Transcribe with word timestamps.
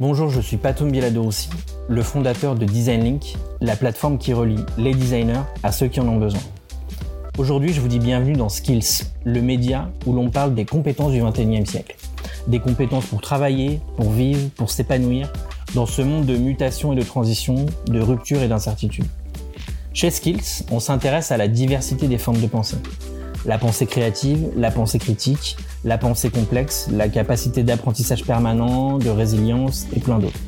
Bonjour, 0.00 0.28
je 0.28 0.40
suis 0.40 0.56
Patum 0.56 0.90
Bieladoussi, 0.90 1.48
le 1.88 2.02
fondateur 2.02 2.56
de 2.56 2.64
DesignLink, 2.64 3.36
la 3.60 3.76
plateforme 3.76 4.18
qui 4.18 4.32
relie 4.32 4.58
les 4.76 4.92
designers 4.92 5.44
à 5.62 5.70
ceux 5.70 5.86
qui 5.86 6.00
en 6.00 6.08
ont 6.08 6.18
besoin. 6.18 6.40
Aujourd'hui, 7.38 7.72
je 7.72 7.80
vous 7.80 7.86
dis 7.86 8.00
bienvenue 8.00 8.32
dans 8.32 8.48
Skills, 8.48 9.04
le 9.24 9.40
média 9.40 9.92
où 10.04 10.12
l'on 10.12 10.30
parle 10.30 10.52
des 10.56 10.64
compétences 10.64 11.12
du 11.12 11.22
21e 11.22 11.64
siècle. 11.64 11.94
Des 12.48 12.58
compétences 12.58 13.06
pour 13.06 13.20
travailler, 13.20 13.78
pour 13.96 14.10
vivre, 14.10 14.50
pour 14.56 14.72
s'épanouir 14.72 15.32
dans 15.76 15.86
ce 15.86 16.02
monde 16.02 16.26
de 16.26 16.36
mutation 16.36 16.92
et 16.92 16.96
de 16.96 17.02
transition, 17.02 17.64
de 17.86 18.00
rupture 18.00 18.42
et 18.42 18.48
d'incertitude. 18.48 19.06
Chez 19.92 20.10
Skills, 20.10 20.64
on 20.72 20.80
s'intéresse 20.80 21.30
à 21.30 21.36
la 21.36 21.46
diversité 21.46 22.08
des 22.08 22.18
formes 22.18 22.40
de 22.40 22.48
pensée. 22.48 22.78
La 23.46 23.58
pensée 23.58 23.84
créative, 23.84 24.50
la 24.56 24.70
pensée 24.70 24.98
critique, 24.98 25.58
la 25.84 25.98
pensée 25.98 26.30
complexe, 26.30 26.88
la 26.90 27.10
capacité 27.10 27.62
d'apprentissage 27.62 28.24
permanent, 28.24 28.96
de 28.96 29.10
résilience 29.10 29.86
et 29.94 30.00
plein 30.00 30.18
d'autres. 30.18 30.40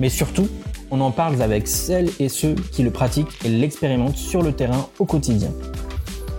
Mais 0.00 0.08
surtout, 0.08 0.48
on 0.90 1.00
en 1.00 1.12
parle 1.12 1.40
avec 1.42 1.68
celles 1.68 2.10
et 2.18 2.28
ceux 2.28 2.56
qui 2.56 2.82
le 2.82 2.90
pratiquent 2.90 3.44
et 3.44 3.48
l'expérimentent 3.48 4.16
sur 4.16 4.42
le 4.42 4.52
terrain 4.52 4.88
au 4.98 5.04
quotidien. 5.04 5.52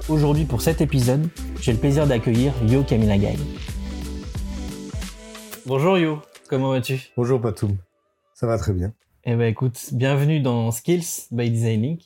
Aujourd'hui, 0.09 0.43
pour 0.43 0.61
cet 0.61 0.81
épisode, 0.81 1.29
j'ai 1.61 1.71
le 1.71 1.79
plaisir 1.79 2.05
d'accueillir 2.05 2.51
Yo 2.67 2.83
Kaminagai. 2.83 3.37
Bonjour 5.65 5.97
Yo, 5.97 6.19
comment 6.49 6.71
vas-tu? 6.71 7.09
Bonjour 7.15 7.39
Patoum, 7.39 7.77
ça 8.33 8.47
va 8.47 8.57
très 8.57 8.73
bien. 8.73 8.91
Eh 9.23 9.35
ben 9.35 9.47
écoute, 9.47 9.79
bienvenue 9.93 10.41
dans 10.41 10.71
Skills 10.71 11.27
by 11.31 11.49
Designing. 11.49 11.99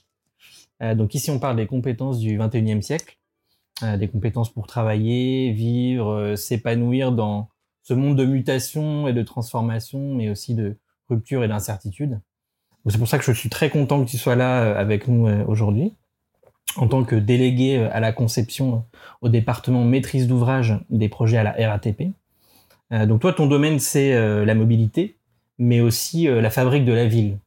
Euh, 0.84 0.94
donc 0.94 1.16
ici 1.16 1.32
on 1.32 1.40
parle 1.40 1.56
des 1.56 1.66
compétences 1.66 2.20
du 2.20 2.38
21e 2.38 2.84
siècle, 2.84 3.18
des 3.82 4.08
compétences 4.08 4.54
pour 4.54 4.68
travailler, 4.68 5.52
vivre, 5.52 6.12
euh, 6.12 6.36
s'épanouir 6.36 7.12
dans 7.12 7.50
ce 7.84 7.94
monde 7.94 8.18
de 8.18 8.26
mutation 8.26 9.08
et 9.08 9.14
de 9.14 9.22
transformation, 9.22 10.16
mais 10.16 10.30
aussi 10.30 10.56
de 10.56 10.78
rupture 11.10 11.44
et 11.44 11.48
d'incertitude. 11.48 12.20
C'est 12.88 12.98
pour 12.98 13.08
ça 13.08 13.18
que 13.18 13.26
je 13.26 13.32
suis 13.32 13.50
très 13.50 13.70
content 13.70 14.04
que 14.04 14.10
tu 14.10 14.18
sois 14.18 14.36
là 14.36 14.78
avec 14.78 15.08
nous 15.08 15.28
aujourd'hui 15.48 15.94
en 16.78 16.88
tant 16.88 17.04
que 17.04 17.16
délégué 17.16 17.78
à 17.78 18.00
la 18.00 18.12
conception 18.12 18.86
au 19.22 19.30
département 19.30 19.84
maîtrise 19.84 20.28
d'ouvrage 20.28 20.80
des 20.92 21.10
projets 21.10 21.38
à 21.38 21.44
la 21.44 21.70
RATP. 21.70 22.12
donc 22.92 23.22
toi, 23.22 23.34
ton 23.34 23.48
domaine, 23.48 23.80
c'est 23.80 24.14
la 24.46 24.54
mobilité, 24.54 25.18
mais 25.58 25.80
aussi 25.80 26.26
la 26.26 26.50
fabrique 26.52 26.86
de 26.86 26.94
la 26.94 27.08
ville. 27.08 27.40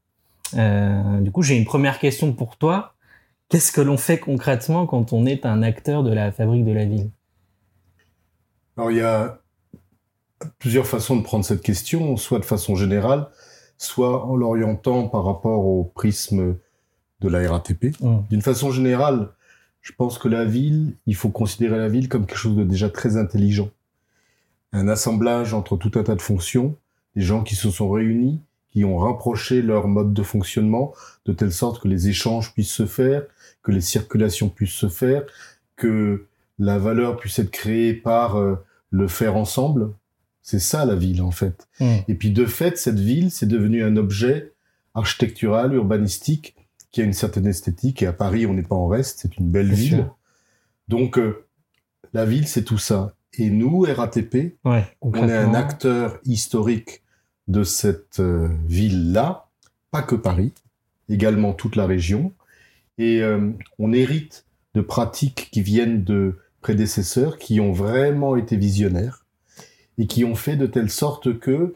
du 0.54 1.30
coup, 1.30 1.42
j'ai 1.42 1.56
une 1.56 1.64
première 1.64 2.00
question 2.00 2.32
pour 2.32 2.56
toi. 2.56 2.96
Qu'est-ce 3.48 3.72
que 3.72 3.80
l'on 3.80 3.96
fait 3.96 4.18
concrètement 4.18 4.86
quand 4.86 5.12
on 5.12 5.24
est 5.24 5.46
un 5.46 5.62
acteur 5.62 6.02
de 6.02 6.12
la 6.12 6.32
fabrique 6.32 6.64
de 6.64 6.72
la 6.72 6.84
ville? 6.84 7.10
Alors 8.76 8.90
il 8.90 8.98
y 8.98 9.02
a 9.02 9.40
plusieurs 10.58 10.86
façons 10.86 11.16
de 11.16 11.22
prendre 11.22 11.44
cette 11.44 11.62
question, 11.62 12.16
soit 12.16 12.38
de 12.38 12.44
façon 12.44 12.76
générale, 12.76 13.28
soit 13.78 14.24
en 14.26 14.36
l'orientant 14.36 15.08
par 15.08 15.24
rapport 15.24 15.64
au 15.64 15.84
prisme 15.84 16.56
de 17.20 17.28
la 17.28 17.50
RATP. 17.50 18.00
Mmh. 18.00 18.18
D'une 18.30 18.42
façon 18.42 18.70
générale, 18.70 19.30
je 19.80 19.92
pense 19.92 20.18
que 20.18 20.28
la 20.28 20.44
ville, 20.44 20.94
il 21.06 21.14
faut 21.16 21.30
considérer 21.30 21.78
la 21.78 21.88
ville 21.88 22.08
comme 22.08 22.26
quelque 22.26 22.38
chose 22.38 22.56
de 22.56 22.64
déjà 22.64 22.90
très 22.90 23.16
intelligent. 23.16 23.70
Un 24.72 24.88
assemblage 24.88 25.54
entre 25.54 25.76
tout 25.76 25.98
un 25.98 26.02
tas 26.02 26.14
de 26.14 26.22
fonctions, 26.22 26.76
des 27.16 27.22
gens 27.22 27.42
qui 27.42 27.56
se 27.56 27.70
sont 27.70 27.90
réunis, 27.90 28.40
qui 28.70 28.84
ont 28.84 28.98
rapproché 28.98 29.62
leur 29.62 29.88
mode 29.88 30.12
de 30.12 30.22
fonctionnement 30.22 30.92
de 31.24 31.32
telle 31.32 31.52
sorte 31.52 31.80
que 31.80 31.88
les 31.88 32.08
échanges 32.08 32.52
puissent 32.52 32.72
se 32.72 32.86
faire, 32.86 33.24
que 33.68 33.72
les 33.72 33.82
circulations 33.82 34.48
puissent 34.48 34.70
se 34.70 34.88
faire, 34.88 35.24
que 35.76 36.24
la 36.58 36.78
valeur 36.78 37.18
puisse 37.18 37.38
être 37.38 37.50
créée 37.50 37.92
par 37.92 38.36
euh, 38.36 38.56
le 38.90 39.08
faire 39.08 39.36
ensemble. 39.36 39.92
C'est 40.40 40.58
ça 40.58 40.86
la 40.86 40.94
ville 40.94 41.20
en 41.20 41.32
fait. 41.32 41.68
Hmm. 41.78 41.98
Et 42.08 42.14
puis 42.14 42.30
de 42.30 42.46
fait, 42.46 42.78
cette 42.78 42.98
ville, 42.98 43.30
c'est 43.30 43.46
devenu 43.46 43.84
un 43.84 43.98
objet 43.98 44.54
architectural, 44.94 45.74
urbanistique, 45.74 46.56
qui 46.92 47.02
a 47.02 47.04
une 47.04 47.12
certaine 47.12 47.46
esthétique. 47.46 48.02
Et 48.02 48.06
à 48.06 48.14
Paris, 48.14 48.46
on 48.46 48.54
n'est 48.54 48.62
pas 48.62 48.74
en 48.74 48.86
reste, 48.86 49.18
c'est 49.20 49.36
une 49.36 49.50
belle 49.50 49.70
ville. 49.70 50.08
Donc 50.88 51.18
euh, 51.18 51.44
la 52.14 52.24
ville, 52.24 52.48
c'est 52.48 52.64
tout 52.64 52.78
ça. 52.78 53.12
Et 53.34 53.50
nous, 53.50 53.82
RATP, 53.82 54.56
on 55.02 55.14
est 55.14 55.36
un 55.36 55.52
acteur 55.52 56.18
historique 56.24 57.02
de 57.48 57.64
cette 57.64 58.18
euh, 58.20 58.48
ville-là, 58.64 59.50
pas 59.90 60.00
que 60.00 60.14
Paris, 60.14 60.54
également 61.10 61.52
toute 61.52 61.76
la 61.76 61.84
région. 61.84 62.32
Et 62.98 63.22
euh, 63.22 63.50
on 63.78 63.92
hérite 63.92 64.44
de 64.74 64.80
pratiques 64.80 65.48
qui 65.52 65.62
viennent 65.62 66.04
de 66.04 66.36
prédécesseurs 66.60 67.38
qui 67.38 67.60
ont 67.60 67.72
vraiment 67.72 68.36
été 68.36 68.56
visionnaires 68.56 69.24
et 69.96 70.06
qui 70.06 70.24
ont 70.24 70.34
fait 70.34 70.56
de 70.56 70.66
telle 70.66 70.90
sorte 70.90 71.38
que 71.38 71.74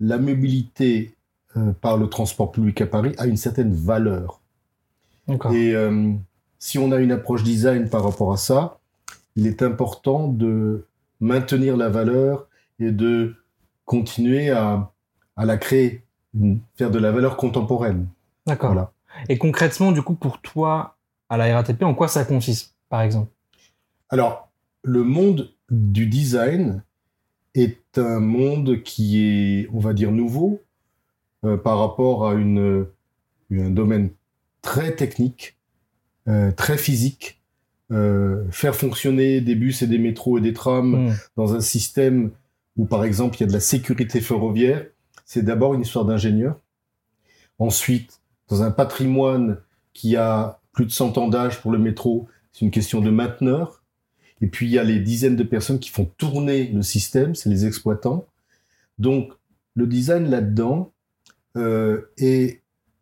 la 0.00 0.18
mobilité 0.18 1.14
euh, 1.56 1.72
par 1.72 1.98
le 1.98 2.08
transport 2.08 2.50
public 2.52 2.80
à 2.80 2.86
Paris 2.86 3.12
a 3.18 3.26
une 3.26 3.36
certaine 3.36 3.74
valeur. 3.74 4.40
Et 5.52 5.74
si 6.58 6.78
on 6.78 6.90
a 6.90 6.98
une 6.98 7.12
approche 7.12 7.44
design 7.44 7.88
par 7.88 8.02
rapport 8.02 8.32
à 8.32 8.36
ça, 8.36 8.80
il 9.36 9.46
est 9.46 9.62
important 9.62 10.26
de 10.26 10.86
maintenir 11.20 11.76
la 11.76 11.88
valeur 11.88 12.48
et 12.80 12.90
de 12.90 13.36
continuer 13.84 14.50
à, 14.50 14.90
à 15.36 15.44
la 15.44 15.56
créer, 15.56 16.02
faire 16.76 16.90
de 16.90 16.98
la 16.98 17.12
valeur 17.12 17.36
contemporaine. 17.36 18.08
D'accord. 18.46 18.90
Et 19.28 19.38
concrètement, 19.38 19.92
du 19.92 20.02
coup, 20.02 20.14
pour 20.14 20.40
toi, 20.40 20.96
à 21.28 21.36
la 21.36 21.54
RATP, 21.54 21.82
en 21.82 21.94
quoi 21.94 22.08
ça 22.08 22.24
consiste, 22.24 22.74
par 22.88 23.02
exemple? 23.02 23.30
Alors, 24.08 24.50
le 24.82 25.04
monde 25.04 25.52
du 25.70 26.06
design 26.06 26.82
est 27.54 27.98
un 27.98 28.20
monde 28.20 28.82
qui 28.82 29.22
est, 29.22 29.68
on 29.72 29.78
va 29.78 29.92
dire, 29.92 30.10
nouveau 30.10 30.62
euh, 31.44 31.56
par 31.56 31.78
rapport 31.78 32.28
à 32.28 32.34
une, 32.34 32.86
un 33.50 33.70
domaine 33.70 34.10
très 34.62 34.94
technique, 34.94 35.56
euh, 36.28 36.52
très 36.52 36.78
physique. 36.78 37.40
Euh, 37.92 38.44
faire 38.52 38.76
fonctionner 38.76 39.40
des 39.40 39.56
bus 39.56 39.82
et 39.82 39.88
des 39.88 39.98
métros 39.98 40.38
et 40.38 40.40
des 40.40 40.52
trams 40.52 41.08
hmm. 41.08 41.14
dans 41.36 41.54
un 41.56 41.60
système 41.60 42.30
où, 42.76 42.84
par 42.84 43.04
exemple, 43.04 43.36
il 43.36 43.40
y 43.40 43.42
a 43.44 43.46
de 43.48 43.52
la 43.52 43.58
sécurité 43.58 44.20
ferroviaire, 44.20 44.86
c'est 45.24 45.44
d'abord 45.44 45.74
une 45.74 45.80
histoire 45.80 46.04
d'ingénieur. 46.04 46.56
Ensuite, 47.58 48.19
dans 48.50 48.62
un 48.62 48.70
patrimoine 48.70 49.58
qui 49.94 50.16
a 50.16 50.60
plus 50.72 50.84
de 50.84 50.90
100 50.90 51.16
ans 51.18 51.28
d'âge 51.28 51.60
pour 51.60 51.70
le 51.70 51.78
métro, 51.78 52.28
c'est 52.52 52.64
une 52.64 52.70
question 52.70 53.00
de 53.00 53.10
mainteneur. 53.10 53.82
Et 54.40 54.46
puis, 54.46 54.66
il 54.66 54.72
y 54.72 54.78
a 54.78 54.84
les 54.84 55.00
dizaines 55.00 55.36
de 55.36 55.42
personnes 55.42 55.78
qui 55.78 55.90
font 55.90 56.10
tourner 56.18 56.66
le 56.68 56.82
système, 56.82 57.34
c'est 57.34 57.48
les 57.48 57.66
exploitants. 57.66 58.26
Donc, 58.98 59.32
le 59.74 59.86
design 59.86 60.28
là-dedans 60.28 60.92
euh, 61.56 62.10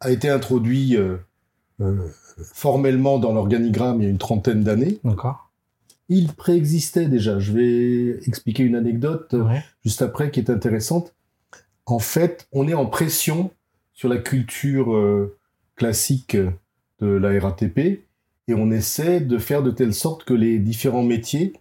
a 0.01 0.11
été 0.11 0.29
introduit 0.29 0.97
euh, 0.97 1.17
euh, 1.81 2.09
formellement 2.37 3.19
dans 3.19 3.33
l'organigramme 3.33 4.01
il 4.01 4.05
y 4.05 4.07
a 4.07 4.11
une 4.11 4.19
trentaine 4.19 4.63
d'années. 4.63 4.99
D'accord 5.05 5.45
il 6.11 6.33
préexistait 6.33 7.07
déjà. 7.07 7.39
Je 7.39 7.53
vais 7.53 8.19
expliquer 8.27 8.63
une 8.63 8.77
anecdote 8.77 9.35
juste 9.85 10.01
après 10.01 10.31
qui 10.31 10.41
est 10.41 10.49
intéressante. 10.49 11.15
En 11.85 11.99
fait, 11.99 12.49
on 12.51 12.67
est 12.67 12.73
en 12.73 12.87
pression 12.87 13.51
sur 13.93 14.09
la 14.09 14.17
culture 14.17 14.97
classique 15.78 16.37
de 16.37 17.06
la 17.06 17.41
RATP 17.41 17.78
et 17.78 18.55
on 18.55 18.71
essaie 18.71 19.21
de 19.21 19.39
faire 19.39 19.62
de 19.62 19.71
telle 19.71 19.94
sorte 19.94 20.25
que 20.25 20.34
les 20.34 20.59
différents 20.59 21.03
métiers 21.03 21.53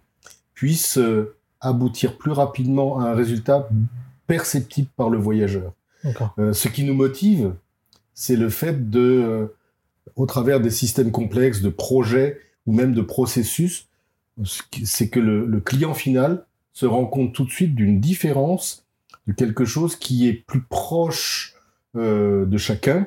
puissent 0.54 0.98
euh, 0.98 1.36
aboutir 1.60 2.18
plus 2.18 2.32
rapidement 2.32 2.98
à 3.00 3.10
un 3.10 3.14
résultat 3.14 3.68
perceptible 4.26 4.88
par 4.96 5.08
le 5.08 5.18
voyageur. 5.18 5.72
ce 6.04 6.68
qui 6.68 6.84
nous 6.84 6.94
motive, 6.94 7.54
c'est 8.14 8.36
le 8.36 8.48
fait 8.48 8.90
de, 8.90 9.48
au 10.16 10.26
travers 10.26 10.60
des 10.60 10.70
systèmes 10.70 11.10
complexes, 11.10 11.60
de 11.60 11.68
projets 11.70 12.40
ou 12.66 12.72
même 12.72 12.92
de 12.92 13.00
processus, 13.00 13.88
c'est 14.84 15.08
que 15.08 15.20
le, 15.20 15.60
client 15.60 15.94
final 15.94 16.44
se 16.72 16.86
rend 16.86 17.06
compte 17.06 17.32
tout 17.32 17.44
de 17.44 17.50
suite 17.50 17.74
d'une 17.74 18.00
différence, 18.00 18.84
de 19.26 19.32
quelque 19.32 19.64
chose 19.64 19.96
qui 19.96 20.28
est 20.28 20.32
plus 20.32 20.62
proche 20.62 21.54
euh, 21.96 22.44
de 22.44 22.56
chacun 22.56 23.06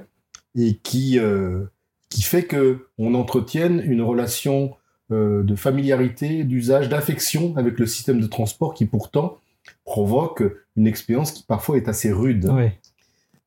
et 0.56 0.76
qui 0.76 1.20
euh, 1.20 1.66
qui 2.10 2.22
fait 2.24 2.44
que 2.44 2.88
on 2.98 3.14
entretienne 3.14 3.82
une 3.86 4.02
relation 4.02 4.76
euh, 5.12 5.44
de 5.44 5.56
familiarité, 5.56 6.44
d'usage, 6.44 6.90
d'affection 6.90 7.56
avec 7.58 7.80
le 7.80 7.86
système 7.86 8.20
de 8.20 8.28
transport 8.28 8.74
qui 8.74 8.86
pourtant 8.86 9.38
provoque 9.86 10.44
une 10.76 10.88
expérience 10.88 11.32
qui 11.32 11.44
parfois 11.44 11.78
est 11.78 11.88
assez 11.88 12.12
rude. 12.12 12.52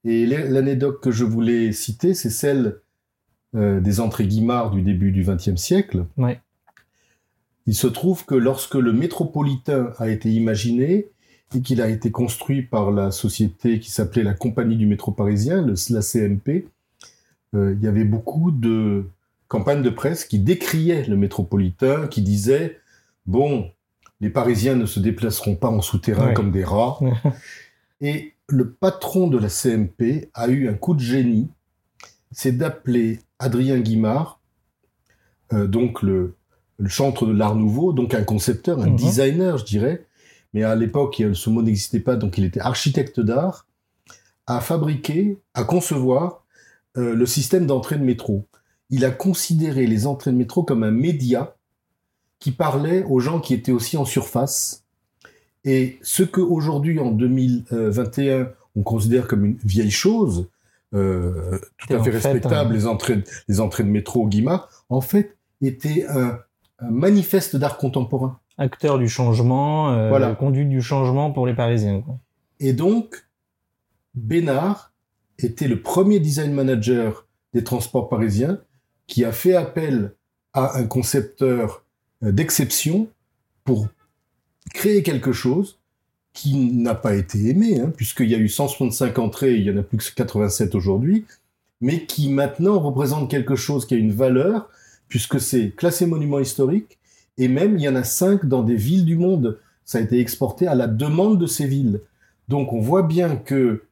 Et 0.04 0.26
l'anecdote 0.26 1.00
que 1.00 1.10
je 1.10 1.24
voulais 1.24 1.72
citer, 1.72 2.12
c'est 2.12 2.30
celle 2.30 2.80
des 3.54 4.00
entrées 4.00 4.26
Guimard 4.26 4.70
du 4.70 4.82
début 4.82 5.12
du 5.12 5.22
XXe 5.22 5.56
siècle. 5.56 6.04
Il 7.66 7.74
se 7.74 7.86
trouve 7.86 8.26
que 8.26 8.34
lorsque 8.34 8.74
le 8.74 8.92
métropolitain 8.92 9.92
a 9.98 10.08
été 10.08 10.30
imaginé 10.30 11.08
et 11.54 11.60
qu'il 11.60 11.80
a 11.80 11.88
été 11.88 12.10
construit 12.10 12.62
par 12.62 12.90
la 12.90 13.10
société 13.10 13.80
qui 13.80 13.90
s'appelait 13.90 14.22
la 14.22 14.34
Compagnie 14.34 14.76
du 14.76 14.86
métro 14.86 15.12
parisien, 15.12 15.66
la 15.90 16.02
CMP, 16.02 16.48
euh, 16.48 16.62
il 17.54 17.82
y 17.82 17.86
avait 17.86 18.04
beaucoup 18.04 18.50
de 18.50 19.06
campagnes 19.48 19.82
de 19.82 19.90
presse 19.90 20.24
qui 20.24 20.38
décriaient 20.38 21.04
le 21.04 21.16
métropolitain, 21.16 22.08
qui 22.08 22.22
disaient 22.22 22.78
bon, 23.26 23.70
les 24.20 24.30
Parisiens 24.30 24.74
ne 24.74 24.86
se 24.86 25.00
déplaceront 25.00 25.56
pas 25.56 25.68
en 25.68 25.80
souterrain 25.80 26.32
comme 26.32 26.50
des 26.50 26.64
rats. 26.64 26.98
et 28.00 28.34
le 28.48 28.70
patron 28.70 29.28
de 29.28 29.38
la 29.38 29.48
CMP 29.48 30.30
a 30.34 30.48
eu 30.48 30.68
un 30.68 30.74
coup 30.74 30.94
de 30.94 31.00
génie, 31.00 31.50
c'est 32.30 32.52
d'appeler 32.52 33.20
Adrien 33.38 33.78
Guimard, 33.80 34.40
euh, 35.52 35.66
donc 35.66 36.02
le, 36.02 36.36
chantre 36.86 37.26
de 37.26 37.32
l'art 37.32 37.54
nouveau, 37.54 37.92
donc 37.92 38.14
un 38.14 38.24
concepteur, 38.24 38.80
un 38.80 38.90
mhm. 38.90 38.96
designer, 38.96 39.58
je 39.58 39.64
dirais, 39.64 40.06
mais 40.52 40.62
à 40.62 40.74
l'époque, 40.74 41.22
ce 41.32 41.50
mot 41.50 41.62
n'existait 41.62 42.00
pas, 42.00 42.16
donc 42.16 42.38
il 42.38 42.44
était 42.44 42.60
architecte 42.60 43.20
d'art, 43.20 43.66
à 44.46 44.60
fabriquer, 44.60 45.38
à 45.54 45.64
concevoir 45.64 46.43
euh, 46.96 47.14
le 47.14 47.26
système 47.26 47.66
d'entrée 47.66 47.96
de 47.96 48.04
métro. 48.04 48.46
Il 48.90 49.04
a 49.04 49.10
considéré 49.10 49.86
les 49.86 50.06
entrées 50.06 50.30
de 50.30 50.36
métro 50.36 50.62
comme 50.62 50.82
un 50.82 50.90
média 50.90 51.56
qui 52.38 52.52
parlait 52.52 53.04
aux 53.04 53.20
gens 53.20 53.40
qui 53.40 53.54
étaient 53.54 53.72
aussi 53.72 53.96
en 53.96 54.04
surface. 54.04 54.84
Et 55.64 55.98
ce 56.02 56.22
que 56.22 56.40
aujourd'hui, 56.40 57.00
en 57.00 57.10
2021, 57.10 58.50
on 58.76 58.82
considère 58.82 59.26
comme 59.26 59.44
une 59.44 59.56
vieille 59.64 59.90
chose, 59.90 60.48
euh, 60.94 61.58
tout 61.78 61.92
à 61.92 62.02
fait 62.02 62.10
respectable, 62.10 62.74
les, 62.74 62.86
entrées, 62.86 63.24
les 63.48 63.60
entrées 63.60 63.82
de 63.82 63.88
métro 63.88 64.22
au 64.22 64.28
Guimard, 64.28 64.68
en 64.88 65.00
fait, 65.00 65.36
était 65.62 66.06
un, 66.08 66.38
manifeste 66.80 67.56
d'art 67.56 67.78
contemporain. 67.78 68.38
Acteur 68.58 68.98
du 68.98 69.08
changement, 69.08 69.90
euh, 69.90 70.08
voilà. 70.08 70.34
conduite 70.34 70.68
du 70.68 70.82
changement 70.82 71.32
pour 71.32 71.46
les 71.46 71.54
Parisiens. 71.54 72.04
Et 72.60 72.72
donc, 72.72 73.26
Bénard 74.14 74.92
était 75.38 75.68
le 75.68 75.80
premier 75.80 76.20
design 76.20 76.52
manager 76.52 77.26
des 77.52 77.64
transports 77.64 78.08
parisiens 78.08 78.60
qui 79.06 79.24
a 79.24 79.32
fait 79.32 79.54
appel 79.54 80.12
à 80.52 80.78
un 80.78 80.84
concepteur 80.84 81.84
euh, 82.22 82.32
d'exception 82.32 83.08
pour 83.64 83.88
créer 84.72 85.02
quelque 85.02 85.32
chose 85.32 85.78
qui 86.32 86.56
n'a 86.56 86.94
pas 86.94 87.14
été 87.14 87.48
aimé, 87.48 87.80
hein, 87.80 87.92
puisqu'il 87.96 88.28
y 88.28 88.34
a 88.34 88.38
eu 88.38 88.48
165 88.48 89.18
entrées, 89.18 89.54
il 89.54 89.62
y 89.64 89.70
en 89.70 89.76
a 89.76 89.82
plus 89.82 90.10
que 90.10 90.14
87 90.14 90.74
aujourd'hui, 90.74 91.24
mais 91.80 92.06
qui 92.06 92.28
maintenant 92.28 92.80
représente 92.80 93.30
quelque 93.30 93.54
chose 93.56 93.86
qui 93.86 93.94
a 93.94 93.98
une 93.98 94.12
valeur, 94.12 94.68
puisque 95.08 95.40
c'est 95.40 95.70
classé 95.70 96.06
monument 96.06 96.40
historique, 96.40 96.98
et 97.38 97.48
même 97.48 97.76
il 97.76 97.82
y 97.82 97.88
en 97.88 97.94
a 97.94 98.04
cinq 98.04 98.46
dans 98.46 98.62
des 98.62 98.76
villes 98.76 99.04
du 99.04 99.16
monde. 99.16 99.58
Ça 99.84 99.98
a 99.98 100.00
été 100.00 100.18
exporté 100.18 100.66
à 100.66 100.74
la 100.74 100.86
demande 100.86 101.38
de 101.38 101.46
ces 101.46 101.66
villes. 101.66 102.00
Donc 102.48 102.72
on 102.72 102.80
voit 102.80 103.02
bien 103.02 103.36
que 103.36 103.84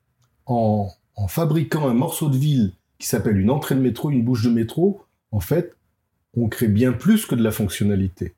en, 0.47 0.91
fabriquant 1.29 1.89
un 1.89 1.95
morceau 1.95 2.29
de 2.29 2.37
ville 2.37 2.73
qui 2.99 3.07
s'appelle 3.07 3.39
une 3.39 3.51
entrée 3.51 3.75
de 3.75 3.81
métro, 3.81 4.11
une 4.11 4.25
bouche 4.25 4.45
de 4.45 4.51
métro, 4.51 5.05
en 5.31 5.41
fait, 5.41 5.77
on 6.37 6.49
crée 6.49 6.69
bien 6.69 6.93
plus 6.93 7.27
que 7.27 7.35
de 7.35 7.43
la 7.43 7.51
fonctionnalité. 7.51 8.35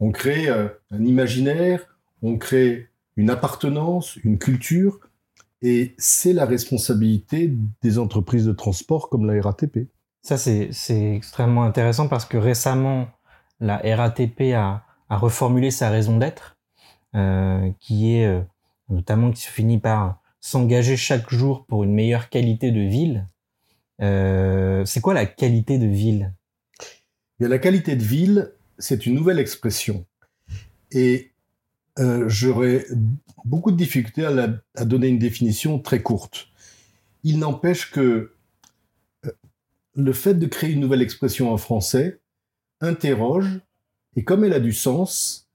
On 0.00 0.12
crée 0.12 0.48
euh, 0.48 0.68
un 0.90 1.04
imaginaire, 1.04 1.98
on 2.22 2.38
crée 2.38 2.88
une 3.16 3.30
appartenance, 3.30 4.16
une 4.16 4.38
culture, 4.38 5.00
et 5.62 5.94
c'est 5.98 6.32
la 6.32 6.44
responsabilité 6.44 7.52
des 7.82 7.98
entreprises 7.98 8.44
de 8.44 8.52
transport 8.52 9.08
comme 9.08 9.26
la 9.26 9.40
RATP. 9.40 9.88
Ça, 10.22 10.36
c'est 10.36 10.70
extrêmement 11.14 11.64
intéressant 11.64 12.08
parce 12.08 12.24
que 12.24 12.36
récemment, 12.36 13.08
la 13.60 13.78
RATP 13.78 14.52
a, 14.54 14.82
reformulé 15.08 15.70
sa 15.70 15.88
raison 15.88 16.18
d'être, 16.18 16.56
euh, 17.14 17.70
qui 17.78 18.16
est 18.16 18.26
euh, 18.26 18.40
notamment 18.88 19.30
qui 19.30 19.42
se 19.42 19.48
finit 19.48 19.78
par 19.78 20.20
s'engager 20.46 20.96
chaque 20.96 21.28
jour 21.28 21.66
pour 21.66 21.82
une 21.82 21.92
meilleure 21.92 22.28
qualité 22.28 22.70
de 22.70 22.80
ville. 22.80 23.26
Euh, 24.00 24.84
c'est 24.84 25.00
quoi 25.00 25.12
la 25.12 25.26
qualité 25.26 25.76
de 25.76 25.88
ville? 25.88 26.32
La 27.40 27.58
qualité 27.58 27.96
de 27.96 28.04
ville, 28.04 28.52
c'est 28.78 29.06
une 29.06 29.16
nouvelle 29.16 29.40
expression. 29.40 30.06
Et 30.92 31.32
j'aurais 32.28 32.86
beaucoup 33.44 33.72
de 33.72 33.76
difficultés 33.76 34.24
à, 34.24 34.60
à, 34.76 34.84
donner 34.84 35.08
une 35.08 35.18
définition 35.18 35.80
très 35.80 36.00
courte. 36.00 36.46
Il 37.24 37.40
n'empêche 37.40 37.90
que 37.90 38.32
le 39.96 40.12
fait 40.12 40.34
de 40.34 40.46
créer 40.46 40.70
une 40.70 40.80
nouvelle 40.80 41.02
expression 41.02 41.52
en 41.52 41.56
français 41.56 42.20
interroge, 42.80 43.62
et 44.14 44.22
comme 44.22 44.44
elle 44.44 44.52
a 44.52 44.60
du 44.60 44.72
sens, 44.72 45.48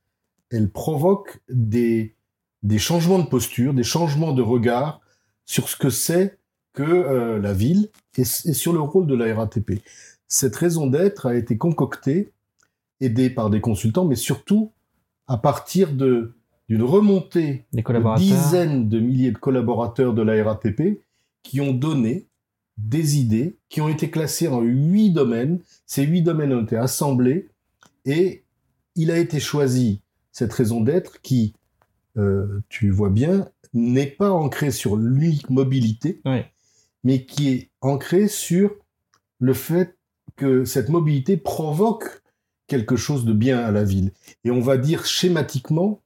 elle 0.50 0.70
provoque 0.70 1.40
des, 1.48 2.14
des 2.64 2.80
changements 2.80 3.20
de 3.20 3.28
posture, 3.28 3.74
des 3.74 3.84
changements 3.84 4.34
de 4.34 4.42
regard 4.42 5.02
sur 5.46 5.70
ce 5.70 5.76
que 5.76 5.90
c'est 5.90 6.38
que 6.74 6.84
euh, 6.84 7.40
la 7.40 7.54
ville 7.54 7.90
et, 8.18 8.24
sur 8.24 8.74
le 8.74 8.80
rôle 8.80 9.08
de 9.08 9.16
la 9.16 9.34
RATP. 9.36 9.82
Cette 10.28 10.56
raison 10.56 10.88
d'être 10.88 11.26
a 11.26 11.36
été 11.36 11.58
concoctée, 11.58 12.32
aidée 13.02 13.30
par 13.30 13.50
des 13.50 13.62
consultants, 13.62 14.06
mais 14.06 14.16
surtout 14.16 14.72
à 15.28 15.38
partir 15.38 15.94
de 15.94 16.34
d'une 16.70 16.84
remontée 16.84 17.66
de 17.74 18.18
dizaines 18.18 18.88
de 18.88 19.00
milliers 19.02 19.32
de 19.32 19.38
collaborateurs 19.38 20.14
de 20.14 20.22
la 20.22 20.42
RATP 20.42 21.02
qui 21.44 21.60
ont 21.60 21.74
donné 21.74 22.28
des 22.78 23.18
idées 23.18 23.58
qui 23.68 23.82
ont 23.82 23.90
été 23.90 24.10
classées 24.10 24.48
en 24.48 24.62
huit 24.62 25.12
domaines. 25.12 25.60
Ces 25.86 26.04
huit 26.04 26.22
domaines 26.22 26.54
ont 26.54 26.64
été 26.64 26.78
assemblés 26.78 27.50
et 28.06 28.44
il 28.96 29.12
a 29.12 29.18
été 29.18 29.42
choisi 29.42 30.02
cette 30.32 30.54
raison 30.54 30.80
d'être 30.80 31.22
qui, 31.22 31.54
euh, 32.18 32.62
tu 32.70 32.90
vois 32.90 33.10
bien, 33.10 33.50
n'est 33.74 34.08
pas 34.08 34.32
ancrée 34.32 34.72
sur 34.72 34.98
l'unique 34.98 35.50
mobilité, 35.50 36.22
mais 37.04 37.26
qui 37.26 37.50
est 37.50 37.70
ancrée 37.82 38.28
sur 38.28 38.76
le 39.40 39.54
fait 39.54 39.98
que 40.36 40.66
cette 40.66 40.90
mobilité 40.90 41.38
provoque 41.38 42.22
quelque 42.68 42.96
chose 42.96 43.26
de 43.26 43.34
bien 43.34 43.60
à 43.60 43.72
la 43.72 43.84
ville. 43.84 44.12
Et 44.44 44.52
on 44.52 44.62
va 44.62 44.78
dire 44.78 45.06
schématiquement 45.06 46.02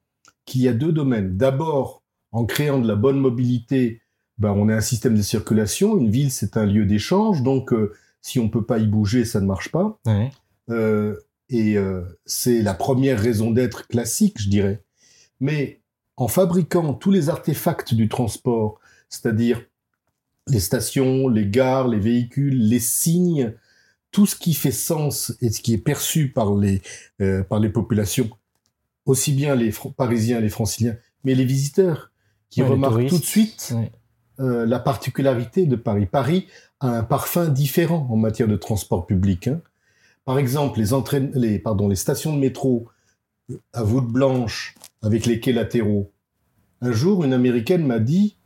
qu'il 0.46 0.62
y 0.62 0.68
a 0.68 0.74
deux 0.74 0.92
domaines. 0.92 1.38
D'abord, 1.38 2.04
en 2.32 2.46
créant 2.46 2.80
de 2.80 2.88
la 2.88 2.96
bonne 2.96 3.20
mobilité, 3.20 4.02
ben, 4.38 4.52
on 4.52 4.70
a 4.70 4.76
un 4.76 4.82
système 4.82 5.16
de 5.16 5.22
circulation. 5.22 5.98
Une 5.98 6.10
ville, 6.10 6.32
c'est 6.32 6.58
un 6.58 6.66
lieu 6.66 6.86
d'échange, 6.86 7.44
donc 7.44 7.72
euh, 7.74 7.94
si 8.22 8.40
on 8.40 8.50
peut 8.50 8.66
pas 8.66 8.80
y 8.80 8.88
bouger, 8.88 9.26
ça 9.26 9.40
ne 9.40 9.46
marche 9.46 9.72
pas. 9.72 10.00
Euh, 10.70 11.16
et 11.50 11.78
euh, 11.78 12.02
c'est 12.26 12.62
la 12.62 12.74
première 12.74 13.20
raison 13.20 13.52
d'être 13.52 13.88
classique, 13.88 14.42
je 14.42 14.50
dirais. 14.50 14.84
Mais 15.40 15.82
en 16.18 16.28
fabriquant 16.28 16.94
tous 16.94 17.12
les 17.12 17.30
artefacts 17.30 17.94
du 17.94 18.08
transport, 18.08 18.80
c'est-à-dire 19.10 19.62
les 20.48 20.60
stations, 20.60 21.28
les 21.28 21.48
gares, 21.48 21.88
les 21.88 22.00
véhicules, 22.00 22.68
les 22.68 22.80
signes, 22.80 23.54
tout 24.12 24.26
ce 24.26 24.36
qui 24.36 24.54
fait 24.54 24.72
sens 24.72 25.34
et 25.42 25.50
ce 25.50 25.62
qui 25.62 25.74
est 25.74 25.80
perçu 25.80 26.32
par 26.32 26.56
les, 26.56 26.82
par 27.50 27.60
les 27.60 27.70
populations, 27.70 28.30
aussi 29.06 29.34
bien 29.34 29.56
les 29.56 29.74
Parisiens, 29.98 30.40
les 30.40 30.50
Franciliens, 30.50 30.96
mais 31.24 31.36
les 31.36 31.46
visiteurs, 31.46 32.12
qui 32.50 32.62
remarquent 32.62 33.08
tout 33.08 33.20
de 33.20 33.26
suite 33.26 33.76
euh, 34.40 34.66
la 34.66 34.80
particularité 34.80 35.66
de 35.66 35.76
Paris. 35.76 36.06
Paris 36.06 36.48
a 36.80 36.90
un 36.90 37.04
parfum 37.04 37.50
différent 37.50 38.08
en 38.10 38.16
matière 38.16 38.48
de 38.48 38.56
transport 38.56 39.06
public. 39.06 39.48
Hein. 39.48 39.62
Par 40.24 40.40
exemple, 40.40 40.80
les, 40.80 41.30
les, 41.34 41.60
pardon, 41.60 41.88
les 41.88 41.96
stations 41.96 42.34
de 42.34 42.40
métro 42.40 42.88
à 43.74 43.84
voûte 43.84 44.08
blanche 44.08 44.76
avec 45.06 45.26
les 45.26 45.40
quais 45.40 45.54
latéraux. 45.54 46.12
Un 46.82 46.92
jour, 46.92 47.24
une 47.24 47.34
américaine 47.34 47.86
m'a 47.86 48.00
dit 48.00 48.38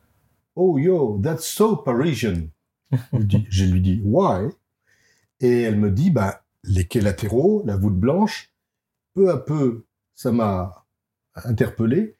Oh 0.54 0.78
yo, 0.78 1.18
that's 1.22 1.46
so 1.46 1.76
Parisian. 1.76 2.48
je 3.48 3.64
lui 3.64 3.80
dis 3.80 4.00
Why 4.04 4.48
Et 5.40 5.62
elle 5.62 5.78
me 5.78 5.90
dit 5.90 6.10
bah, 6.10 6.42
Les 6.64 6.86
quais 6.86 7.00
latéraux, 7.00 7.62
la 7.64 7.76
voûte 7.76 7.98
blanche, 7.98 8.52
peu 9.14 9.30
à 9.30 9.38
peu, 9.38 9.86
ça 10.14 10.32
m'a 10.32 10.86
interpellé. 11.44 12.16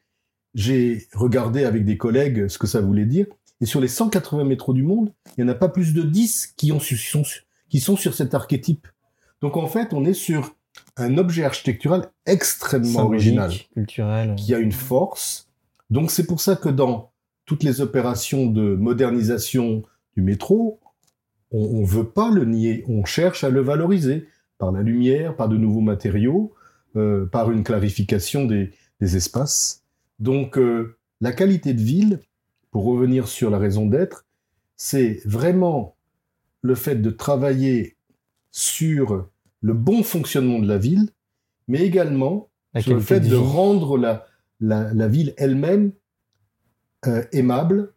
J'ai 0.53 1.07
regardé 1.13 1.63
avec 1.63 1.85
des 1.85 1.97
collègues 1.97 2.47
ce 2.47 2.57
que 2.57 2.67
ça 2.67 2.81
voulait 2.81 3.05
dire. 3.05 3.27
Et 3.61 3.65
sur 3.65 3.79
les 3.79 3.87
180 3.87 4.43
métros 4.43 4.73
du 4.73 4.83
monde, 4.83 5.13
il 5.37 5.43
n'y 5.43 5.49
en 5.49 5.53
a 5.53 5.55
pas 5.55 5.69
plus 5.69 5.93
de 5.93 6.01
10 6.01 6.55
qui, 6.57 6.71
ont, 6.71 6.79
sont, 6.79 7.23
qui 7.69 7.79
sont 7.79 7.95
sur 7.95 8.15
cet 8.15 8.33
archétype. 8.33 8.87
Donc 9.39 9.55
en 9.55 9.67
fait, 9.67 9.93
on 9.93 10.03
est 10.03 10.13
sur 10.13 10.55
un 11.01 11.17
objet 11.17 11.43
architectural 11.43 12.09
extrêmement 12.25 13.05
original, 13.05 13.51
culturel, 13.73 14.35
qui 14.35 14.53
a 14.53 14.59
une 14.59 14.71
force. 14.71 15.49
Donc 15.89 16.11
c'est 16.11 16.25
pour 16.25 16.41
ça 16.41 16.55
que 16.55 16.69
dans 16.69 17.11
toutes 17.45 17.63
les 17.63 17.81
opérations 17.81 18.47
de 18.47 18.75
modernisation 18.75 19.83
du 20.15 20.21
métro, 20.23 20.79
on 21.51 21.81
ne 21.81 21.85
veut 21.85 22.07
pas 22.07 22.31
le 22.31 22.45
nier, 22.45 22.85
on 22.87 23.03
cherche 23.03 23.43
à 23.43 23.49
le 23.49 23.61
valoriser 23.61 24.27
par 24.57 24.71
la 24.71 24.81
lumière, 24.81 25.35
par 25.35 25.49
de 25.49 25.57
nouveaux 25.57 25.81
matériaux, 25.81 26.53
euh, 26.95 27.25
par 27.25 27.51
une 27.51 27.63
clarification 27.63 28.45
des, 28.45 28.71
des 29.01 29.17
espaces. 29.17 29.83
Donc 30.19 30.57
euh, 30.57 30.97
la 31.19 31.33
qualité 31.33 31.73
de 31.73 31.81
ville, 31.81 32.19
pour 32.69 32.85
revenir 32.85 33.27
sur 33.27 33.49
la 33.49 33.57
raison 33.57 33.85
d'être, 33.85 34.25
c'est 34.77 35.19
vraiment 35.25 35.95
le 36.61 36.75
fait 36.75 36.95
de 36.95 37.09
travailler 37.09 37.97
sur 38.51 39.27
le 39.61 39.73
bon 39.73 40.03
fonctionnement 40.03 40.59
de 40.59 40.67
la 40.67 40.77
ville, 40.77 41.09
mais 41.67 41.81
également 41.81 42.49
sur 42.79 42.93
le 42.93 43.01
fait 43.01 43.19
de, 43.19 43.35
rendre 43.35 43.97
la, 43.97 44.25
la, 44.59 45.07
ville 45.07 45.33
elle-même 45.37 45.91
euh, 47.07 47.23
aimable, 47.31 47.93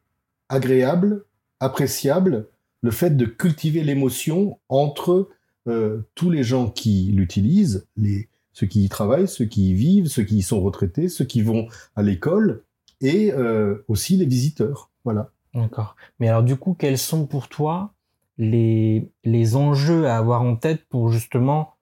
agréable, 0.48 1.24
appréciable, 1.60 2.48
le 2.82 2.90
fait 2.90 3.16
de 3.16 3.24
cultiver 3.24 3.82
l'émotion 3.82 4.58
entre 4.68 5.30
euh, 5.68 6.02
tous 6.14 6.30
les 6.30 6.42
gens 6.42 6.68
qui 6.68 7.10
l'utilisent, 7.14 7.86
les, 7.96 8.28
ceux 8.52 8.66
qui 8.66 8.84
y 8.84 8.88
travaillent, 8.88 9.28
ceux 9.28 9.46
qui 9.46 9.70
y 9.70 9.74
vivent, 9.74 10.08
ceux 10.08 10.24
qui 10.24 10.36
y 10.36 10.42
sont 10.42 10.60
retraités, 10.60 11.08
ceux 11.08 11.24
qui 11.24 11.40
vont 11.40 11.66
à 11.96 12.02
l'école, 12.02 12.64
et 13.00 13.32
euh, 13.32 13.84
aussi 13.88 14.16
les 14.16 14.26
visiteurs. 14.26 14.90
Voilà. 15.04 15.30
D'accord. 15.54 15.96
Mais 16.18 16.28
alors 16.28 16.42
du 16.42 16.56
coup, 16.56 16.74
quels 16.74 16.98
sont 16.98 17.26
pour 17.26 17.48
toi 17.48 17.93
les, 18.38 19.10
les 19.24 19.56
enjeux 19.56 20.06
à 20.06 20.16
avoir 20.16 20.42
en 20.42 20.56
tête 20.56 20.84
pour 20.88 21.10
justement 21.10 21.74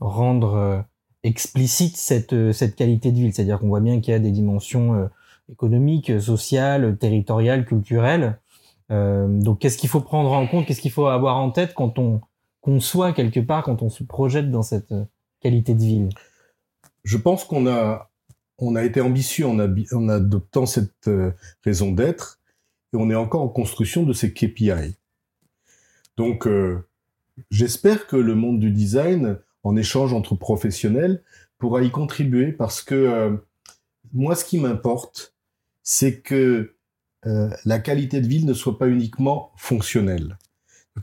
rendre 0.00 0.54
euh, 0.54 0.80
explicite 1.22 1.96
cette, 1.96 2.32
euh, 2.32 2.52
cette 2.52 2.74
qualité 2.74 3.12
de 3.12 3.16
ville 3.16 3.34
C'est-à-dire 3.34 3.58
qu'on 3.58 3.68
voit 3.68 3.80
bien 3.80 4.00
qu'il 4.00 4.12
y 4.12 4.14
a 4.14 4.20
des 4.20 4.30
dimensions 4.30 4.94
euh, 4.94 5.06
économiques, 5.50 6.20
sociales, 6.20 6.96
territoriales, 6.96 7.64
culturelles. 7.64 8.38
donc 8.88 9.58
qu'est-ce 9.58 9.76
qu'il 9.78 9.88
faut 9.88 10.00
prendre 10.00 10.32
en 10.32 10.46
compte 10.46 10.64
Qu'est-ce 10.66 10.80
qu'il 10.80 10.92
faut 10.92 11.06
avoir 11.06 11.36
en 11.38 11.50
tête 11.50 11.74
quand 11.74 11.98
on 11.98 12.20
conçoit 12.60 13.12
quelque 13.12 13.40
part, 13.40 13.64
quand 13.64 13.82
on 13.82 13.88
se 13.88 14.04
projette 14.04 14.50
dans 14.52 14.62
cette 14.62 14.94
qualité 15.40 15.74
de 15.74 15.82
ville? 15.82 16.08
Je 17.02 17.16
pense 17.16 17.42
qu'on 17.42 17.66
a 17.66 18.10
on 18.58 18.76
a 18.76 18.84
été 18.84 19.00
ambitieux 19.00 19.46
en, 19.46 19.58
adoptant 20.08 20.66
cette 20.66 21.10
raison 21.64 21.90
d'être 21.90 22.38
et 22.92 22.96
on 22.96 23.10
est 23.10 23.16
encore 23.16 23.42
en 23.42 23.48
construction 23.48 24.04
de 24.04 24.12
ces 24.12 24.32
KPI. 24.32 24.99
Donc, 26.20 26.46
euh, 26.46 26.86
j'espère 27.50 28.06
que 28.06 28.16
le 28.16 28.34
monde 28.34 28.60
du 28.60 28.70
design, 28.70 29.38
en 29.62 29.74
échange 29.74 30.12
entre 30.12 30.34
professionnels, 30.34 31.22
pourra 31.56 31.80
y 31.80 31.90
contribuer 31.90 32.52
parce 32.52 32.82
que 32.82 32.94
euh, 32.94 33.36
moi, 34.12 34.34
ce 34.34 34.44
qui 34.44 34.58
m'importe, 34.58 35.34
c'est 35.82 36.20
que 36.20 36.74
la 37.22 37.78
qualité 37.78 38.20
de 38.22 38.26
ville 38.26 38.46
ne 38.46 38.54
soit 38.54 38.78
pas 38.78 38.88
uniquement 38.88 39.52
fonctionnelle. 39.56 40.38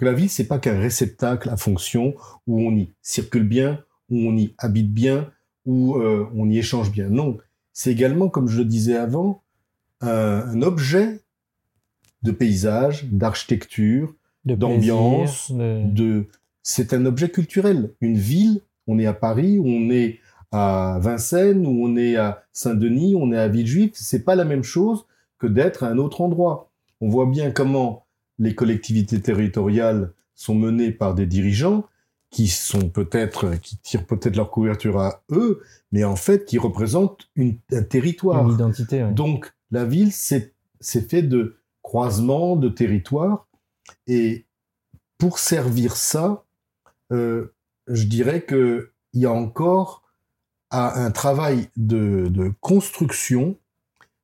La 0.01 0.13
ville, 0.13 0.29
c'est 0.29 0.47
pas 0.47 0.57
qu'un 0.57 0.79
réceptacle 0.79 1.49
à 1.49 1.57
fonction 1.57 2.15
où 2.47 2.59
on 2.59 2.75
y 2.75 2.91
circule 3.03 3.47
bien, 3.47 3.83
où 4.09 4.17
on 4.17 4.35
y 4.35 4.55
habite 4.57 4.91
bien, 4.91 5.31
où 5.65 5.95
on 5.95 6.49
y 6.49 6.57
échange 6.57 6.91
bien. 6.91 7.09
Non, 7.09 7.37
c'est 7.73 7.91
également, 7.91 8.29
comme 8.29 8.47
je 8.47 8.57
le 8.57 8.65
disais 8.65 8.97
avant, 8.97 9.43
un, 10.01 10.61
objet 10.63 11.19
de 12.23 12.31
paysage, 12.31 13.05
d'architecture, 13.05 14.15
d'ambiance, 14.55 15.51
de... 15.51 16.25
c'est 16.63 16.93
un 16.93 17.05
objet 17.05 17.29
culturel. 17.29 17.91
Une 18.01 18.17
ville, 18.17 18.61
on 18.87 18.99
est 18.99 19.05
à 19.05 19.13
Paris, 19.13 19.59
on 19.59 19.89
est 19.89 20.19
à 20.51 20.97
Vincennes, 21.01 21.65
ou 21.65 21.85
on 21.85 21.95
est 21.97 22.15
à 22.15 22.43
Saint-Denis, 22.53 23.15
on 23.15 23.31
est 23.31 23.37
à 23.37 23.47
Villejuif, 23.47 23.91
c'est 23.95 24.23
pas 24.23 24.35
la 24.35 24.45
même 24.45 24.63
chose 24.63 25.05
que 25.39 25.47
d'être 25.47 25.83
à 25.83 25.89
un 25.89 25.97
autre 25.97 26.21
endroit. 26.21 26.71
On 27.01 27.09
voit 27.09 27.25
bien 27.25 27.51
comment 27.51 28.05
les 28.39 28.55
collectivités 28.55 29.21
territoriales 29.21 30.11
sont 30.35 30.55
menées 30.55 30.91
par 30.91 31.15
des 31.15 31.25
dirigeants 31.25 31.85
qui 32.29 32.47
sont 32.47 32.89
peut-être, 32.89 33.55
qui 33.61 33.77
tirent 33.77 34.05
peut-être 34.05 34.35
leur 34.35 34.51
couverture 34.51 34.99
à 34.99 35.23
eux, 35.31 35.61
mais 35.91 36.03
en 36.03 36.15
fait 36.15 36.45
qui 36.45 36.57
représentent 36.57 37.29
une, 37.35 37.57
un 37.71 37.83
territoire. 37.83 38.47
Une 38.47 38.53
identité. 38.53 39.03
Donc 39.13 39.53
la 39.71 39.85
ville, 39.85 40.11
c'est 40.11 40.53
fait 40.81 41.23
de 41.23 41.57
croisements, 41.81 42.55
de 42.55 42.69
territoires, 42.69 43.46
et 44.07 44.45
pour 45.17 45.39
servir 45.39 45.95
ça, 45.95 46.43
euh, 47.11 47.53
je 47.87 48.03
dirais 48.03 48.41
que 48.41 48.91
il 49.13 49.21
y 49.21 49.25
a 49.25 49.31
encore 49.31 50.03
un 50.69 51.11
travail 51.11 51.69
de, 51.77 52.27
de, 52.27 52.51
construction 52.59 53.57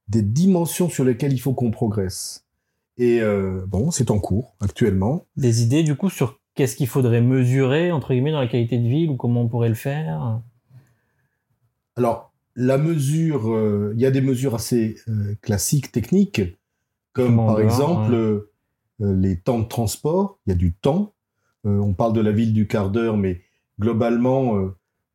des 0.09 0.21
dimensions 0.21 0.89
sur 0.89 1.05
lesquelles 1.05 1.31
il 1.31 1.39
faut 1.39 1.53
qu'on 1.53 1.71
progresse. 1.71 2.45
Et 2.97 3.21
euh, 3.21 3.65
bon, 3.67 3.91
c'est 3.91 4.11
en 4.11 4.19
cours 4.19 4.55
actuellement. 4.59 5.25
Des 5.37 5.63
idées 5.63 5.83
du 5.83 5.95
coup 5.95 6.09
sur 6.09 6.39
qu'est-ce 6.55 6.75
qu'il 6.75 6.87
faudrait 6.87 7.21
mesurer, 7.21 7.91
entre 7.91 8.13
guillemets, 8.13 8.31
dans 8.31 8.41
la 8.41 8.47
qualité 8.47 8.77
de 8.77 8.87
ville 8.87 9.09
ou 9.09 9.15
comment 9.15 9.41
on 9.41 9.47
pourrait 9.47 9.69
le 9.69 9.75
faire? 9.75 10.41
Alors, 11.95 12.33
la 12.55 12.77
mesure, 12.77 13.51
euh, 13.51 13.93
il 13.95 14.01
y 14.01 14.05
a 14.05 14.11
des 14.11 14.21
mesures 14.21 14.55
assez 14.55 14.97
euh, 15.07 15.35
classiques, 15.41 15.91
techniques, 15.91 16.41
comme 17.13 17.37
par 17.37 17.61
exemple 17.61 18.47
les 19.03 19.39
temps 19.39 19.59
de 19.59 19.67
transport. 19.67 20.39
Il 20.45 20.51
y 20.51 20.53
a 20.53 20.57
du 20.57 20.73
temps. 20.73 21.13
on 21.65 21.93
parle 21.93 22.13
de 22.13 22.21
la 22.21 22.31
ville 22.31 22.53
du 22.53 22.67
quart 22.67 22.89
d'heure, 22.89 23.17
mais 23.17 23.41
globalement, 23.79 24.53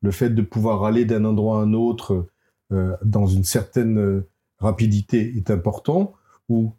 le 0.01 0.11
fait 0.11 0.29
de 0.29 0.41
pouvoir 0.41 0.83
aller 0.83 1.05
d'un 1.05 1.25
endroit 1.25 1.59
à 1.59 1.63
un 1.63 1.73
autre 1.73 2.27
dans 2.69 3.25
une 3.25 3.43
certaine 3.43 4.23
rapidité 4.59 5.35
est 5.35 5.49
important. 5.51 6.13
Ou 6.49 6.73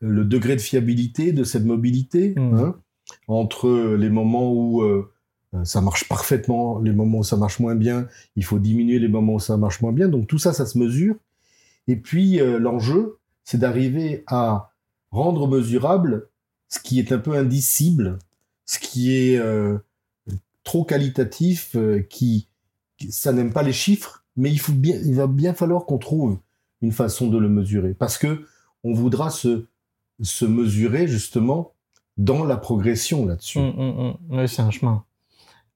le 0.00 0.24
degré 0.24 0.56
de 0.56 0.60
fiabilité 0.60 1.32
de 1.32 1.44
cette 1.44 1.64
mobilité. 1.64 2.34
Mmh. 2.36 2.54
Hein 2.58 2.76
entre 3.28 3.94
les 3.96 4.10
moments 4.10 4.52
où 4.52 4.82
euh, 4.82 5.12
euh, 5.54 5.64
ça 5.64 5.80
marche 5.80 6.08
parfaitement, 6.08 6.78
les 6.78 6.92
moments 6.92 7.18
où 7.18 7.24
ça 7.24 7.36
marche 7.36 7.60
moins 7.60 7.74
bien, 7.74 8.06
il 8.36 8.44
faut 8.44 8.58
diminuer 8.58 8.98
les 8.98 9.08
moments 9.08 9.34
où 9.34 9.40
ça 9.40 9.56
marche 9.56 9.80
moins 9.80 9.92
bien. 9.92 10.08
Donc 10.08 10.26
tout 10.26 10.38
ça, 10.38 10.52
ça 10.52 10.66
se 10.66 10.78
mesure. 10.78 11.16
Et 11.88 11.96
puis 11.96 12.40
euh, 12.40 12.58
l'enjeu, 12.58 13.18
c'est 13.44 13.58
d'arriver 13.58 14.24
à 14.26 14.70
rendre 15.10 15.48
mesurable 15.48 16.28
ce 16.72 16.78
qui 16.80 16.98
est 16.98 17.12
un 17.12 17.18
peu 17.18 17.36
indicible, 17.36 18.18
ce 18.64 18.78
qui 18.78 19.12
est 19.12 19.40
trop 20.64 20.84
qualitatif, 20.84 21.76
qui 22.08 22.48
ça 23.10 23.32
n'aime 23.32 23.52
pas 23.52 23.62
les 23.62 23.72
chiffres, 23.72 24.24
mais 24.36 24.50
il 24.50 24.58
faut 24.58 24.72
bien, 24.72 24.96
il 25.04 25.14
va 25.14 25.26
bien 25.26 25.54
falloir 25.54 25.84
qu'on 25.84 25.98
trouve 25.98 26.38
une 26.80 26.92
façon 26.92 27.28
de 27.28 27.36
le 27.36 27.48
mesurer, 27.48 27.94
parce 27.94 28.16
que 28.16 28.46
on 28.84 28.94
voudra 28.94 29.30
se 29.30 29.66
se 30.22 30.44
mesurer 30.44 31.06
justement 31.06 31.72
dans 32.16 32.44
la 32.44 32.56
progression 32.56 33.26
là-dessus. 33.26 33.58
Hum, 33.58 33.74
hum, 33.78 34.16
hum. 34.30 34.46
c'est 34.46 34.62
un 34.62 34.70
chemin. 34.70 35.04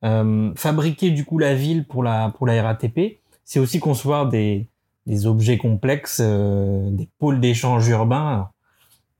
Euh, 0.04 0.52
fabriquer 0.54 1.10
du 1.10 1.24
coup 1.24 1.38
la 1.38 1.54
ville 1.54 1.86
pour 1.86 2.02
la 2.02 2.30
pour 2.30 2.46
la 2.46 2.62
RATP, 2.62 3.20
c'est 3.44 3.58
aussi 3.58 3.80
concevoir 3.80 4.28
des 4.28 4.68
des 5.06 5.26
objets 5.26 5.58
complexes, 5.58 6.20
euh, 6.22 6.90
des 6.90 7.08
pôles 7.18 7.40
d'échange 7.40 7.88
urbains. 7.88 8.50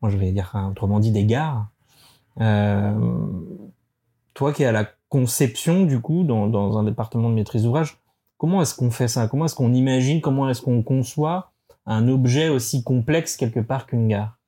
Je 0.09 0.17
vais 0.17 0.33
dire 0.33 0.53
autrement 0.71 1.01
dit 1.01 1.13
des 1.13 1.25
gares. 1.25 1.69
Euh, 2.41 2.95
toi 4.35 4.53
qui 4.53 4.63
es 4.63 4.67
à 4.67 4.73
la 4.73 4.89
conception 5.09 5.85
du 5.85 6.01
coup 6.01 6.25
dans, 6.25 6.47
dans 6.49 6.79
un 6.79 6.85
département 6.85 7.31
de 7.31 7.35
maîtrise 7.35 7.63
d'ouvrage, 7.63 7.99
comment 8.39 8.63
est-ce 8.63 8.75
qu'on 8.75 8.91
fait 8.91 9.09
ça? 9.09 9.29
Comment 9.29 9.47
est-ce 9.47 9.55
qu'on 9.55 9.73
imagine? 9.73 10.21
Comment 10.21 10.49
est-ce 10.49 10.63
qu'on 10.63 10.83
conçoit 10.83 11.53
un 11.87 12.09
objet 12.09 12.49
aussi 12.49 12.83
complexe 12.83 13.37
quelque 13.37 13.61
part 13.61 13.87
qu'une 13.87 14.09
gare? 14.09 14.39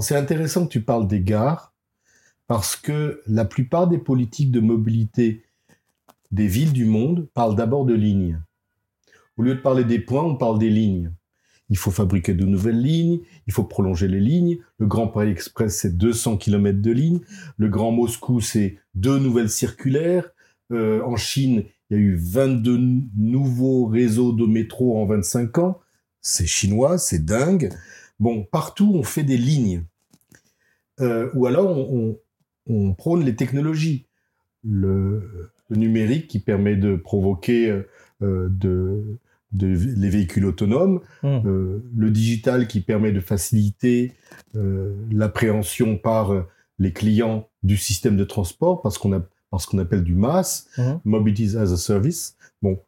C'est 0.00 0.16
intéressant 0.16 0.64
que 0.66 0.72
tu 0.72 0.82
parles 0.82 1.06
des 1.06 1.20
gares 1.20 1.72
parce 2.46 2.76
que 2.76 3.22
la 3.26 3.44
plupart 3.44 3.88
des 3.88 3.98
politiques 3.98 4.50
de 4.50 4.60
mobilité 4.60 5.44
des 6.30 6.46
villes 6.46 6.72
du 6.72 6.84
monde 6.84 7.28
parlent 7.34 7.56
d'abord 7.56 7.84
de 7.84 7.94
lignes. 7.94 8.40
Au 9.36 9.42
lieu 9.42 9.54
de 9.54 9.60
parler 9.60 9.84
des 9.84 9.98
points, 9.98 10.24
on 10.24 10.36
parle 10.36 10.58
des 10.58 10.70
lignes. 10.70 11.12
Il 11.70 11.76
faut 11.76 11.90
fabriquer 11.90 12.34
de 12.34 12.46
nouvelles 12.46 12.80
lignes, 12.80 13.20
il 13.46 13.52
faut 13.52 13.64
prolonger 13.64 14.08
les 14.08 14.20
lignes. 14.20 14.58
Le 14.78 14.86
Grand 14.86 15.08
Paris 15.08 15.30
Express, 15.30 15.76
c'est 15.76 15.96
200 15.96 16.38
km 16.38 16.80
de 16.80 16.90
lignes. 16.90 17.20
Le 17.58 17.68
Grand 17.68 17.92
Moscou, 17.92 18.40
c'est 18.40 18.78
deux 18.94 19.18
nouvelles 19.18 19.50
circulaires. 19.50 20.30
Euh, 20.72 21.02
en 21.02 21.16
Chine, 21.16 21.64
il 21.90 21.96
y 21.96 22.00
a 22.00 22.02
eu 22.02 22.16
22 22.16 22.78
nouveaux 23.16 23.86
réseaux 23.86 24.32
de 24.32 24.46
métro 24.46 24.98
en 24.98 25.06
25 25.06 25.58
ans. 25.58 25.80
C'est 26.22 26.46
chinois, 26.46 26.98
c'est 26.98 27.24
dingue. 27.24 27.70
Bon, 28.18 28.44
partout, 28.44 28.92
on 28.94 29.02
fait 29.02 29.22
des 29.22 29.38
lignes. 29.38 29.84
Euh, 31.00 31.30
ou 31.34 31.46
alors, 31.46 31.92
on, 31.92 32.94
prône 32.94 33.24
les 33.24 33.36
technologies. 33.36 34.06
Le, 34.64 35.50
numérique 35.70 36.28
qui 36.28 36.38
permet 36.38 36.76
de 36.76 36.96
provoquer 36.96 37.82
euh, 38.22 38.48
de, 38.50 39.18
les 39.52 40.10
véhicules 40.10 40.44
autonomes, 40.44 41.00
mmh. 41.22 41.26
euh, 41.46 41.82
le 41.96 42.10
digital 42.10 42.66
qui 42.66 42.80
permet 42.80 43.12
de 43.12 43.20
faciliter 43.20 44.12
euh, 44.56 44.94
l'appréhension 45.10 45.96
par 45.96 46.46
les 46.78 46.92
clients 46.92 47.48
du 47.62 47.76
système 47.76 48.16
de 48.16 48.24
transport, 48.24 48.82
parce 48.82 48.98
qu'on 48.98 49.12
a 49.12 49.22
parce 49.50 49.64
qu'on 49.64 49.78
appelle 49.78 50.04
du 50.04 50.14
MAS, 50.14 50.68
mmh. 50.76 50.82
Mobility 51.06 51.56
as 51.56 51.72
a 51.72 51.76
Service. 51.78 52.36
Bon, 52.60 52.78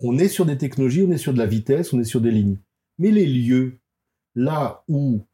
on 0.00 0.18
est 0.18 0.26
sur 0.26 0.44
des 0.44 0.58
technologies, 0.58 1.04
on 1.06 1.12
est 1.12 1.16
sur 1.16 1.32
de 1.32 1.38
la 1.38 1.46
vitesse, 1.46 1.92
on 1.92 2.00
est 2.00 2.04
sur 2.04 2.20
des 2.20 2.32
lignes. 2.32 2.56
Mais 2.98 3.12
les 3.12 3.26
lieux, 3.26 3.78
là 4.34 4.82
où 4.88 5.24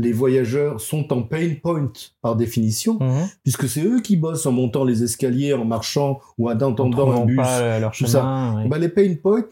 les 0.00 0.12
voyageurs 0.12 0.80
sont 0.80 1.12
en 1.12 1.22
pain 1.22 1.54
point 1.62 1.92
par 2.22 2.36
définition, 2.36 2.98
mhm. 3.00 3.28
puisque 3.42 3.68
c'est 3.68 3.82
eux 3.82 4.00
qui 4.00 4.16
bossent 4.16 4.46
en 4.46 4.52
montant 4.52 4.84
les 4.84 5.02
escaliers, 5.02 5.54
en 5.54 5.64
marchant 5.64 6.20
ou 6.38 6.48
en 6.48 6.52
attendant 6.52 7.22
un 7.22 7.24
bus, 7.24 7.36
leur 7.36 7.92
tout 7.92 8.06
ça. 8.06 8.54
Bah, 8.68 8.78
les 8.78 8.88
pain 8.88 9.14
points, 9.20 9.44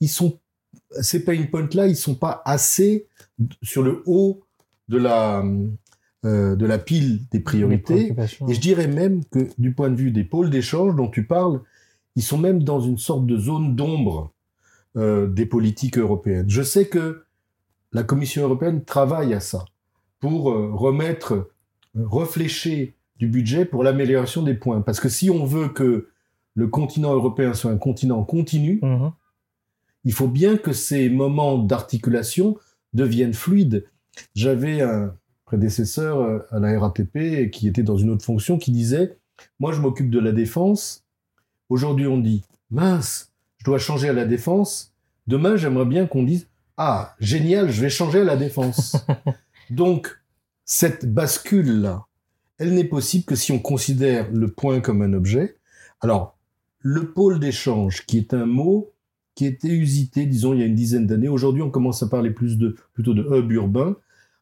ils 0.00 0.08
sont, 0.08 0.38
ces 1.00 1.24
pain 1.24 1.42
points 1.50 1.68
là, 1.72 1.86
ils 1.86 1.96
sont 1.96 2.14
pas 2.14 2.42
assez 2.44 3.06
sur 3.62 3.82
le 3.82 4.02
haut 4.06 4.42
de 4.88 4.98
la 4.98 5.42
euh, 6.24 6.56
de 6.56 6.64
la 6.64 6.78
pile 6.78 7.20
des 7.32 7.40
priorités. 7.40 8.14
Et 8.48 8.54
je 8.54 8.60
dirais 8.60 8.86
même 8.86 9.26
que 9.26 9.50
du 9.58 9.74
point 9.74 9.90
de 9.90 9.96
vue 9.96 10.10
des 10.10 10.24
pôles 10.24 10.48
d'échange 10.48 10.96
dont 10.96 11.08
tu 11.08 11.26
parles, 11.26 11.60
ils 12.16 12.22
sont 12.22 12.38
même 12.38 12.62
dans 12.62 12.80
une 12.80 12.96
sorte 12.96 13.26
de 13.26 13.36
zone 13.36 13.76
d'ombre 13.76 14.32
euh, 14.96 15.26
des 15.26 15.44
politiques 15.44 15.98
européennes. 15.98 16.46
Je 16.48 16.62
sais 16.62 16.86
que 16.86 17.24
la 17.94 18.02
Commission 18.02 18.42
européenne 18.42 18.84
travaille 18.84 19.32
à 19.32 19.40
ça 19.40 19.64
pour 20.20 20.50
euh, 20.50 20.70
remettre, 20.74 21.32
euh, 21.32 22.04
reflécher 22.04 22.96
du 23.18 23.28
budget 23.28 23.64
pour 23.64 23.84
l'amélioration 23.84 24.42
des 24.42 24.54
points. 24.54 24.82
Parce 24.82 25.00
que 25.00 25.08
si 25.08 25.30
on 25.30 25.44
veut 25.44 25.68
que 25.68 26.08
le 26.54 26.66
continent 26.68 27.14
européen 27.14 27.54
soit 27.54 27.70
un 27.70 27.78
continent 27.78 28.22
continu, 28.24 28.80
mhm. 28.82 29.12
il 30.04 30.12
faut 30.12 30.28
bien 30.28 30.56
que 30.56 30.72
ces 30.72 31.08
moments 31.08 31.58
d'articulation 31.58 32.58
deviennent 32.92 33.34
fluides. 33.34 33.86
J'avais 34.34 34.82
un 34.82 35.14
prédécesseur 35.44 36.20
euh, 36.20 36.40
à 36.50 36.58
la 36.58 36.78
RATP 36.78 37.50
qui 37.50 37.68
était 37.68 37.82
dans 37.82 37.96
une 37.96 38.10
autre 38.10 38.24
fonction 38.24 38.58
qui 38.58 38.72
disait 38.72 39.18
Moi, 39.60 39.72
je 39.72 39.80
m'occupe 39.80 40.10
de 40.10 40.18
la 40.18 40.32
défense. 40.32 41.04
Aujourd'hui, 41.68 42.08
on 42.08 42.18
dit 42.18 42.42
Mince, 42.70 43.30
je 43.58 43.64
dois 43.64 43.78
changer 43.78 44.08
à 44.08 44.12
la 44.12 44.24
défense. 44.24 44.92
Demain, 45.26 45.56
j'aimerais 45.56 45.86
bien 45.86 46.06
qu'on 46.06 46.24
dise 46.24 46.48
Ah, 46.76 47.14
génial, 47.20 47.70
je 47.70 47.80
vais 47.80 47.90
changer 47.90 48.20
à 48.20 48.24
la 48.24 48.36
défense. 48.36 48.96
Donc, 49.70 50.20
cette 50.64 51.12
bascule-là, 51.12 52.06
elle 52.58 52.74
n'est 52.74 52.84
possible 52.84 53.24
que 53.24 53.36
si 53.36 53.52
on 53.52 53.58
considère 53.58 54.30
le 54.32 54.50
point 54.50 54.80
comme 54.80 55.02
un 55.02 55.12
objet. 55.12 55.56
Alors, 56.00 56.36
le 56.80 57.12
pôle 57.12 57.38
d'échange, 57.38 58.04
qui 58.06 58.18
est 58.18 58.34
un 58.34 58.46
mot 58.46 58.92
qui 59.34 59.46
était 59.46 59.68
usité, 59.68 60.26
disons, 60.26 60.52
il 60.52 60.60
y 60.60 60.62
a 60.62 60.66
une 60.66 60.74
dizaine 60.74 61.06
d'années. 61.06 61.28
Aujourd'hui, 61.28 61.62
on 61.62 61.70
commence 61.70 62.02
à 62.02 62.08
parler 62.08 62.30
plus 62.30 62.58
de, 62.58 62.76
plutôt 62.92 63.14
de 63.14 63.22
hub 63.22 63.50
urbain. 63.52 63.96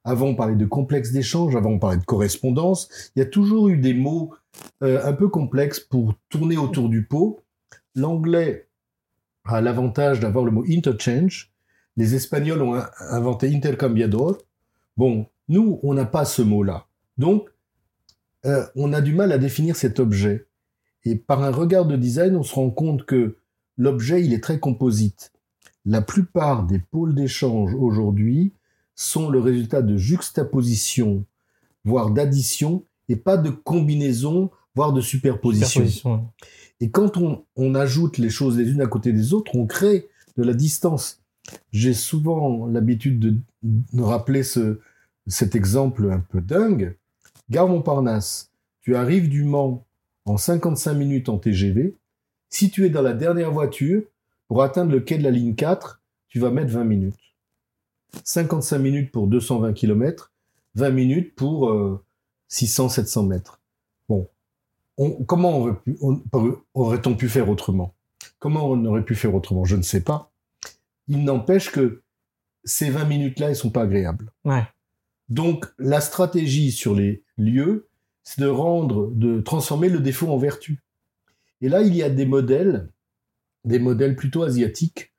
Avant, 0.05 0.27
on 0.29 0.35
parlait 0.35 0.57
de 0.57 0.67
complexe 0.67 1.13
d'échange. 1.13 1.55
Avant, 1.55 1.71
on 1.71 1.79
parlait 1.79 1.99
de 1.99 2.05
correspondance. 2.05 2.89
Il 3.15 3.21
y 3.21 3.23
a 3.23 3.27
toujours 3.27 3.69
eu 3.69 3.77
des 3.77 3.95
mots 3.95 4.35
euh, 4.83 5.01
un 5.05 5.13
peu 5.13 5.29
complexes 5.29 5.81
pour 5.81 6.15
tourner 6.29 6.57
autour 6.57 6.89
du 6.89 7.05
pot. 7.07 7.43
L'anglais 7.95 8.69
a 9.45 9.61
l'avantage 9.61 10.21
d'avoir 10.21 10.45
le 10.45 10.51
mot 10.51 10.65
interchange. 10.69 11.52
Les 11.97 12.15
Espagnols 12.15 12.63
ont 12.63 12.83
inventé 13.11 13.55
intercambiador. 13.55 14.39
Bon, 14.97 15.27
nous, 15.49 15.81
on 15.83 15.95
n'a 15.95 16.07
pas 16.07 16.25
ce 16.25 16.43
mot-là. 16.43 16.87
Donc, 17.19 17.49
euh, 18.45 18.65
on 18.77 18.93
a 18.93 19.01
du 19.01 19.15
mal 19.15 19.33
à 19.33 19.39
définir 19.39 19.77
cet 19.77 20.01
objet. 20.01 20.47
Et 21.05 21.17
par 21.17 21.43
un 21.43 21.51
regard 21.51 21.87
de 21.87 21.97
design, 21.97 22.37
on 22.37 22.43
se 22.43 22.55
rend 22.55 22.71
compte 22.71 23.05
que 23.05 23.37
l'objet, 23.77 24.25
il 24.25 24.33
est 24.33 24.43
très 24.43 24.59
composite. 24.59 25.33
La 25.85 26.01
plupart 26.01 26.65
des 26.65 26.79
pôles 26.79 27.15
d'échange 27.15 27.75
aujourd'hui 27.75 28.53
sont 28.95 29.29
le 29.31 29.41
résultat 29.41 29.83
de 29.83 29.97
juxtaposition, 29.97 31.25
voire 31.85 32.11
d'addition, 32.11 32.85
et 33.09 33.17
pas 33.17 33.37
de 33.37 33.51
combinaison, 33.51 34.51
voire 34.75 34.93
de 34.93 35.01
superposition. 35.01 36.31
Et 36.81 36.91
quand 36.91 37.17
on, 37.17 37.75
ajoute 37.75 38.19
les 38.19 38.31
choses 38.31 38.59
les 38.59 38.71
unes 38.71 38.81
à 38.81 38.87
côté 38.87 39.13
des 39.13 39.35
autres, 39.35 39.55
on 39.55 39.67
crée 39.67 40.09
de 40.37 40.43
la 40.43 40.55
distance. 40.55 41.22
J'ai 41.73 41.95
souvent 41.95 42.67
l'habitude 42.67 43.19
de, 43.63 44.03
rappeler 44.03 44.43
cet 45.27 45.55
exemple 45.55 46.11
un 46.11 46.21
peu 46.21 46.41
dingue. 46.41 46.97
Gare 47.51 47.69
Montparnasse, 47.69 48.51
tu 48.81 48.97
arrives 48.97 49.29
du 49.29 49.45
Mans 49.45 49.85
en 50.25 50.37
55 50.37 50.95
minutes 50.95 51.29
en 51.29 51.39
TGV. 51.39 51.95
Si 52.49 52.71
tu 52.71 52.87
es 52.87 52.91
dans 52.91 53.03
la 53.03 53.15
dernière 53.15 53.51
voiture, 53.51 54.03
pour 54.49 54.63
atteindre 54.63 54.93
le 54.93 55.01
quai 55.01 55.19
de 55.19 55.23
la 55.23 55.31
ligne 55.31 55.55
4, 55.55 56.01
tu 56.29 56.39
vas 56.39 56.51
mettre 56.51 56.73
20 56.73 56.85
minutes. 56.85 57.17
55 58.25 58.79
minutes 58.79 59.13
pour 59.13 59.27
220 59.27 59.73
km, 59.73 60.33
20 60.75 60.91
minutes 60.91 61.35
pour 61.35 61.73
600-700 62.51 63.19
euh, 63.19 63.29
mètres. 63.29 63.61
Bon, 64.09 64.29
comment 65.27 65.75
aurait-on 66.75 67.15
pu 67.15 67.29
faire 67.29 67.49
autrement? 67.49 67.95
Comment 68.39 68.69
on 68.69 68.85
aurait 68.85 69.05
pu 69.05 69.15
faire 69.15 69.35
autrement? 69.35 69.65
Je 69.65 69.77
ne 69.77 69.83
sais 69.83 70.03
pas. 70.03 70.32
Il 71.09 71.25
n'empêche 71.25 71.71
que 71.71 72.03
ces 72.65 72.91
20 72.91 73.05
minutes-là, 73.05 73.51
elles 73.51 73.57
sont 73.57 73.71
pas 73.71 73.83
agréables. 73.83 74.33
Donc, 75.29 75.67
la 75.79 76.01
stratégie 76.01 76.73
sur 76.73 76.95
les 76.95 77.25
lieux, 77.37 77.89
c'est 78.23 78.41
de 78.41 78.47
rendre, 78.47 79.11
de 79.13 79.41
transformer 79.41 79.89
le 79.89 80.01
défaut 80.01 80.29
en 80.29 80.39
vertu. 80.39 80.83
Et 81.61 81.69
là, 81.69 81.83
il 81.83 81.95
y 81.95 82.03
a 82.03 82.11
des 82.11 82.27
modèles, 82.27 82.89
des 83.65 83.79
modèles 83.79 84.17
plutôt 84.17 84.43
asiatiques, 84.43 85.13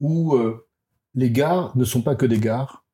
où 0.00 0.34
euh, 0.34 0.66
les 1.14 1.30
gares 1.30 1.76
ne 1.76 1.84
sont 1.84 2.02
pas 2.02 2.14
que 2.14 2.26
des 2.26 2.38
gares, 2.38 2.84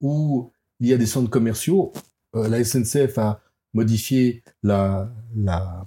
où 0.00 0.52
il 0.80 0.88
y 0.88 0.92
a 0.92 0.96
des 0.96 1.06
centres 1.06 1.30
commerciaux. 1.30 1.92
Euh, 2.34 2.48
la 2.48 2.62
SNCF 2.62 3.18
a 3.18 3.40
modifié 3.72 4.42
la, 4.62 5.10
la, 5.34 5.84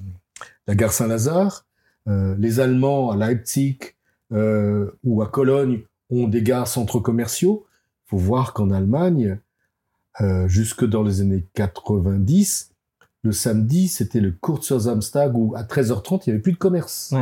gare 0.70 0.94
Saint-Lazare. 0.94 1.66
Euh, 2.08 2.36
les 2.38 2.60
Allemands 2.60 3.12
à 3.12 3.18
Leipzig 3.18 3.80
euh, 4.32 4.92
ou 5.04 5.22
à 5.22 5.28
Cologne 5.28 5.82
ont 6.10 6.28
des 6.28 6.42
gares 6.42 6.68
centres 6.68 7.00
commerciaux. 7.00 7.66
Il 8.06 8.10
faut 8.12 8.18
voir 8.18 8.54
qu'en 8.54 8.72
Allemagne, 8.72 9.40
jusque 10.48 10.86
dans 10.86 11.04
les 11.04 11.22
années 11.22 11.46
90, 11.54 12.72
le 13.24 13.32
samedi, 13.32 13.88
c'était 13.88 14.22
le 14.22 14.32
Kurzsamstag 14.32 15.36
où 15.36 15.54
à 15.56 15.64
13h30, 15.64 16.22
il 16.26 16.30
n'y 16.30 16.34
avait 16.34 16.42
plus 16.42 16.54
de 16.54 16.58
commerce. 16.58 17.14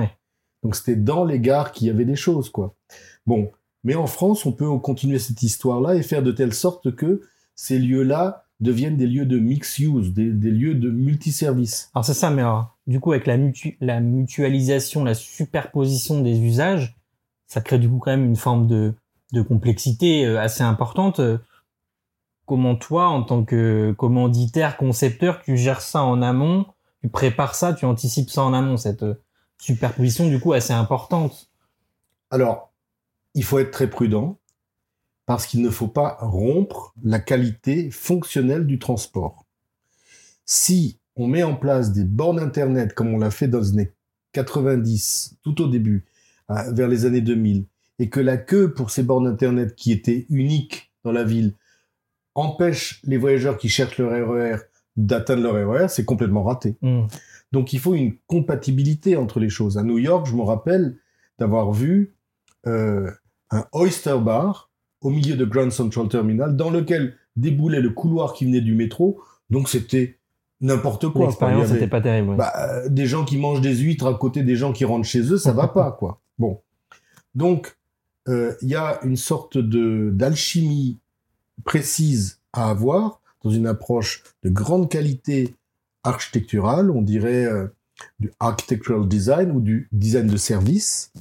Donc 0.63 0.75
c'était 0.75 0.95
dans 0.95 1.25
les 1.25 1.39
gares 1.39 1.71
qu'il 1.71 1.87
y 1.87 1.89
avait 1.89 2.05
des 2.05 2.15
choses, 2.15 2.49
quoi. 2.49 2.75
Bon, 3.25 3.51
mais 3.83 3.95
en 3.95 4.07
France, 4.07 4.45
on 4.45 4.51
peut 4.51 4.67
continuer 4.79 5.19
cette 5.19 5.43
histoire-là 5.43 5.95
et 5.95 6.03
faire 6.03 6.23
de 6.23 6.31
telle 6.31 6.53
sorte 6.53 6.95
que 6.95 7.21
ces 7.55 7.79
lieux-là 7.79 8.45
deviennent 8.59 8.97
des 8.97 9.07
lieux 9.07 9.25
de 9.25 9.37
mix 9.37 9.79
use, 9.79 10.13
des, 10.13 10.31
lieux 10.31 10.75
de 10.75 10.89
multiservice. 10.89 11.89
Alors 11.93 12.05
c'est 12.05 12.13
ça, 12.13 12.29
mais 12.29 12.43
du 12.87 12.99
coup 12.99 13.11
avec 13.11 13.25
la, 13.25 13.37
mutualisation, 13.99 15.03
la 15.03 15.13
superposition 15.13 16.21
des 16.21 16.39
usages, 16.39 16.95
ça 17.47 17.61
crée 17.61 17.79
du 17.79 17.89
coup 17.89 17.97
quand 17.97 18.11
même 18.11 18.25
une 18.25 18.35
forme 18.35 18.67
de, 18.67 18.93
de 19.33 19.41
complexité 19.41 20.25
euh, 20.25 20.39
assez 20.39 20.63
importante. 20.63 21.21
Comment 22.45 22.75
toi, 22.75 23.07
en 23.07 23.23
tant 23.23 23.43
que 23.43 23.93
commanditaire, 23.97 24.77
concepteur, 24.77 25.41
tu 25.41 25.57
gères 25.57 25.81
ça 25.81 26.03
en 26.03 26.21
amont, 26.21 26.65
tu 27.01 27.09
prépares 27.09 27.55
ça, 27.55 27.73
tu 27.73 27.85
anticipes 27.85 28.29
ça 28.29 28.43
en 28.43 28.53
amont, 28.53 28.77
cette 28.77 29.03
euh, 29.03 29.21
superposition 29.57 30.27
du 30.27 30.39
coup 30.39 30.53
assez 30.53 30.73
importante? 30.73 31.49
Alors, 32.29 32.71
il 33.33 33.43
faut 33.43 33.59
être 33.59 33.71
très 33.71 33.89
prudent 33.89 34.37
parce 35.25 35.47
qu'il 35.47 35.61
ne 35.61 35.69
faut 35.69 35.87
pas 35.87 36.17
rompre 36.19 36.93
la 37.03 37.19
qualité 37.19 37.89
fonctionnelle 37.89 38.67
du 38.67 38.77
transport. 38.77 39.45
Si 40.45 40.99
on 41.15 41.27
met 41.27 41.43
en 41.43 41.55
place 41.55 41.91
des 41.91 42.03
bornes 42.03 42.39
Internet 42.39 42.93
comme 42.93 43.13
on 43.13 43.17
l'a 43.17 43.31
fait 43.31 43.47
dans 43.47 43.59
les 43.59 43.69
années 43.69 43.91
90, 44.33 45.37
tout 45.43 45.61
au 45.61 45.67
début, 45.67 46.05
vers 46.49 46.87
les 46.87 47.05
années 47.05 47.21
2000, 47.21 47.65
et 47.99 48.09
que 48.09 48.19
la 48.19 48.37
queue 48.37 48.73
pour 48.73 48.91
ces 48.91 49.03
bornes 49.03 49.27
Internet 49.27 49.75
qui 49.75 49.91
étaient 49.91 50.25
uniques 50.29 50.91
dans 51.03 51.11
la 51.11 51.23
ville 51.23 51.53
empêche 52.35 52.99
les 53.05 53.17
voyageurs 53.17 53.57
qui 53.57 53.69
cherchent 53.69 53.97
leur 53.97 54.11
RER 54.11 54.57
d'atteindre 54.97 55.43
leur 55.43 55.69
RER, 55.69 55.87
c'est 55.87 56.05
complètement 56.05 56.43
raté. 56.43 56.75
Hmm. 56.81 57.03
Donc 57.51 57.73
il 57.73 57.79
faut 57.79 57.95
une 57.95 58.15
compatibilité 58.27 59.15
entre 59.15 59.39
les 59.39 59.49
choses. 59.49 59.77
À 59.77 59.83
New 59.83 59.97
York, 59.97 60.27
je 60.27 60.35
me 60.35 60.41
rappelle 60.41 60.97
d'avoir 61.39 61.71
vu 61.71 62.15
euh, 62.67 63.09
un 63.51 63.65
oyster 63.71 64.17
bar 64.21 64.69
au 65.01 65.09
milieu 65.09 65.35
de 65.35 65.45
Grand 65.45 65.71
Central 65.71 66.09
Terminal 66.09 66.55
dans 66.55 66.69
lequel 66.69 67.15
déboulait 67.35 67.81
le 67.81 67.91
couloir 67.91 68.33
qui 68.33 68.45
venait 68.45 68.61
du 68.61 68.73
métro. 68.73 69.21
Donc 69.49 69.69
c'était 69.69 70.17
n'importe 70.61 71.09
quoi. 71.09 71.27
L'expérience 71.27 71.71
n'était 71.71 71.87
pas 71.87 72.01
terrible. 72.01 72.35
Bah, 72.35 72.53
euh, 72.57 72.89
des 72.89 73.05
gens 73.05 73.25
qui 73.25 73.37
mangent 73.37 73.61
des 73.61 73.75
huîtres 73.75 74.07
à 74.07 74.13
côté 74.13 74.43
des 74.43 74.55
gens 74.55 74.73
qui 74.73 74.85
rentrent 74.85 75.07
chez 75.07 75.31
eux, 75.31 75.37
ça 75.37 75.51
va 75.51 75.67
pas 75.67 75.91
quoi. 75.91 76.21
Bon, 76.37 76.61
donc 77.33 77.77
euh, 78.27 78.53
il 78.61 78.69
y 78.69 78.75
a 78.75 78.99
une 79.03 79.17
sorte 79.17 79.57
de 79.57 80.09
d'alchimie 80.13 80.99
précise 81.63 82.39
à 82.53 82.69
avoir 82.69 83.21
dans 83.43 83.51
une 83.51 83.67
approche 83.67 84.23
de 84.43 84.49
grande 84.49 84.89
qualité 84.89 85.55
architecturale, 86.03 86.89
on 86.89 87.01
dirait 87.01 87.45
euh, 87.45 87.67
du 88.19 88.31
architectural 88.39 89.07
design 89.07 89.51
ou 89.51 89.61
du 89.61 89.87
design 89.91 90.27
de 90.27 90.37
service, 90.37 91.13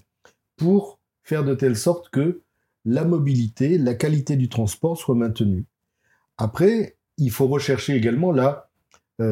pour 0.56 0.98
faire 1.22 1.44
de 1.44 1.54
telle 1.54 1.76
sorte 1.76 2.08
que 2.10 2.40
la 2.84 3.04
mobilité, 3.04 3.78
la 3.78 3.94
qualité 3.94 4.36
du 4.36 4.48
transport 4.48 4.96
soit 4.96 5.14
maintenue. 5.14 5.64
Après, 6.36 6.96
il 7.16 7.30
faut 7.30 7.46
rechercher 7.46 7.94
également 7.94 8.32
la 8.32 8.68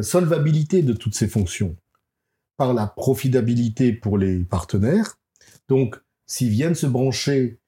solvabilité 0.01 0.81
de 0.81 0.93
toutes 0.93 1.15
ces 1.15 1.27
fonctions 1.27 1.75
par 2.57 2.73
la 2.73 2.87
profitabilité 2.87 3.93
pour 3.93 4.17
les 4.17 4.43
partenaires. 4.43 5.17
Donc, 5.67 5.99
s'ils 6.25 6.49
viennent 6.49 6.75
se 6.75 6.85
brancher 6.85 7.59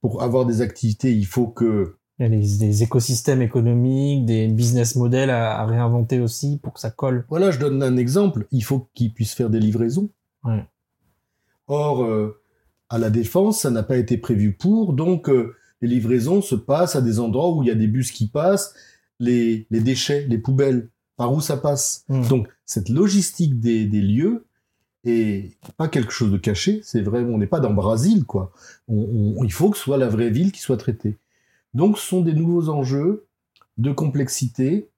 pour 0.00 0.22
avoir 0.22 0.46
des 0.46 0.62
activités, 0.62 1.14
il 1.14 1.26
faut 1.26 1.48
que 1.48 1.96
il 2.20 2.24
y 2.24 2.26
a 2.26 2.28
des, 2.28 2.82
écosystèmes 2.82 3.40
économiques, 3.40 4.26
des 4.26 4.46
business 4.48 4.94
models 4.94 5.30
à, 5.30 5.64
réinventer 5.64 6.20
aussi 6.20 6.58
pour 6.62 6.74
que 6.74 6.80
ça 6.80 6.90
colle. 6.90 7.24
Voilà, 7.30 7.50
je 7.50 7.58
donne 7.58 7.82
un 7.82 7.96
exemple. 7.96 8.46
Il 8.50 8.62
faut 8.62 8.90
qu'ils 8.92 9.14
puissent 9.14 9.32
faire 9.32 9.48
des 9.48 9.58
livraisons. 9.58 10.10
Or, 11.66 12.04
euh, 12.04 12.42
à 12.90 12.98
la 12.98 13.08
défense, 13.08 13.60
ça 13.60 13.70
n'a 13.70 13.82
pas 13.82 13.96
été 13.96 14.18
prévu 14.18 14.52
pour, 14.52 14.92
donc 14.92 15.30
euh, 15.30 15.54
les 15.80 15.88
livraisons 15.88 16.42
se 16.42 16.54
passent 16.54 16.94
à 16.94 17.00
des 17.00 17.20
endroits 17.20 17.54
où 17.54 17.62
il 17.62 17.68
y 17.68 17.72
a 17.72 17.74
des 17.74 17.86
bus 17.86 18.10
qui 18.12 18.28
passent, 18.28 18.74
les, 19.18 19.66
déchets, 19.70 20.26
les 20.28 20.38
poubelles, 20.38 20.90
par 21.20 21.34
où 21.34 21.42
ça 21.42 21.58
passe. 21.58 22.06
Hmm. 22.08 22.26
Donc 22.28 22.48
cette 22.64 22.88
logistique 22.88 23.60
des, 23.60 23.84
lieux 23.84 24.46
est 25.04 25.54
pas 25.76 25.86
quelque 25.86 26.12
chose 26.12 26.32
de 26.32 26.38
caché, 26.38 26.80
c'est 26.82 27.02
vrai, 27.02 27.22
on 27.24 27.36
n'est 27.36 27.46
pas 27.46 27.60
dans 27.60 27.74
Brésil, 27.74 28.24
quoi. 28.24 28.52
il 28.88 29.52
faut 29.52 29.68
que 29.68 29.76
ce 29.76 29.82
soit 29.82 29.98
la 29.98 30.08
vraie 30.08 30.30
ville 30.30 30.50
qui 30.50 30.60
soit 30.60 30.78
traitée. 30.78 31.18
Donc 31.74 31.98
ce 31.98 32.06
sont 32.06 32.22
des 32.22 32.32
nouveaux 32.32 32.70
enjeux 32.70 33.26
de 33.76 33.92
complexité, 33.92 34.88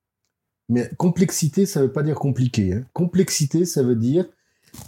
mais 0.68 0.88
complexité, 0.96 1.66
ça 1.66 1.80
ne 1.80 1.86
veut 1.86 1.92
pas 1.92 2.04
dire 2.04 2.14
compliqué. 2.14 2.74
Hein. 2.74 2.84
Complexité, 2.92 3.64
ça 3.64 3.82
veut 3.82 3.96
dire 3.96 4.26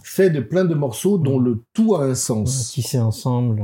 fait 0.03 0.29
de 0.29 0.39
plein 0.39 0.63
de 0.63 0.73
morceaux 0.73 1.17
dont 1.17 1.37
le 1.37 1.65
tout 1.73 1.95
a 1.95 2.05
un 2.05 2.15
sens. 2.15 2.71
Tissé 2.71 2.97
ensemble. 2.97 3.61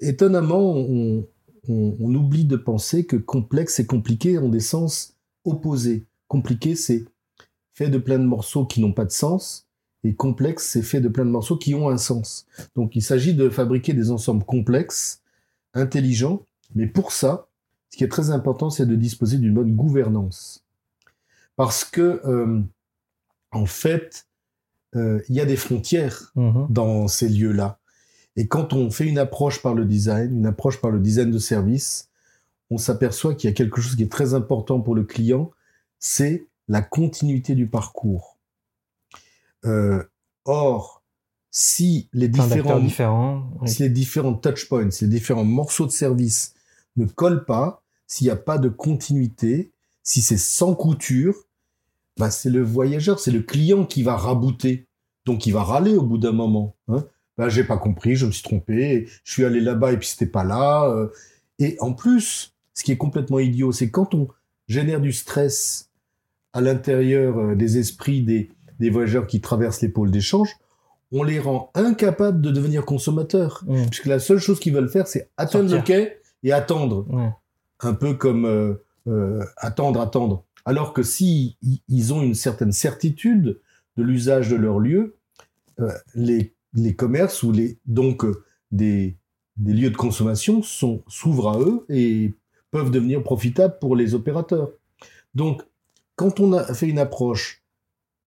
Étonnamment, 0.00 0.74
on, 0.74 1.24
on, 1.68 2.14
oublie 2.16 2.46
de 2.46 2.56
penser 2.56 3.06
que 3.06 3.16
complexe 3.16 3.78
et 3.78 3.86
compliqué 3.86 4.38
ont 4.38 4.48
des 4.48 4.58
sens 4.58 5.14
opposés. 5.44 6.04
Compliqué, 6.26 6.74
c'est 6.74 7.04
fait 7.74 7.88
de 7.88 7.98
plein 7.98 8.18
de 8.18 8.24
morceaux 8.24 8.66
qui 8.66 8.80
n'ont 8.80 8.92
pas 8.92 9.04
de 9.04 9.10
sens, 9.10 9.66
et 10.04 10.14
complexe, 10.14 10.68
c'est 10.68 10.82
fait 10.82 11.00
de 11.00 11.08
plein 11.08 11.24
de 11.24 11.30
morceaux 11.30 11.56
qui 11.56 11.74
ont 11.74 11.88
un 11.88 11.98
sens. 11.98 12.46
Donc 12.74 12.96
il 12.96 13.02
s'agit 13.02 13.34
de 13.34 13.48
fabriquer 13.48 13.92
des 13.92 14.10
ensembles 14.10 14.44
complexes, 14.44 15.22
intelligents, 15.74 16.42
mais 16.74 16.86
pour 16.86 17.12
ça, 17.12 17.46
ce 17.90 17.96
qui 17.98 18.04
est 18.04 18.08
très 18.08 18.30
important, 18.30 18.70
c'est 18.70 18.86
de 18.86 18.96
disposer 18.96 19.38
d'une 19.38 19.54
bonne 19.54 19.74
gouvernance. 19.74 20.64
Parce 21.56 21.84
que, 21.84 22.20
euh, 22.24 22.60
en 23.52 23.66
fait, 23.66 24.26
euh, 24.96 25.20
il 25.28 25.36
y 25.36 25.40
a 25.40 25.44
des 25.44 25.56
frontières 25.56 26.32
mhm. 26.34 26.66
dans 26.70 27.06
ces 27.06 27.28
lieux-là. 27.28 27.78
Et 28.36 28.48
quand 28.48 28.72
on 28.72 28.90
fait 28.90 29.06
une 29.06 29.18
approche 29.18 29.60
par 29.60 29.74
le 29.74 29.84
design, 29.84 30.34
une 30.38 30.46
approche 30.46 30.80
par 30.80 30.90
le 30.90 31.00
design 31.00 31.30
de 31.30 31.38
service, 31.38 32.08
on 32.70 32.78
s'aperçoit 32.78 33.34
qu'il 33.34 33.50
y 33.50 33.52
a 33.52 33.54
quelque 33.54 33.80
chose 33.80 33.94
qui 33.94 34.02
est 34.02 34.10
très 34.10 34.32
important 34.32 34.80
pour 34.80 34.94
le 34.94 35.04
client, 35.04 35.50
c'est 35.98 36.46
la 36.68 36.82
continuité 36.82 37.54
du 37.54 37.66
parcours. 37.68 38.38
Euh, 39.64 40.02
or, 40.44 41.02
si 41.50 42.08
les 42.12 42.28
différents, 42.28 42.80
différents 42.80 43.50
si 43.66 43.82
les 43.82 43.90
différents 43.90 44.34
touch 44.34 44.68
points, 44.68 44.90
si 44.90 45.04
les 45.04 45.10
différents 45.10 45.44
morceaux 45.44 45.86
de 45.86 45.92
service 45.92 46.54
ne 46.96 47.04
collent 47.04 47.44
pas, 47.44 47.82
s'il 48.06 48.26
n'y 48.26 48.30
a 48.30 48.36
pas 48.36 48.58
de 48.58 48.68
continuité, 48.68 49.70
si 50.02 50.22
c'est 50.22 50.38
sans 50.38 50.74
couture, 50.74 51.34
bah 52.18 52.30
c'est 52.30 52.50
le 52.50 52.62
voyageur, 52.62 53.20
c'est 53.20 53.30
le 53.30 53.42
client 53.42 53.84
qui 53.84 54.02
va 54.02 54.16
rabouter. 54.16 54.86
Donc 55.24 55.46
il 55.46 55.52
va 55.52 55.62
râler 55.62 55.94
au 55.94 56.02
bout 56.02 56.18
d'un 56.18 56.32
moment. 56.32 56.74
Hein. 56.88 57.04
Bah, 57.38 57.48
j'ai 57.48 57.64
pas 57.64 57.78
compris, 57.78 58.16
je 58.16 58.26
me 58.26 58.30
suis 58.30 58.42
trompé, 58.42 59.08
je 59.24 59.32
suis 59.32 59.44
allé 59.44 59.60
là-bas 59.60 59.92
et 59.92 59.96
puis 59.96 60.08
c'était 60.08 60.26
pas 60.26 60.44
là. 60.44 60.88
Euh. 60.88 61.08
Et 61.58 61.76
en 61.80 61.92
plus, 61.92 62.54
ce 62.74 62.82
qui 62.82 62.92
est 62.92 62.96
complètement 62.96 63.38
idiot, 63.38 63.72
c'est 63.72 63.90
quand 63.90 64.14
on 64.14 64.28
génère 64.68 65.00
du 65.00 65.12
stress 65.12 65.90
à 66.52 66.60
l'intérieur 66.60 67.38
euh, 67.38 67.54
des 67.54 67.78
esprits 67.78 68.22
des, 68.22 68.50
des 68.78 68.90
voyageurs 68.90 69.26
qui 69.26 69.40
traversent 69.40 69.82
les 69.82 69.88
pôles 69.88 70.10
d'échange, 70.10 70.56
on 71.10 71.22
les 71.22 71.38
rend 71.38 71.70
incapables 71.74 72.40
de 72.40 72.50
devenir 72.50 72.84
consommateurs. 72.84 73.64
Mmh. 73.66 73.86
Puisque 73.90 74.06
la 74.06 74.18
seule 74.18 74.38
chose 74.38 74.58
qu'ils 74.60 74.72
veulent 74.72 74.88
faire, 74.88 75.06
c'est 75.06 75.30
atteindre 75.36 75.74
le 75.74 75.82
quai 75.82 76.18
et 76.42 76.52
attendre. 76.52 77.06
Un 77.80 77.94
peu 77.94 78.14
comme 78.14 78.46
euh, 78.46 79.44
attendre, 79.56 80.00
attendre. 80.00 80.44
Alors 80.64 80.92
que 80.92 81.02
si 81.02 81.58
ils 81.88 82.14
ont 82.14 82.22
une 82.22 82.34
certaine 82.34 82.72
certitude 82.72 83.60
de 83.96 84.02
l'usage 84.02 84.48
de 84.48 84.56
leur 84.56 84.78
lieu, 84.78 85.16
les 86.14 86.54
les 86.74 86.94
commerces 86.94 87.42
ou 87.42 87.52
les, 87.52 87.78
donc 87.86 88.24
euh, 88.24 88.44
des, 88.70 89.16
des 89.56 89.72
lieux 89.72 89.90
de 89.90 89.96
consommation 89.96 90.62
sont, 90.62 91.02
s'ouvrent 91.06 91.48
à 91.50 91.60
eux 91.60 91.84
et 91.88 92.34
peuvent 92.70 92.90
devenir 92.90 93.22
profitables 93.22 93.76
pour 93.80 93.96
les 93.96 94.14
opérateurs. 94.14 94.70
Donc, 95.34 95.62
quand 96.22 96.38
on 96.38 96.52
a 96.52 96.72
fait 96.72 96.88
une 96.88 97.00
approche 97.00 97.64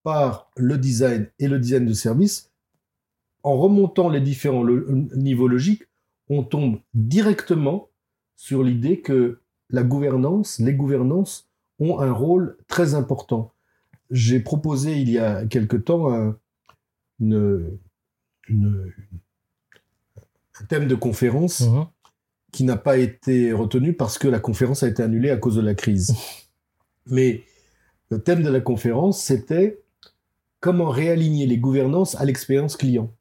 par 0.04 0.52
le 0.58 0.78
design 0.78 1.30
et 1.40 1.48
le 1.48 1.60
design 1.60 1.86
de 1.86 1.94
service, 1.94 2.52
en 3.42 3.58
remontant 3.58 4.10
les 4.10 4.20
différents 4.20 4.66
niveaux 5.16 5.48
logiques, 5.48 5.84
on 6.28 6.44
tombe 6.44 6.80
directement 6.94 7.88
sur 8.36 8.64
l'idée 8.64 9.00
que 9.00 9.40
la 9.70 9.84
gouvernance, 9.84 10.60
les 10.60 10.74
gouvernances 10.74 11.48
ont 11.80 12.00
un 12.00 12.12
rôle 12.12 12.58
très 12.68 12.96
important. 12.96 13.54
J'ai 14.12 14.42
proposé 14.42 15.00
il 15.00 15.10
y 15.10 15.18
a 15.18 15.46
quelque 15.46 15.78
temps 15.78 16.14
un, 16.14 16.38
une, 17.22 17.80
une, 18.50 18.94
un 20.60 20.66
thème 20.66 20.88
de 20.88 20.96
conférence 20.96 21.62
mhm. 21.62 21.86
qui 22.52 22.66
n'a 22.66 22.76
pas 22.76 22.98
été 22.98 23.54
retenu 23.54 23.94
parce 23.94 24.18
que 24.18 24.28
la 24.28 24.40
conférence 24.40 24.84
a 24.84 24.90
été 24.90 25.02
annulée 25.02 25.30
à 25.30 25.38
cause 25.38 25.56
de 25.56 25.62
la 25.62 25.76
crise. 25.76 26.14
Mais 27.06 27.46
le 28.10 28.22
thème 28.22 28.44
de 28.44 28.50
la 28.50 28.62
conférence, 28.62 29.22
c'était 29.22 29.82
comment 30.60 30.90
réaligner 30.90 31.46
les 31.46 31.58
gouvernances 31.58 32.16
à 32.16 32.26
l'expérience 32.26 32.78
client. 32.78 33.12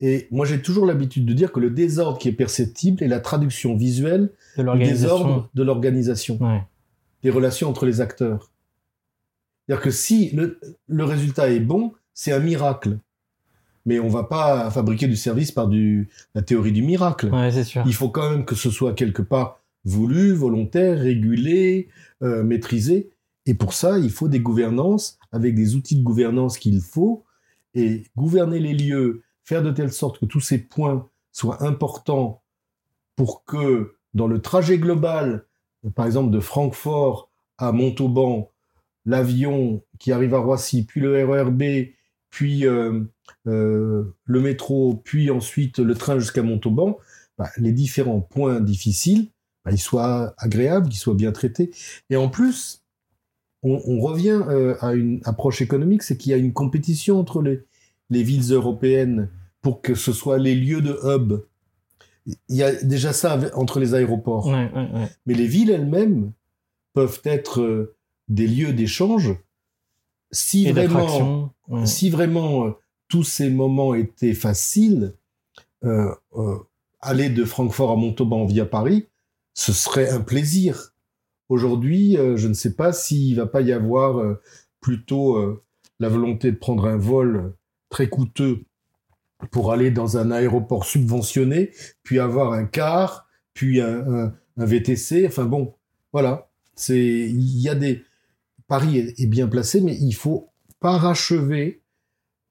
Et 0.00 0.28
moi, 0.30 0.46
j'ai 0.46 0.62
toujours 0.62 0.86
l'habitude 0.86 1.26
de 1.26 1.32
dire 1.32 1.50
que 1.50 1.58
le 1.58 1.70
désordre 1.70 2.18
qui 2.18 2.28
est 2.28 2.32
perceptible 2.32 3.02
est 3.02 3.08
la 3.08 3.20
traduction 3.20 3.76
visuelle 3.76 4.30
du 4.56 4.78
désordre 4.78 5.50
de 5.54 5.62
l'organisation, 5.62 6.38
des 7.22 7.30
relations 7.30 7.68
entre 7.68 7.84
les 7.84 8.00
acteurs. 8.00 8.50
C'est-à-dire 9.66 9.82
que 9.82 9.90
si 9.90 10.30
le, 10.30 10.60
le 10.86 11.04
résultat 11.04 11.50
est 11.50 11.60
bon, 11.60 11.92
c'est 12.14 12.32
un 12.32 12.38
miracle 12.38 12.98
mais 13.88 13.98
on 13.98 14.08
va 14.08 14.24
pas 14.24 14.70
fabriquer 14.70 15.08
du 15.08 15.16
service 15.16 15.50
par 15.50 15.66
du, 15.66 16.10
la 16.34 16.42
théorie 16.42 16.72
du 16.72 16.82
miracle. 16.82 17.30
Il 17.86 17.94
faut 17.94 18.10
quand 18.10 18.30
même 18.30 18.44
que 18.44 18.54
ce 18.54 18.70
soit 18.70 18.92
quelque 18.92 19.22
part 19.22 19.62
voulu, 19.88 20.32
volontaire, 20.32 20.98
régulé, 20.98 21.88
euh, 22.22 22.42
maîtrisé. 22.42 23.10
Et 23.46 23.54
pour 23.54 23.72
ça, 23.72 23.98
il 23.98 24.10
faut 24.10 24.28
des 24.28 24.40
gouvernances 24.40 25.18
avec 25.32 25.54
des 25.54 25.74
outils 25.74 25.96
de 25.96 26.02
gouvernance 26.02 26.58
qu'il 26.58 26.80
faut 26.80 27.24
et 27.74 28.04
gouverner 28.16 28.60
les 28.60 28.74
lieux, 28.74 29.22
faire 29.44 29.62
de 29.62 29.70
telle 29.70 29.92
sorte 29.92 30.18
que 30.18 30.26
tous 30.26 30.40
ces 30.40 30.58
points 30.58 31.08
soient 31.32 31.62
importants 31.64 32.42
pour 33.16 33.44
que 33.44 33.94
dans 34.14 34.26
le 34.26 34.40
trajet 34.40 34.78
global, 34.78 35.46
par 35.94 36.06
exemple 36.06 36.30
de 36.30 36.40
Francfort 36.40 37.30
à 37.56 37.72
Montauban, 37.72 38.50
l'avion 39.06 39.82
qui 39.98 40.12
arrive 40.12 40.34
à 40.34 40.38
Roissy, 40.38 40.84
puis 40.84 41.00
le 41.00 41.24
RERB, 41.24 41.62
puis 42.30 42.66
euh, 42.66 43.04
euh, 43.46 44.14
le 44.24 44.40
métro, 44.40 45.00
puis 45.04 45.30
ensuite 45.30 45.78
le 45.78 45.94
train 45.94 46.18
jusqu'à 46.18 46.42
Montauban, 46.42 46.98
bah, 47.38 47.50
les 47.56 47.72
différents 47.72 48.20
points 48.20 48.60
difficiles, 48.60 49.30
bah, 49.64 49.72
ils 49.72 49.78
soient 49.78 50.34
agréables, 50.38 50.88
qu'ils 50.88 50.98
soient 50.98 51.14
bien 51.14 51.32
traités. 51.32 51.70
Et 52.10 52.16
en 52.16 52.28
plus, 52.28 52.82
on, 53.62 54.00
revient 54.00 54.40
euh, 54.48 54.76
à 54.80 54.94
une 54.94 55.20
approche 55.24 55.60
économique, 55.60 56.02
c'est 56.02 56.16
qu'il 56.16 56.30
y 56.30 56.34
a 56.34 56.38
une 56.38 56.52
compétition 56.52 57.18
entre 57.18 57.42
les, 57.42 57.60
les 58.08 58.22
villes 58.22 58.52
européennes 58.52 59.30
pour 59.60 59.82
que 59.82 59.94
ce 59.94 60.12
soit 60.12 60.38
les 60.38 60.54
lieux 60.54 60.80
de 60.80 60.96
hub. 61.04 61.40
Il 62.26 62.56
y 62.56 62.62
a 62.62 62.72
déjà 62.82 63.12
ça 63.12 63.40
entre 63.54 63.80
les 63.80 63.94
aéroports. 63.94 64.48
Mais 65.26 65.34
les 65.34 65.46
villes 65.46 65.70
elles-mêmes 65.70 66.32
peuvent 66.92 67.20
être 67.24 67.94
des 68.28 68.46
lieux 68.46 68.72
d'échange 68.72 69.34
si 70.30 70.70
vraiment, 70.70 71.52
si 71.84 72.10
vraiment 72.10 72.66
euh, 72.66 72.70
tous 73.08 73.24
ces 73.24 73.50
moments 73.50 73.94
étaient 73.94 74.34
faciles, 74.34 75.14
euh, 75.84 76.14
euh, 76.36 76.58
aller 77.00 77.30
de 77.30 77.44
Francfort 77.44 77.92
à 77.92 77.96
Montauban 77.96 78.44
via 78.44 78.66
Paris, 78.66 79.07
ce 79.58 79.72
serait 79.72 80.08
un 80.10 80.20
plaisir. 80.20 80.94
Aujourd'hui, 81.48 82.14
je 82.14 82.46
ne 82.46 82.54
sais 82.54 82.74
pas 82.74 82.92
s'il 82.92 83.34
va 83.34 83.46
pas 83.46 83.60
y 83.60 83.72
avoir 83.72 84.22
plutôt 84.80 85.60
la 85.98 86.08
volonté 86.08 86.52
de 86.52 86.56
prendre 86.56 86.86
un 86.86 86.96
vol 86.96 87.56
très 87.88 88.08
coûteux 88.08 88.66
pour 89.50 89.72
aller 89.72 89.90
dans 89.90 90.16
un 90.16 90.30
aéroport 90.30 90.84
subventionné, 90.84 91.72
puis 92.04 92.20
avoir 92.20 92.52
un 92.52 92.66
car, 92.66 93.26
puis 93.52 93.80
un, 93.80 94.32
VTC. 94.56 95.26
Enfin 95.26 95.44
bon, 95.44 95.74
voilà. 96.12 96.48
C'est 96.76 96.96
il 96.96 97.58
y 97.58 97.68
a 97.68 97.74
des 97.74 98.04
Paris 98.68 98.98
est, 98.98 99.26
bien 99.26 99.48
placé, 99.48 99.80
mais 99.80 99.96
il 99.96 100.12
faut 100.12 100.50
parachever 100.78 101.82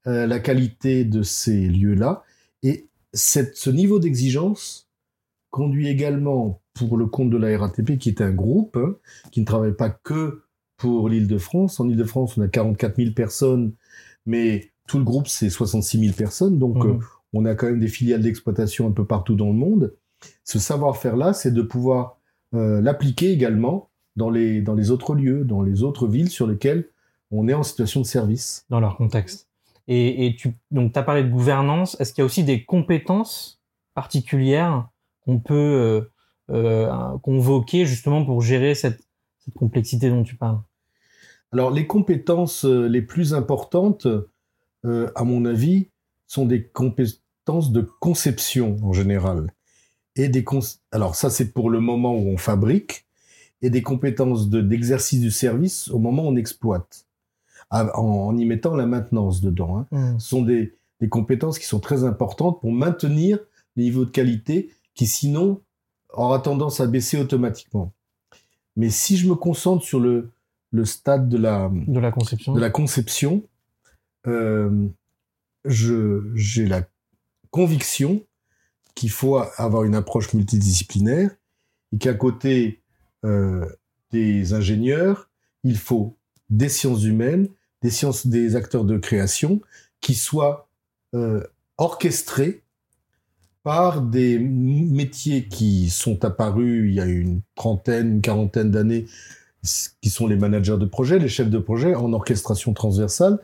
euh, 0.07 0.27
la 0.27 0.39
qualité 0.39 1.05
de 1.05 1.23
ces 1.23 1.67
lieux-là. 1.67 2.25
Et 2.63 2.87
ce 3.13 3.69
niveau 3.69 3.99
d'exigence 3.99 4.86
conduit 5.49 5.87
également, 5.87 6.61
pour 6.73 6.97
le 6.97 7.07
compte 7.07 7.29
de 7.29 7.37
la 7.37 7.57
RATP, 7.57 7.97
qui 7.97 8.09
est 8.09 8.21
un 8.21 8.31
groupe 8.31 8.77
hein, 8.77 8.95
qui 9.31 9.41
ne 9.41 9.45
travaille 9.45 9.75
pas 9.75 9.89
que 9.89 10.43
pour 10.77 11.09
l'Île-de-France. 11.09 11.79
En 11.79 11.89
Île-de-France, 11.89 12.37
on 12.37 12.41
a 12.41 12.47
44 12.47 12.95
000 12.95 13.11
personnes, 13.11 13.73
mais 14.25 14.71
tout 14.87 14.97
le 14.99 15.03
groupe, 15.03 15.27
c'est 15.27 15.49
66 15.49 15.99
000 15.99 16.13
personnes. 16.15 16.59
Donc, 16.59 16.83
mmh. 16.83 16.89
euh, 16.89 16.99
on 17.33 17.45
a 17.45 17.55
quand 17.55 17.67
même 17.67 17.79
des 17.79 17.87
filiales 17.87 18.21
d'exploitation 18.21 18.87
un 18.87 18.91
peu 18.91 19.05
partout 19.05 19.35
dans 19.35 19.47
le 19.47 19.53
monde. 19.53 19.93
Ce 20.43 20.59
savoir-faire-là, 20.59 21.33
c'est 21.33 21.51
de 21.51 21.61
pouvoir 21.61 22.17
euh, 22.53 22.81
l'appliquer 22.81 23.31
également 23.31 23.89
dans 24.15 24.29
les, 24.29 24.61
dans 24.61 24.73
les 24.73 24.91
autres 24.91 25.13
lieux, 25.13 25.43
dans 25.43 25.61
les 25.61 25.83
autres 25.83 26.07
villes 26.07 26.29
sur 26.29 26.47
lesquelles 26.47 26.87
on 27.31 27.47
est 27.47 27.53
en 27.53 27.63
situation 27.63 28.01
de 28.01 28.05
service. 28.05 28.65
Dans 28.69 28.79
leur 28.79 28.97
contexte. 28.97 29.47
Et, 29.87 30.25
et 30.25 30.35
tu 30.35 30.55
donc 30.71 30.95
as 30.95 31.03
parlé 31.03 31.23
de 31.23 31.29
gouvernance. 31.29 31.99
Est-ce 31.99 32.13
qu'il 32.13 32.21
y 32.21 32.23
a 32.23 32.25
aussi 32.25 32.43
des 32.43 32.63
compétences 32.63 33.61
particulières 33.93 34.89
qu'on 35.27 35.39
peut 35.39 35.53
euh, 35.53 36.01
euh, 36.49 37.17
convoquer 37.19 37.85
justement 37.85 38.23
pour 38.23 38.41
gérer 38.41 38.73
cette, 38.75 39.01
cette, 39.39 39.53
complexité 39.53 40.09
dont 40.09 40.23
tu 40.23 40.37
parles? 40.37 40.59
Alors 41.51 41.69
les 41.69 41.85
compétences 41.85 42.65
euh, 42.65 42.87
les 42.87 43.01
plus 43.01 43.33
importantes, 43.33 44.07
à 44.83 45.23
mon 45.25 45.43
avis, 45.43 45.89
sont 46.27 46.45
des 46.45 46.65
compétences 46.65 47.73
de 47.73 47.81
conception 47.99 48.77
en 48.81 48.93
général. 48.93 49.53
Et 50.15 50.29
des 50.29 50.45
Alors 50.91 51.15
ça 51.15 51.29
c'est 51.29 51.51
pour 51.51 51.69
le 51.69 51.81
moment 51.81 52.15
où 52.15 52.29
on 52.29 52.37
fabrique 52.37 53.05
et 53.61 53.69
des 53.69 53.81
compétences 53.81 54.49
d'exercice 54.49 55.19
du 55.19 55.31
service 55.31 55.89
au 55.89 55.99
moment 55.99 56.23
où 56.23 56.27
on 56.27 56.35
exploite, 56.37 57.05
en, 57.69 58.37
y 58.37 58.45
mettant 58.45 58.75
la 58.75 58.85
maintenance 58.85 59.41
dedans. 59.41 59.79
Hein. 59.79 59.87
Mmh. 59.91 60.19
Ce 60.19 60.29
sont 60.29 60.41
des, 60.41 60.73
des, 61.01 61.09
compétences 61.09 61.59
qui 61.59 61.65
sont 61.65 61.79
très 61.79 62.05
importantes 62.05 62.61
pour 62.61 62.71
maintenir 62.71 63.39
les 63.75 63.85
niveaux 63.85 64.05
de 64.05 64.11
qualité 64.11 64.69
qui 64.97 65.07
sinon 65.07 65.61
aura 66.09 66.39
tendance 66.39 66.81
à 66.81 66.87
baisser 66.87 67.17
automatiquement. 67.17 67.93
Mais 68.75 68.89
si 68.89 69.15
je 69.15 69.29
me 69.29 69.35
concentre 69.35 69.85
sur 69.85 69.99
le, 69.99 70.31
le 70.71 70.83
stade 70.83 71.29
de 71.29 71.37
la, 71.37 71.71
de 71.71 71.99
la 71.99 72.11
conception, 72.11 72.53
de 72.53 72.59
la 72.59 72.69
conception 72.69 73.43
euh, 74.27 74.89
j'ai 75.65 76.65
la 76.65 76.87
conviction 77.51 78.25
qu'il 78.95 79.09
faut 79.09 79.37
avoir 79.57 79.83
une 79.83 79.95
approche 79.95 80.33
multidisciplinaire 80.33 81.31
et 81.93 81.97
qu'à 81.97 82.13
côté 82.13 82.81
euh, 83.25 83.65
des 84.11 84.53
ingénieurs, 84.53 85.29
il 85.63 85.77
faut 85.77 86.15
des 86.49 86.69
sciences 86.69 87.03
humaines, 87.03 87.49
des 87.81 87.89
sciences 87.89 88.27
des 88.27 88.55
acteurs 88.55 88.85
de 88.85 88.97
création 88.97 89.61
qui 90.01 90.15
soient 90.15 90.69
euh, 91.13 91.43
orchestrés 91.77 92.63
par 93.67 94.01
des 94.01 94.39
métiers 94.39 95.49
qui 95.49 95.89
sont 95.89 96.23
apparus 96.23 96.87
il 96.89 96.93
y 96.93 97.01
a 97.01 97.05
une 97.05 97.41
trentaine, 97.53 98.13
une 98.13 98.21
quarantaine 98.21 98.71
d'années, 98.71 99.07
qui 100.01 100.09
sont 100.09 100.25
les 100.25 100.37
managers 100.37 100.77
de 100.77 100.85
projet, 100.85 101.19
les 101.19 101.27
chefs 101.27 101.49
de 101.49 101.57
projet 101.59 101.93
en 101.93 102.13
orchestration 102.13 102.73
transversale, 102.73 103.39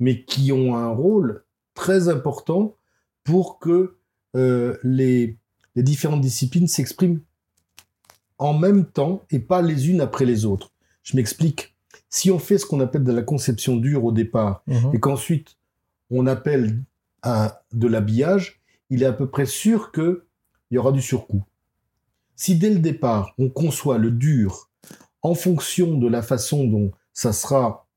mais 0.00 0.24
qui 0.24 0.50
ont 0.50 0.74
un 0.74 0.88
rôle 0.88 1.44
très 1.74 2.08
important 2.08 2.74
pour 3.22 3.60
que 3.60 3.94
euh, 4.34 4.78
les, 4.82 5.36
les 5.76 5.84
différentes 5.84 6.22
disciplines 6.22 6.66
s'expriment 6.66 7.20
en 8.38 8.54
même 8.58 8.84
temps 8.84 9.22
et 9.30 9.38
pas 9.38 9.62
les 9.62 9.88
unes 9.90 10.00
après 10.00 10.24
les 10.24 10.44
autres. 10.44 10.72
Je 11.04 11.14
m'explique. 11.16 11.76
Si 12.10 12.32
on 12.32 12.40
fait 12.40 12.58
ce 12.58 12.66
qu'on 12.66 12.80
appelle 12.80 13.04
de 13.04 13.12
la 13.12 13.22
conception 13.22 13.76
dure 13.76 14.04
au 14.04 14.10
départ 14.10 14.64
Mhm. 14.66 14.90
et 14.92 14.98
qu'ensuite 14.98 15.56
on 16.10 16.26
appelle 16.26 16.82
à 17.22 17.62
de 17.72 17.86
l'habillage, 17.86 18.58
il 18.92 19.02
est 19.02 19.06
à 19.06 19.12
peu 19.12 19.26
près 19.26 19.46
sûr 19.46 19.90
qu'il 19.90 20.20
y 20.70 20.76
aura 20.76 20.92
du 20.92 21.00
surcoût. 21.00 21.42
Si 22.36 22.56
dès 22.56 22.68
le 22.68 22.78
départ 22.78 23.34
on 23.38 23.48
conçoit 23.48 23.96
le 23.96 24.10
dur 24.10 24.70
en 25.22 25.34
fonction 25.34 25.96
de 25.96 26.06
la 26.08 26.20
façon 26.20 26.66
dont 26.66 26.92
ça 27.14 27.32
sera 27.32 27.88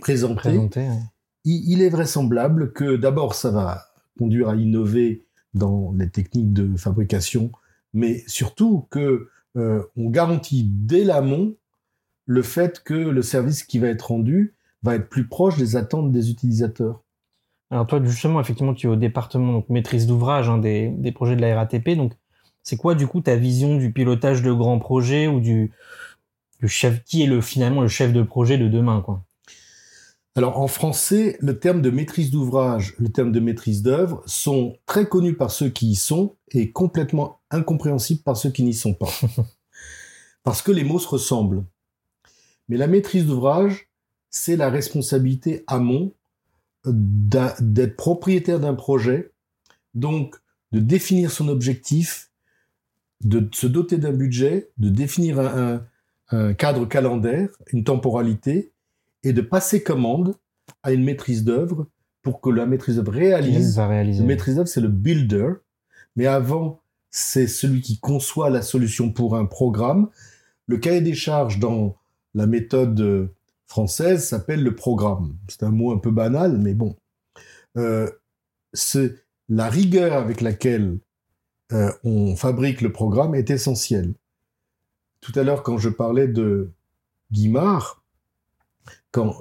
présenté, 0.00 0.34
présenté. 0.34 0.80
ouais. 0.80 0.98
il, 1.44 1.72
il 1.72 1.82
est 1.82 1.88
vraisemblable 1.88 2.72
que 2.72 2.96
d'abord 2.96 3.34
ça 3.34 3.52
va 3.52 3.86
conduire 4.18 4.48
à 4.48 4.56
innover 4.56 5.24
dans 5.54 5.92
les 5.96 6.10
techniques 6.10 6.52
de 6.52 6.76
fabrication, 6.76 7.52
mais 7.92 8.24
surtout 8.26 8.88
que 8.90 9.28
euh, 9.56 9.84
on 9.96 10.10
garantit 10.10 10.64
dès 10.68 11.04
l'amont 11.04 11.54
le 12.26 12.42
fait 12.42 12.82
que 12.82 12.94
le 12.94 13.22
service 13.22 13.62
qui 13.62 13.78
va 13.78 13.86
être 13.86 14.08
rendu 14.08 14.56
va 14.82 14.96
être 14.96 15.08
plus 15.08 15.28
proche 15.28 15.56
des 15.58 15.76
attentes 15.76 16.10
des 16.10 16.28
utilisateurs. 16.30 17.03
Alors 17.70 17.86
toi, 17.86 18.00
justement, 18.04 18.40
effectivement, 18.40 18.74
tu 18.74 18.86
es 18.86 18.90
au 18.90 18.96
département 18.96 19.52
donc 19.52 19.68
maîtrise 19.68 20.06
d'ouvrage 20.06 20.48
hein, 20.48 20.58
des, 20.58 20.88
des 20.88 21.12
projets 21.12 21.36
de 21.36 21.40
la 21.40 21.54
RATP. 21.56 21.90
Donc, 21.96 22.12
c'est 22.62 22.76
quoi 22.76 22.94
du 22.94 23.06
coup 23.06 23.20
ta 23.20 23.36
vision 23.36 23.76
du 23.76 23.92
pilotage 23.92 24.42
de 24.42 24.52
grands 24.52 24.78
projets 24.78 25.26
ou 25.26 25.40
du, 25.40 25.72
du 26.60 26.68
chef 26.68 27.02
qui 27.04 27.22
est 27.22 27.26
le 27.26 27.40
finalement 27.40 27.82
le 27.82 27.88
chef 27.88 28.12
de 28.12 28.22
projet 28.22 28.58
de 28.58 28.68
demain, 28.68 29.00
quoi? 29.00 29.22
Alors 30.36 30.58
en 30.58 30.66
français, 30.66 31.36
le 31.38 31.60
terme 31.60 31.80
de 31.80 31.90
maîtrise 31.90 32.32
d'ouvrage, 32.32 32.96
le 32.98 33.08
terme 33.08 33.30
de 33.30 33.38
maîtrise 33.38 33.82
d'œuvre 33.82 34.20
sont 34.26 34.76
très 34.84 35.08
connus 35.08 35.36
par 35.36 35.52
ceux 35.52 35.68
qui 35.68 35.90
y 35.90 35.94
sont 35.94 36.34
et 36.50 36.72
complètement 36.72 37.38
incompréhensibles 37.52 38.22
par 38.22 38.36
ceux 38.36 38.50
qui 38.50 38.64
n'y 38.64 38.74
sont 38.74 38.94
pas. 38.94 39.12
Parce 40.42 40.60
que 40.60 40.72
les 40.72 40.82
mots 40.82 40.98
se 40.98 41.06
ressemblent. 41.06 41.64
Mais 42.68 42.76
la 42.76 42.88
maîtrise 42.88 43.26
d'ouvrage, 43.26 43.88
c'est 44.28 44.56
la 44.56 44.70
responsabilité 44.70 45.62
amont 45.68 46.12
d'être 46.86 47.96
propriétaire 47.96 48.60
d'un 48.60 48.74
projet, 48.74 49.32
donc 49.94 50.36
de 50.72 50.80
définir 50.80 51.30
son 51.30 51.48
objectif, 51.48 52.30
de 53.22 53.48
se 53.52 53.66
doter 53.66 53.96
d'un 53.98 54.12
budget, 54.12 54.70
de 54.78 54.88
définir 54.90 55.38
un, 55.40 55.74
un- 55.74 55.86
un 56.30 56.54
cadre 56.54 56.86
calendaire, 56.86 57.48
une 57.72 57.84
temporalité, 57.84 58.72
et 59.22 59.32
de 59.32 59.40
passer 59.40 59.82
commande 59.82 60.34
à 60.82 60.92
une 60.92 61.04
maîtrise 61.04 61.44
d'œuvre 61.44 61.86
pour 62.22 62.40
que 62.40 62.50
la 62.50 62.66
maîtrise 62.66 62.96
d'œuvre 62.96 63.12
réalise. 63.12 63.74
Le 64.20 64.26
maîtrise 64.26 64.56
d'œuvre, 64.56 64.68
c'est 64.68 64.80
le 64.80 64.88
builder, 64.88 65.50
mais 66.16 66.26
avant, 66.26 66.80
c'est 67.10 67.46
celui 67.46 67.80
qui 67.80 67.98
conçoit 67.98 68.50
la 68.50 68.62
solution 68.62 69.12
pour 69.12 69.36
un 69.36 69.44
programme. 69.46 70.08
Le 70.66 70.78
cahier 70.78 71.00
des 71.02 71.14
charges 71.14 71.58
dans 71.58 71.96
la 72.34 72.46
méthode 72.46 73.00
euh, 73.00 73.28
française 73.66 74.26
s'appelle 74.26 74.62
le 74.62 74.74
programme. 74.74 75.36
C'est 75.48 75.62
un 75.62 75.70
mot 75.70 75.92
un 75.92 75.98
peu 75.98 76.10
banal, 76.10 76.58
mais 76.58 76.74
bon. 76.74 76.96
Euh, 77.76 78.10
c'est- 78.72 79.14
la 79.48 79.68
rigueur 79.68 80.14
avec 80.14 80.40
laquelle 80.40 80.98
euh, 81.72 81.90
on 82.04 82.36
fabrique 82.36 82.80
le 82.82 82.92
programme 82.92 83.34
est 83.34 83.50
essentielle. 83.50 84.14
Tout 85.20 85.32
à 85.34 85.42
l'heure, 85.42 85.62
quand 85.62 85.78
je 85.78 85.88
parlais 85.88 86.28
de 86.28 86.70
Guimard, 87.32 88.02
quand 89.10 89.34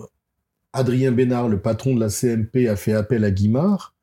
Adrien 0.71 1.12
Bénard, 1.12 1.49
le 1.49 1.62
patron 1.62 1.93
de 1.93 1.99
la 1.99 2.09
CMP, 2.09 2.67
a 2.67 2.75
fait 2.75 2.93
appel 2.93 3.23
à 3.25 3.31
Guimard, 3.31 3.93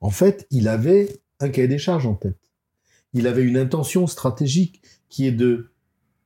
en 0.00 0.10
fait, 0.10 0.46
il 0.50 0.68
avait 0.68 1.20
un 1.40 1.48
cahier 1.48 1.68
des 1.68 1.78
charges 1.78 2.06
en 2.06 2.14
tête. 2.14 2.38
Il 3.12 3.26
avait 3.26 3.42
une 3.42 3.56
intention 3.56 4.06
stratégique 4.06 4.82
qui 5.08 5.26
est 5.26 5.32
de 5.32 5.70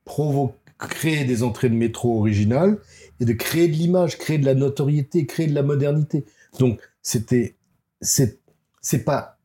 provo- 0.05 0.53
créer 0.77 1.25
des 1.25 1.43
entrées 1.43 1.69
de 1.69 1.75
métro 1.75 2.17
originales 2.19 2.77
et 3.19 3.25
de 3.25 3.33
créer 3.33 3.67
de 3.67 3.73
l'image, 3.73 4.17
créer 4.17 4.37
de 4.37 4.45
la 4.45 4.55
notoriété, 4.55 5.25
créer 5.25 5.47
de 5.47 5.55
la 5.55 5.63
modernité. 5.63 6.25
Donc, 6.59 6.79
c'était, 7.01 7.55
c'est, 8.01 8.39
c'est 8.81 9.03
pas, 9.03 9.37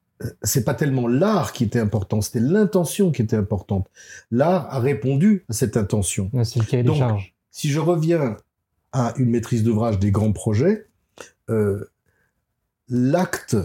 c'est 0.42 0.64
pas 0.64 0.74
tellement 0.74 1.08
l'art 1.08 1.52
qui 1.52 1.64
était 1.64 1.78
important, 1.78 2.20
c'était 2.20 2.40
l'intention 2.40 3.10
qui 3.10 3.22
était 3.22 3.36
importante. 3.36 3.88
L'art 4.30 4.72
a 4.74 4.80
répondu 4.80 5.44
à 5.48 5.52
cette 5.52 5.76
intention. 5.76 6.30
Ouais, 6.32 6.44
C'est 6.44 6.58
le 6.58 6.66
cahier 6.66 6.82
des 6.82 6.94
charges. 6.94 7.34
Si 7.50 7.70
je 7.70 7.80
reviens 7.80 8.36
à 8.92 9.14
une 9.16 9.30
maîtrise 9.30 9.62
d'ouvrage 9.62 9.98
des 9.98 10.10
grands 10.10 10.32
projets, 10.32 10.86
euh, 11.48 11.90
l'acte 12.88 13.56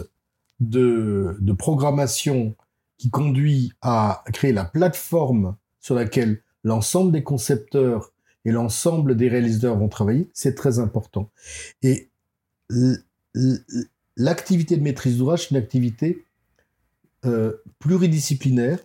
de, 0.60 1.36
de 1.40 1.52
programmation 1.52 2.54
qui 2.96 3.10
conduit 3.10 3.72
à 3.82 4.24
créer 4.32 4.52
la 4.52 4.64
plateforme 4.64 5.56
sur 5.80 5.94
laquelle 5.94 6.42
l'ensemble 6.66 7.12
des 7.12 7.22
concepteurs 7.22 8.12
et 8.44 8.50
l'ensemble 8.50 9.16
des 9.16 9.28
réalisateurs 9.28 9.78
vont 9.78 9.88
travailler, 9.88 10.28
c'est 10.34 10.56
très 10.56 10.80
important. 10.80 11.30
Et 11.82 12.10
l'activité 14.16 14.76
de 14.76 14.82
maîtrise 14.82 15.18
d'ouvrage, 15.18 15.44
c'est 15.44 15.50
une 15.50 15.58
activité 15.58 16.24
euh, 17.24 17.52
pluridisciplinaire. 17.78 18.80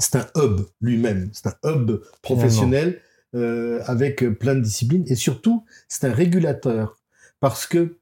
C'est 0.00 0.16
un 0.16 0.26
hub 0.34 0.62
lui-même, 0.80 1.30
c'est 1.32 1.46
un 1.46 1.54
hub 1.64 2.02
professionnel 2.20 3.00
euh, 3.36 3.80
avec 3.84 4.24
plein 4.40 4.56
de 4.56 4.60
disciplines 4.60 5.04
et 5.06 5.14
surtout 5.14 5.64
c'est 5.86 6.04
un 6.08 6.12
régulateur 6.12 6.98
parce 7.38 7.66
que 7.66 7.96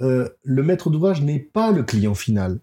euh, 0.00 0.28
le 0.44 0.62
maître 0.62 0.90
d'ouvrage 0.90 1.22
n'est 1.22 1.40
pas 1.40 1.72
le 1.72 1.82
client 1.82 2.14
final. 2.14 2.60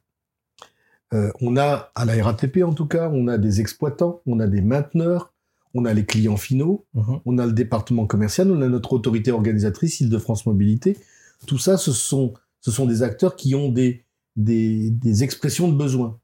Euh, 1.14 1.32
on 1.42 1.56
a 1.58 1.92
à 1.96 2.06
la 2.06 2.22
RATP 2.24 2.64
en 2.64 2.74
tout 2.74 2.86
cas, 2.86 3.10
on 3.14 3.28
a 3.28 3.38
des 3.38 3.62
exploitants, 3.62 4.22
on 4.26 4.40
a 4.40 4.48
des 4.48 4.62
mainteneurs, 4.62 5.34
on 5.74 5.86
a 5.86 5.94
les 5.94 6.06
clients 6.06 6.38
finaux, 6.38 6.86
Mhm. 6.94 7.20
on 7.26 7.38
a 7.38 7.46
le 7.46 7.54
département 7.54 8.06
commercial, 8.06 8.52
on 8.52 8.62
a 8.62 8.68
notre 8.68 8.94
autorité 8.94 9.32
organisatrice 9.32 10.02
Île-de-France 10.02 10.46
Mobilité. 10.46 10.98
Tout 11.46 11.58
ça, 11.60 11.78
ce 11.78 11.92
sont, 11.92 12.34
ce 12.62 12.72
sont 12.72 12.86
des 12.86 13.04
acteurs 13.04 13.36
qui 13.36 13.56
ont 13.56 13.70
des, 13.70 14.04
des, 14.36 14.90
des 14.90 15.24
expressions 15.24 15.70
de 15.72 15.76
besoin. 15.78 16.20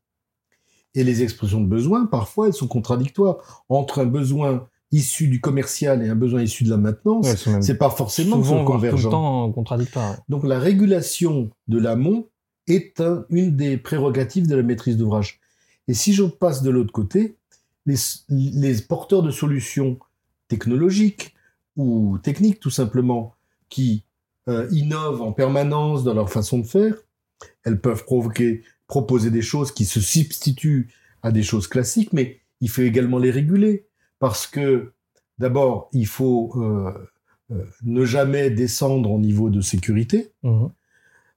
Et 0.96 1.04
les 1.04 1.24
expressions 1.24 1.62
de 1.62 1.68
besoin, 1.68 2.06
parfois, 2.06 2.48
elles 2.48 2.54
sont 2.54 2.68
contradictoires. 2.68 3.64
Entre 3.70 4.00
un 4.00 4.06
besoin 4.06 4.68
issu 4.92 5.28
du 5.28 5.42
commercial 5.42 6.04
et 6.06 6.10
un 6.10 6.16
besoin 6.16 6.44
issu 6.44 6.64
de 6.66 6.70
la 6.70 6.78
maintenance, 6.78 7.26
Ouais, 7.48 7.62
c'est 7.62 7.78
pas 7.80 7.90
forcément 7.90 8.36
souvent 8.44 8.64
voire 8.64 8.80
tout 8.92 8.98
le 8.98 9.04
temps 9.10 9.52
contradictoires. 9.52 10.18
Donc 10.30 10.44
la 10.44 10.60
régulation 10.60 11.50
de 11.68 11.80
l'amont 11.80 12.28
est 12.68 13.00
un- 13.02 13.26
une 13.30 13.56
des 13.56 13.78
prérogatives 13.78 14.48
de 14.48 14.56
la 14.56 14.64
maîtrise 14.64 14.98
d'ouvrage. 14.98 15.40
Et 15.88 15.94
si 15.94 16.14
je 16.14 16.24
passe 16.24 16.62
de 16.62 16.70
l'autre 16.70 16.94
côté, 16.94 17.36
les, 17.86 17.96
les 18.30 18.76
porteurs 18.82 19.24
de 19.24 19.32
solutions 19.32 20.00
technologiques 20.48 21.34
ou 21.76 22.18
techniques 22.20 22.60
tout 22.60 22.70
simplement, 22.70 23.36
qui 23.70 24.04
euh, 24.48 24.68
innovent 24.72 25.22
en 25.22 25.32
permanence 25.34 26.04
dans 26.04 26.14
leur 26.14 26.30
façon 26.32 26.60
de 26.60 26.66
faire, 26.68 26.96
elles 27.64 27.80
peuvent 27.82 28.04
provoquer, 28.06 28.62
proposer 28.88 29.32
des 29.32 29.42
choses 29.42 29.72
qui 29.72 29.86
se 29.86 30.00
substituent 30.00 30.90
à 31.22 31.32
des 31.32 31.44
choses 31.44 31.68
classiques, 31.68 32.14
mais 32.14 32.40
il 32.62 32.70
faut 32.70 32.82
également 32.82 33.18
les 33.18 33.32
réguler 33.32 33.86
parce 34.20 34.46
que 34.48 34.94
d'abord, 35.40 35.90
il 35.94 36.08
faut 36.08 36.52
euh, 36.58 36.94
euh, 37.52 37.66
ne 37.84 38.06
jamais 38.06 38.50
descendre 38.50 39.12
en 39.12 39.20
niveau 39.20 39.50
de 39.50 39.62
sécurité, 39.62 40.32
en, 40.44 40.72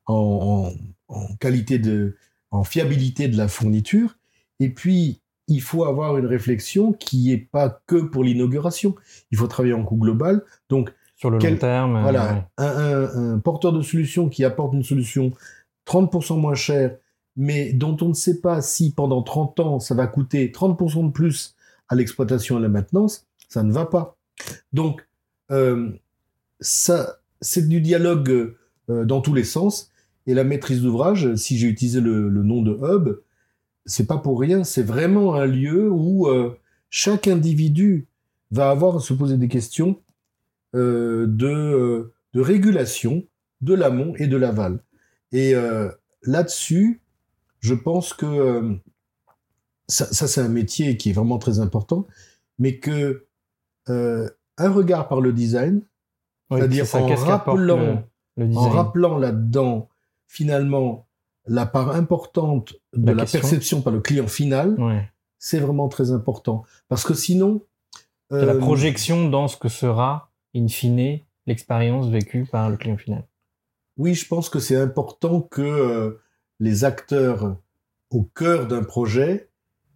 en- 0.06 0.72
en 1.08 1.34
qualité 1.36 1.78
de, 1.78 2.16
en 2.50 2.64
fiabilité 2.64 3.28
de 3.28 3.36
la 3.36 3.48
fourniture, 3.48 4.16
et 4.60 4.68
puis 4.70 5.20
il 5.48 5.60
faut 5.62 5.84
avoir 5.84 6.18
une 6.18 6.26
réflexion 6.26 6.92
qui 6.92 7.30
est 7.32 7.38
pas 7.38 7.80
que 7.86 7.96
pour 7.96 8.24
l'inauguration. 8.24 8.94
Il 9.30 9.38
faut 9.38 9.46
travailler 9.46 9.74
en 9.74 9.84
coût 9.84 9.96
global. 9.96 10.42
Donc 10.68 10.92
Sur 11.14 11.30
le 11.30 11.38
Quel- 11.38 11.52
long 11.54 11.58
terme. 11.60 11.96
euh, 11.96 12.02
voilà, 12.02 12.32
ouais. 12.34 12.42
un, 12.58 12.66
un- 12.66 13.34
un 13.34 13.38
porteur 13.38 13.72
de 13.72 13.80
solution 13.82 14.28
qui 14.28 14.42
apporte 14.44 14.74
une 14.74 14.82
solution 14.82 15.32
30% 15.86 16.36
moins 16.40 16.54
chère 16.54 16.96
mais 17.38 17.72
dont 17.74 17.96
on 18.00 18.08
ne 18.08 18.14
sait 18.14 18.40
pas 18.40 18.62
si 18.62 18.92
pendant 18.92 19.22
30 19.22 19.60
ans 19.60 19.78
ça 19.78 19.94
va 19.94 20.06
coûter 20.06 20.50
30% 20.50 21.06
de 21.06 21.12
plus 21.12 21.54
à 21.88 21.94
l'exploitation 21.94 22.56
et 22.56 22.58
à 22.58 22.62
la 22.62 22.68
maintenance, 22.68 23.26
ça 23.48 23.62
ne 23.62 23.70
va 23.72 23.84
pas. 23.86 24.16
Donc, 24.72 25.06
euh, 25.52 25.90
ça, 26.60 27.18
c'est 27.40 27.68
du 27.68 27.80
dialogue 27.80 28.54
euh, 28.90 29.04
dans 29.04 29.20
tous 29.20 29.34
les 29.34 29.44
sens. 29.44 29.92
Et 30.26 30.34
la 30.34 30.44
maîtrise 30.44 30.82
d'ouvrage, 30.82 31.34
si 31.36 31.56
j'ai 31.58 31.68
utilisé 31.68 32.00
le, 32.00 32.30
nom 32.30 32.62
de 32.62 32.72
hub, 32.72 33.20
c'est 33.84 34.06
pas 34.06 34.18
pour 34.18 34.40
rien. 34.40 34.64
C'est 34.64 34.82
vraiment 34.82 35.34
un 35.34 35.46
lieu 35.46 35.90
où 35.90 36.26
euh, 36.26 36.58
chaque 36.90 37.28
individu 37.28 38.06
va 38.50 38.70
avoir 38.70 38.96
à 38.96 39.00
se 39.00 39.12
poser 39.14 39.36
des 39.36 39.48
questions 39.48 40.00
de, 40.74 42.12
de 42.34 42.40
régulation 42.40 43.24
de 43.62 43.72
l'amont 43.72 44.14
et 44.16 44.26
de 44.26 44.36
l'aval. 44.36 44.80
Et 45.32 45.54
là-dessus, 46.22 47.00
je 47.60 47.74
pense 47.74 48.12
que 48.12 48.78
ça, 49.88 50.26
c'est 50.26 50.40
un 50.40 50.48
métier 50.48 50.96
qui 50.96 51.10
est 51.10 51.12
vraiment 51.12 51.38
très 51.38 51.60
important, 51.60 52.06
mais 52.58 52.78
que 52.78 53.26
euh, 53.88 54.28
un 54.58 54.70
regard 54.70 55.08
par 55.08 55.20
le 55.20 55.32
design, 55.32 55.82
c'est-à-dire 56.50 56.86
en, 56.94 57.06
rappelant, 57.14 58.04
en 58.38 58.68
rappelant 58.68 59.18
là-dedans 59.18 59.88
finalement 60.26 61.06
la 61.46 61.66
part 61.66 61.90
importante 61.90 62.74
de 62.92 63.12
la, 63.12 63.24
perception 63.24 63.80
par 63.80 63.92
le 63.92 64.00
client 64.00 64.26
final, 64.26 64.76
c'est 65.38 65.60
vraiment 65.60 65.88
très 65.88 66.10
important. 66.10 66.64
Parce 66.88 67.04
que 67.04 67.14
sinon... 67.14 67.62
la 68.30 68.38
euh, 68.38 68.58
projection 68.58 69.28
dans 69.28 69.48
ce 69.48 69.56
que 69.56 69.68
sera, 69.68 70.32
in 70.54 70.66
fine, 70.68 71.20
l'expérience 71.46 72.08
vécue 72.08 72.46
par 72.50 72.68
le 72.68 72.76
client 72.76 72.96
final. 72.96 73.24
Oui, 73.96 74.14
je 74.14 74.26
pense 74.26 74.48
que 74.48 74.58
c'est 74.58 74.76
important 74.76 75.40
que 75.40 75.62
euh, 75.62 76.20
les 76.58 76.84
acteurs 76.84 77.56
au 78.10 78.22
cœur 78.22 78.66
d'un 78.66 78.82
projet 78.82 79.48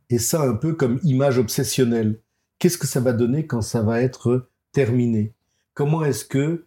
et 0.08 0.18
ça 0.18 0.42
un 0.42 0.54
peu 0.54 0.74
comme 0.74 0.98
image 1.02 1.38
obsessionnelle. 1.38 2.20
Qu'est-ce 2.58 2.78
que 2.78 2.86
ça 2.86 3.00
va 3.00 3.12
donner 3.12 3.46
quand 3.46 3.62
ça 3.62 3.82
va 3.82 4.02
être 4.02 4.48
terminé? 4.72 5.34
Comment 5.74 6.04
est-ce 6.04 6.24
que, 6.24 6.64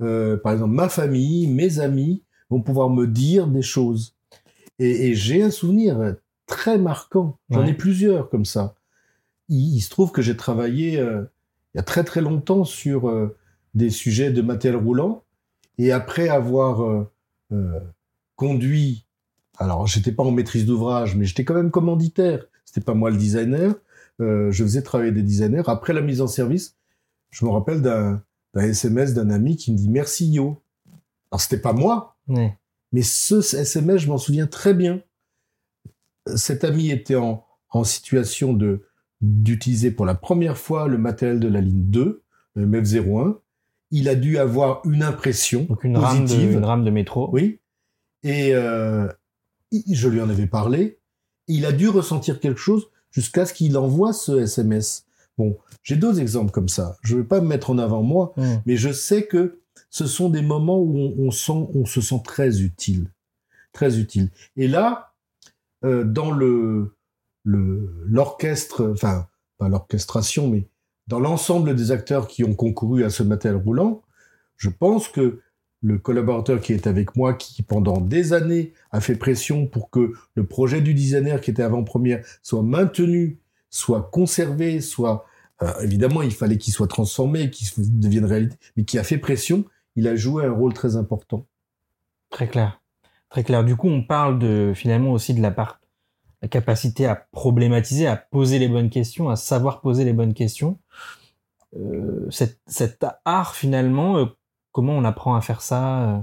euh, 0.00 0.36
par 0.38 0.52
exemple, 0.52 0.74
ma 0.74 0.88
famille, 0.88 1.46
mes 1.46 1.78
amis 1.78 2.22
vont 2.50 2.60
pouvoir 2.60 2.90
me 2.90 3.06
dire 3.06 3.46
des 3.46 3.62
choses 3.62 4.16
Et, 4.78 5.14
j'ai 5.14 5.42
un 5.42 5.50
souvenir 5.50 6.16
très 6.46 6.78
marquant. 6.78 7.38
J'en 7.48 7.64
ai 7.64 7.74
plusieurs 7.74 8.28
comme 8.28 8.44
ça. 8.44 8.74
Il, 9.48 9.80
se 9.80 9.90
trouve 9.90 10.12
que 10.12 10.22
j'ai 10.22 10.36
travaillé 10.36 10.98
euh, 10.98 11.22
il 11.74 11.78
y 11.78 11.80
a 11.80 11.84
très 11.84 12.04
très 12.04 12.20
longtemps 12.20 12.64
sur 12.64 13.08
euh, 13.08 13.36
des 13.74 13.90
sujets 13.90 14.30
de 14.30 14.42
matériel 14.42 14.80
roulant 14.80 15.24
et 15.78 15.92
après 15.92 16.28
avoir 16.28 17.06
conduit 18.36 19.06
alors 19.58 19.86
j'étais 19.86 20.12
pas 20.12 20.22
en 20.22 20.30
maîtrise 20.30 20.66
d'ouvrage, 20.66 21.16
mais 21.16 21.24
j'étais 21.24 21.44
quand 21.44 21.54
même 21.54 21.70
commanditaire 21.70 22.44
c'était 22.70 22.84
pas 22.84 22.94
moi 22.94 23.10
le 23.10 23.16
designer. 23.16 23.74
Euh, 24.20 24.52
je 24.52 24.62
faisais 24.62 24.82
travailler 24.82 25.10
des 25.10 25.22
designers. 25.22 25.62
Après 25.66 25.92
la 25.92 26.02
mise 26.02 26.20
en 26.20 26.28
service, 26.28 26.76
je 27.30 27.44
me 27.44 27.50
rappelle 27.50 27.82
d'un 27.82 28.22
SMS 28.54 29.12
d'un 29.12 29.28
ami 29.28 29.56
qui 29.56 29.72
me 29.72 29.76
dit 29.76 29.88
merci 29.88 30.30
Yo. 30.30 30.62
Alors 31.32 31.40
c'était 31.40 31.60
pas 31.60 31.72
moi, 31.72 32.16
mais 32.92 33.02
ce 33.02 33.36
SMS, 33.36 34.02
je 34.02 34.08
m'en 34.08 34.18
souviens 34.18 34.46
très 34.46 34.74
bien. 34.74 35.02
Cet 36.36 36.64
ami 36.64 36.90
était 36.90 37.16
en, 37.16 37.44
en 37.70 37.84
situation 37.84 38.52
de 38.52 38.86
d'utiliser 39.22 39.90
pour 39.90 40.06
la 40.06 40.14
première 40.14 40.56
fois 40.56 40.88
le 40.88 40.96
matériel 40.96 41.40
de 41.40 41.48
la 41.48 41.60
ligne 41.60 41.84
2, 41.90 42.22
le 42.54 42.66
MEF01. 42.66 43.36
Il 43.90 44.08
a 44.08 44.14
dû 44.14 44.38
avoir 44.38 44.80
une 44.86 45.02
impression 45.02 45.68
une 45.82 45.94
positive. 45.94 46.00
Rame 46.02 46.26
de, 46.26 46.56
une 46.56 46.64
rame 46.64 46.84
de 46.84 46.90
métro. 46.90 47.28
Oui. 47.32 47.60
Et 48.22 48.54
euh, 48.54 49.08
je 49.72 50.08
lui 50.08 50.22
en 50.22 50.30
avais 50.30 50.46
parlé 50.46 51.00
il 51.50 51.66
a 51.66 51.72
dû 51.72 51.88
ressentir 51.88 52.40
quelque 52.40 52.60
chose 52.60 52.88
jusqu'à 53.10 53.44
ce 53.44 53.52
qu'il 53.52 53.76
envoie 53.76 54.12
ce 54.12 54.40
SMS. 54.40 55.04
Bon, 55.36 55.58
j'ai 55.82 55.96
d'autres 55.96 56.20
exemples 56.20 56.52
comme 56.52 56.68
ça. 56.68 56.96
Je 57.02 57.16
ne 57.16 57.20
vais 57.20 57.26
pas 57.26 57.40
me 57.40 57.48
mettre 57.48 57.70
en 57.70 57.78
avant 57.78 58.02
moi, 58.02 58.32
hmm. 58.36 58.56
mais 58.66 58.76
je 58.76 58.92
sais 58.92 59.26
que 59.26 59.59
ce 59.90 60.06
sont 60.06 60.30
des 60.30 60.42
moments 60.42 60.80
où 60.80 61.14
on, 61.18 61.30
se 61.30 62.00
sent 62.00 62.22
très 62.24 62.62
utile, 62.62 63.10
très 63.72 63.98
utile. 63.98 64.30
Et 64.56 64.68
là, 64.68 65.12
euh, 65.84 66.04
dans 66.04 66.30
l'orchestre, 67.44 68.90
enfin 68.92 69.26
pas 69.58 69.68
l'orchestration, 69.68 70.48
mais 70.48 70.68
dans 71.06 71.20
l'ensemble 71.20 71.74
des 71.74 71.90
acteurs 71.90 72.28
qui 72.28 72.44
ont 72.44 72.54
concouru 72.54 73.04
à 73.04 73.10
ce 73.10 73.22
matériel 73.22 73.60
roulant, 73.60 74.02
je 74.56 74.70
pense 74.70 75.08
que 75.08 75.40
le 75.82 75.98
collaborateur 75.98 76.60
qui 76.60 76.72
est 76.72 76.86
avec 76.86 77.16
moi, 77.16 77.34
qui 77.34 77.62
pendant 77.62 78.00
des 78.00 78.32
années 78.32 78.74
a 78.90 79.00
fait 79.00 79.16
pression 79.16 79.66
pour 79.66 79.90
que 79.90 80.12
le 80.34 80.46
projet 80.46 80.80
du 80.80 80.94
designer 80.94 81.40
qui 81.40 81.50
était 81.50 81.62
avant-première 81.62 82.24
soit 82.42 82.62
maintenu, 82.62 83.38
soit 83.70 84.10
conservé, 84.12 84.80
soit 84.80 85.26
euh, 85.62 85.72
évidemment 85.80 86.22
il 86.22 86.32
fallait 86.32 86.58
qu'il 86.58 86.72
soit 86.72 86.88
transformé, 86.88 87.50
qu'il 87.50 87.68
devienne 87.98 88.26
réalité, 88.26 88.56
mais 88.76 88.84
qui 88.84 88.98
a 88.98 89.04
fait 89.04 89.18
pression, 89.18 89.64
il 90.00 90.08
a 90.08 90.16
joué 90.16 90.46
un 90.46 90.52
rôle 90.52 90.72
très 90.72 90.96
important. 90.96 91.44
Très 92.30 92.48
clair, 92.48 92.80
très 93.28 93.44
clair. 93.44 93.64
Du 93.64 93.76
coup, 93.76 93.88
on 93.88 94.02
parle 94.02 94.38
de 94.38 94.72
finalement 94.74 95.12
aussi 95.12 95.34
de 95.34 95.42
la 95.42 95.50
part, 95.50 95.78
la 96.40 96.48
capacité 96.48 97.04
à 97.04 97.16
problématiser, 97.16 98.06
à 98.06 98.16
poser 98.16 98.58
les 98.58 98.68
bonnes 98.68 98.88
questions, 98.88 99.28
à 99.28 99.36
savoir 99.36 99.82
poser 99.82 100.04
les 100.04 100.14
bonnes 100.14 100.32
questions. 100.32 100.78
Euh, 101.76 102.26
cet, 102.30 103.04
art 103.24 103.54
finalement 103.54 104.16
euh, 104.16 104.24
Comment 104.72 104.96
on 104.96 105.04
apprend 105.04 105.34
à 105.34 105.40
faire 105.40 105.62
ça 105.62 106.08
euh, 106.08 106.20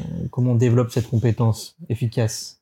euh, 0.00 0.02
Comment 0.30 0.52
on 0.52 0.56
développe 0.56 0.90
cette 0.90 1.08
compétence 1.08 1.76
efficace? 1.88 2.60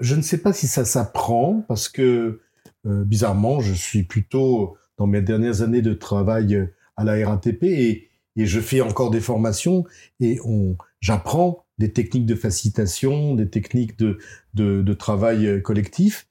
Je 0.00 0.14
ne 0.14 0.22
sais 0.22 0.38
pas 0.38 0.52
si 0.52 0.66
ça 0.66 0.84
s'apprend 0.84 1.64
parce 1.68 1.88
que 1.88 2.40
bizarrement, 2.84 3.60
je 3.60 3.74
suis 3.74 4.02
plutôt 4.02 4.76
dans 4.96 5.06
mes 5.06 5.22
dernières 5.22 5.62
années 5.62 5.82
de 5.82 5.92
travail 5.92 6.68
à 6.96 7.04
la 7.04 7.28
RATP 7.28 7.62
et, 7.64 8.09
je 8.36 8.60
fais 8.60 8.80
encore 8.80 9.10
des 9.10 9.20
formations 9.20 9.84
et 10.20 10.38
on, 10.44 10.76
j'apprends 11.00 11.64
des 11.78 11.92
techniques 11.92 12.26
de 12.26 12.34
facilitation, 12.34 13.34
des 13.34 13.48
techniques 13.48 13.98
de, 13.98 14.18
de, 14.54 14.92
travail 14.94 15.62
collectif, 15.62 16.28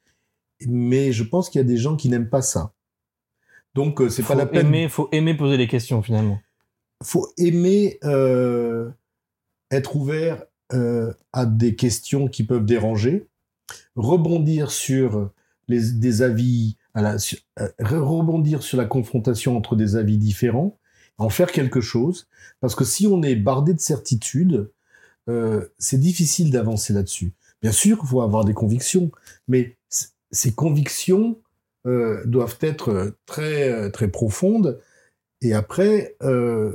mais 0.68 1.12
je 1.12 1.24
pense 1.24 1.50
qu'il 1.50 1.60
y 1.60 1.64
a 1.64 1.68
des 1.68 1.78
gens 1.78 1.96
qui 1.96 2.10
n'aiment 2.10 2.30
pas 2.30 2.42
ça. 2.42 2.74
Donc 3.76 4.02
c'est 4.10 4.24
pas 4.24 4.36
la 4.36 4.46
peine. 4.46 4.74
Il 4.74 4.90
faut 4.90 5.10
aimer 5.12 5.36
poser 5.36 5.58
des 5.58 5.68
questions 5.68 6.02
finalement 6.02 6.40
faut 7.04 7.28
aimer 7.38 7.98
euh, 8.04 8.90
être 9.72 9.96
ouvert 9.96 10.44
euh, 10.74 11.14
à 11.34 11.46
des 11.46 11.76
questions 11.76 12.28
qui 12.28 12.44
peuvent 12.44 12.66
déranger, 12.66 13.28
rebondir 13.96 14.72
sur 14.72 15.32
les, 15.68 15.92
des 15.92 16.22
avis, 16.22 16.78
à 16.94 17.02
la, 17.02 17.18
euh, 17.60 17.70
rebondir 17.80 18.64
sur 18.64 18.78
la 18.78 18.86
confrontation 18.86 19.56
entre 19.56 19.76
des 19.76 19.96
avis 19.96 20.18
différents, 20.18 20.79
en 21.20 21.30
faire 21.30 21.52
quelque 21.52 21.82
chose, 21.82 22.28
parce 22.60 22.76
que 22.76 22.84
si 22.84 23.06
on 23.06 23.22
est 23.22 23.36
bardé 23.36 23.74
de 23.74 23.80
certitudes, 23.80 24.72
c'est 25.78 26.00
difficile 26.00 26.50
d'avancer 26.50 26.92
là-dessus. 26.92 27.34
Bien 27.62 27.72
sûr, 27.72 28.00
il 28.02 28.08
faut 28.08 28.22
avoir 28.22 28.46
des 28.46 28.56
convictions, 28.56 29.12
mais 29.48 29.78
ces 30.32 30.54
convictions 30.54 31.38
doivent 31.86 32.58
être 32.62 33.14
très 33.28 33.92
très 33.92 34.08
profondes 34.08 34.80
et 35.42 35.54
après, 35.54 36.16
euh, 36.22 36.74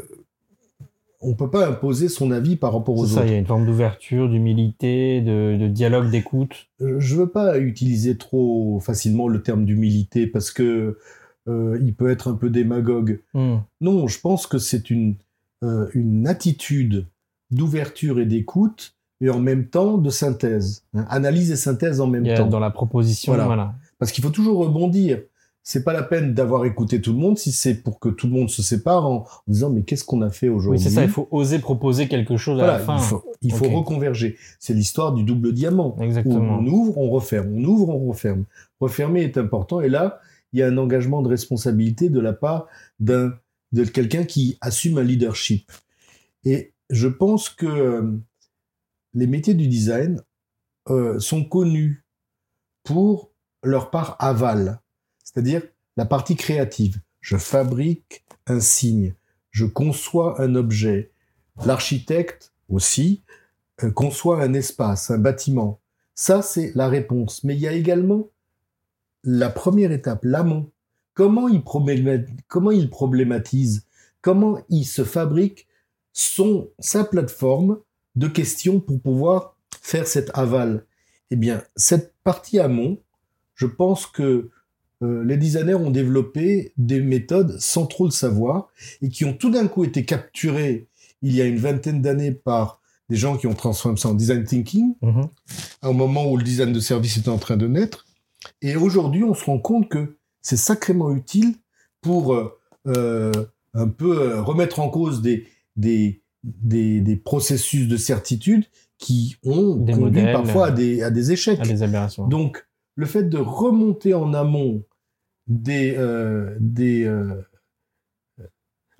on 1.21 1.35
peut 1.35 1.51
pas 1.51 1.67
imposer 1.69 2.09
son 2.09 2.31
avis 2.31 2.57
par 2.57 2.73
rapport 2.73 2.97
aux 2.97 3.07
ça, 3.07 3.21
autres. 3.21 3.27
Il 3.27 3.33
y 3.33 3.35
a 3.35 3.39
une 3.39 3.47
forme 3.47 3.67
d'ouverture, 3.67 4.29
d'humilité, 4.29 5.21
de, 5.21 5.69
dialogue, 5.69 6.11
d'écoute. 6.11 6.69
Euh, 6.81 6.99
je 6.99 7.17
veux 7.17 7.29
pas 7.29 7.59
utiliser 7.59 8.17
trop 8.17 8.81
facilement 8.81 9.29
le 9.29 9.43
terme 9.43 9.65
d'humilité 9.65 10.27
parce 10.27 10.51
que 10.51 10.99
euh, 11.49 11.79
il 11.83 11.95
peut 11.95 12.11
être 12.11 12.29
un 12.29 12.35
peu 12.35 12.51
démagogue. 12.51 13.21
Hmm. 13.35 13.57
Non, 13.81 14.07
je 14.07 14.21
pense 14.21 14.47
que 14.47 14.59
c'est 14.59 14.91
une 14.91 15.17
euh, 15.63 15.89
une 15.95 16.27
attitude 16.27 17.07
d'ouverture 17.51 18.19
et 18.21 18.27
d'écoute 18.27 18.95
et 19.21 19.31
en 19.31 19.41
même 19.41 19.67
temps 19.67 19.99
de 19.99 20.11
synthèse. 20.11 20.85
Hein. 20.95 21.07
Analyse 21.09 21.51
et 21.51 21.57
synthèse 21.57 22.01
en 22.01 22.07
même 22.07 22.27
temps. 22.35 22.47
Dans 22.47 22.61
la 22.61 22.71
proposition, 22.71 23.35
voilà. 23.35 23.75
Parce 23.99 24.13
qu'il 24.13 24.23
faut 24.25 24.31
toujours 24.31 24.59
rebondir 24.59 25.21
c'est 25.67 25.83
pas 25.83 25.95
la 25.95 26.03
peine 26.03 26.35
d'avoir 26.35 26.67
écouté 26.67 27.01
tout 27.01 27.15
le 27.15 27.19
monde 27.19 27.39
si 27.39 27.51
c'est 27.51 27.75
pour 27.75 27.99
que 27.99 28.11
tout 28.11 28.27
le 28.27 28.35
monde 28.35 28.51
se 28.51 28.63
sépare 28.63 29.07
en, 29.07 29.25
disant 29.49 29.71
mais 29.71 29.83
qu'est-ce 29.83 30.05
qu'on 30.05 30.21
a 30.21 30.29
fait 30.29 30.51
aujourd'hui 30.51 30.79
Oui, 30.79 30.85
c'est 30.85 30.95
ça. 30.95 31.03
Il 31.03 31.09
faut 31.09 31.27
oser 31.31 31.59
proposer 31.59 32.07
quelque 32.07 32.37
chose 32.37 32.61
à 32.61 32.67
la 32.67 32.79
fin. 32.79 32.99
Il 33.41 33.53
faut, 33.53 33.69
reconverger. 33.71 34.37
C'est 34.61 34.75
l'histoire 34.75 35.15
du 35.15 35.25
double 35.25 35.53
diamant. 35.53 35.97
Exactement. 36.01 36.59
on 36.61 36.67
ouvre, 36.67 36.99
on 36.99 37.09
referme, 37.09 37.55
on 37.57 37.65
ouvre, 37.65 37.89
on 37.89 38.09
referme. 38.09 38.45
Refermer 38.79 39.23
est 39.23 39.39
important. 39.39 39.81
Et 39.81 39.89
là, 39.89 40.21
il 40.55 40.61
y 40.61 40.63
a 40.63 40.69
un 40.69 40.79
engagement 40.79 41.21
de 41.21 41.29
responsabilité 41.29 42.09
de 42.09 42.21
la 42.21 42.33
part 42.33 42.69
d'un 42.99 43.35
de 43.73 43.85
quelqu'un 43.85 44.25
qui 44.25 44.57
assume 44.61 44.99
un 44.99 45.03
leadership. 45.03 45.71
Et 46.45 46.73
je 46.91 47.09
pense 47.09 47.49
que 47.49 47.67
euh, 47.67 48.13
les 49.15 49.27
métiers 49.27 49.55
du 49.55 49.67
design 49.67 50.23
euh, 50.89 51.19
sont 51.19 51.45
connus 51.45 52.05
pour 52.85 53.33
leur 53.65 53.91
part 53.91 54.17
aval 54.21 54.81
c'est-à-dire 55.25 55.63
la 55.97 56.05
partie 56.05 56.37
créative. 56.37 57.01
Je 57.21 57.37
fabrique 57.37 58.25
un 58.47 58.61
signe, 58.61 59.15
je 59.51 59.65
conçois 59.65 60.41
un 60.41 60.55
objet. 60.55 61.11
L'architecte 61.65 62.53
aussi 62.69 63.23
euh, 63.83 63.91
conçoit 63.91 64.43
un 64.43 64.55
espace, 64.55 65.11
un 65.11 65.19
bâtiment. 65.19 65.81
Ça, 66.15 66.43
c'est 66.43 66.73
la 66.75 66.89
réponse. 66.89 67.43
Mais 67.43 67.55
il 67.55 67.61
y 67.61 67.69
a 67.69 67.73
également 67.73 68.29
la 69.25 69.51
première 69.51 69.93
étape, 69.93 70.21
l'amont. 70.25 70.71
Comment 71.15 71.49
il, 71.49 71.63
comment 72.49 72.71
il 72.71 72.91
problématise, 72.91 73.87
comment 74.21 74.59
il 74.69 74.85
se 74.85 75.05
fabrique 75.05 75.69
son, 76.13 76.69
sa 76.79 77.05
plateforme 77.05 77.79
de 78.17 78.27
questions 78.27 78.81
pour 78.81 79.01
pouvoir 79.01 79.57
faire 79.81 80.07
cet 80.07 80.31
aval? 80.35 80.85
Eh 81.31 81.37
bien, 81.37 81.63
cette 81.77 82.15
partie 82.25 82.59
amont, 82.59 82.99
je 83.55 83.67
pense 83.67 84.07
que 84.07 84.51
euh, 85.03 85.25
les 85.25 85.37
designers 85.37 85.75
ont 85.75 85.91
développé 85.91 86.73
des 86.77 87.01
méthodes 87.01 87.59
sans 87.61 87.87
trop 87.87 88.05
le 88.05 88.11
savoir 88.11 88.69
et 89.03 89.09
qui 89.09 89.25
ont 89.25 89.35
tout 89.35 89.51
d'un 89.51 89.69
coup 89.69 89.85
été 89.85 90.05
capturées 90.05 90.89
il 91.23 91.35
y 91.35 91.41
a 91.41 91.47
une 91.47 91.59
vingtaine 91.59 92.03
d'années 92.03 92.33
par 92.33 92.81
des 93.09 93.17
gens 93.17 93.37
qui 93.37 93.47
ont 93.47 93.55
transformé 93.55 93.99
ça 93.99 94.09
en 94.09 94.15
design 94.15 94.45
thinking, 94.45 94.95
mm-hmm. 95.03 95.29
au 95.83 95.93
moment 95.93 96.31
où 96.31 96.37
le 96.37 96.43
design 96.43 96.73
de 96.73 96.81
service 96.81 97.17
était 97.17 97.29
en 97.29 97.39
train 97.39 97.57
de 97.57 97.67
naître. 97.67 98.04
Et 98.65 98.77
aujourd'hui, 98.77 99.23
on 99.23 99.35
se 99.35 99.45
rend 99.45 99.59
compte 99.59 99.91
que 99.91 100.17
c'est 100.41 100.57
sacrément 100.57 101.15
utile 101.15 101.55
pour 102.01 102.35
euh, 102.35 102.59
euh, 102.87 103.31
un 103.75 103.89
peu 103.89 104.41
remettre 104.41 104.81
en 104.81 104.89
cause 104.89 105.21
des, 105.21 105.47
des, 105.77 106.23
des, 106.43 107.17
processus 107.17 107.89
de 107.89 107.99
certitude 107.99 108.65
qui 108.97 109.37
ont 109.45 109.77
des 109.77 109.93
conduit 109.93 110.25
parfois 110.25 110.69
à 110.69 110.71
des, 110.71 111.03
à 111.03 111.11
des 111.11 111.31
échecs. 111.31 111.61
À 111.61 111.65
des 111.65 111.83
aberrations. 111.83 112.27
Donc, 112.27 112.67
le 112.97 113.05
fait 113.05 113.25
de 113.25 113.37
remonter 113.37 114.15
en 114.15 114.33
amont 114.33 114.83
des, 115.47 115.95
euh, 115.99 116.57
des 116.59 117.05
euh, 117.05 117.43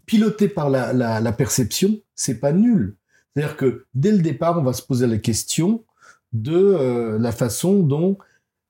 pilotés 0.05 0.49
par 0.49 0.69
la, 0.69 0.93
la, 0.93 1.33
perception, 1.33 2.01
c'est 2.15 2.39
pas 2.39 2.53
nul. 2.53 2.97
C'est-à-dire 3.35 3.57
que 3.57 3.87
dès 3.95 4.13
le 4.13 4.19
départ, 4.19 4.59
on 4.59 4.63
va 4.63 4.75
se 4.75 4.83
poser 4.83 5.07
la 5.07 5.17
question 5.17 5.85
de 6.33 6.55
euh, 6.55 7.19
la 7.19 7.33
façon 7.33 7.81
dont 7.81 8.19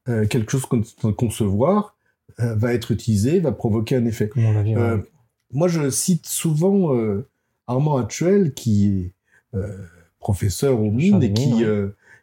quelque 0.07 0.51
chose 0.51 0.67
qu'on 0.67 1.13
concevoir 1.13 1.97
va 2.39 2.75
être 2.75 2.91
utilisé, 2.91 3.41
va 3.41 3.53
provoquer 3.53 3.97
un 3.97 4.05
effet. 4.05 4.31
Moi, 5.53 5.69
je 5.69 5.89
cite 5.91 6.27
souvent 6.27 6.93
Armand 7.67 7.97
Actuel, 7.97 8.55
qui 8.55 8.89
est 8.89 9.59
professeur 10.21 10.81
au 10.81 10.91
MINE 10.91 11.23
et 11.23 11.33
qui, 11.33 11.65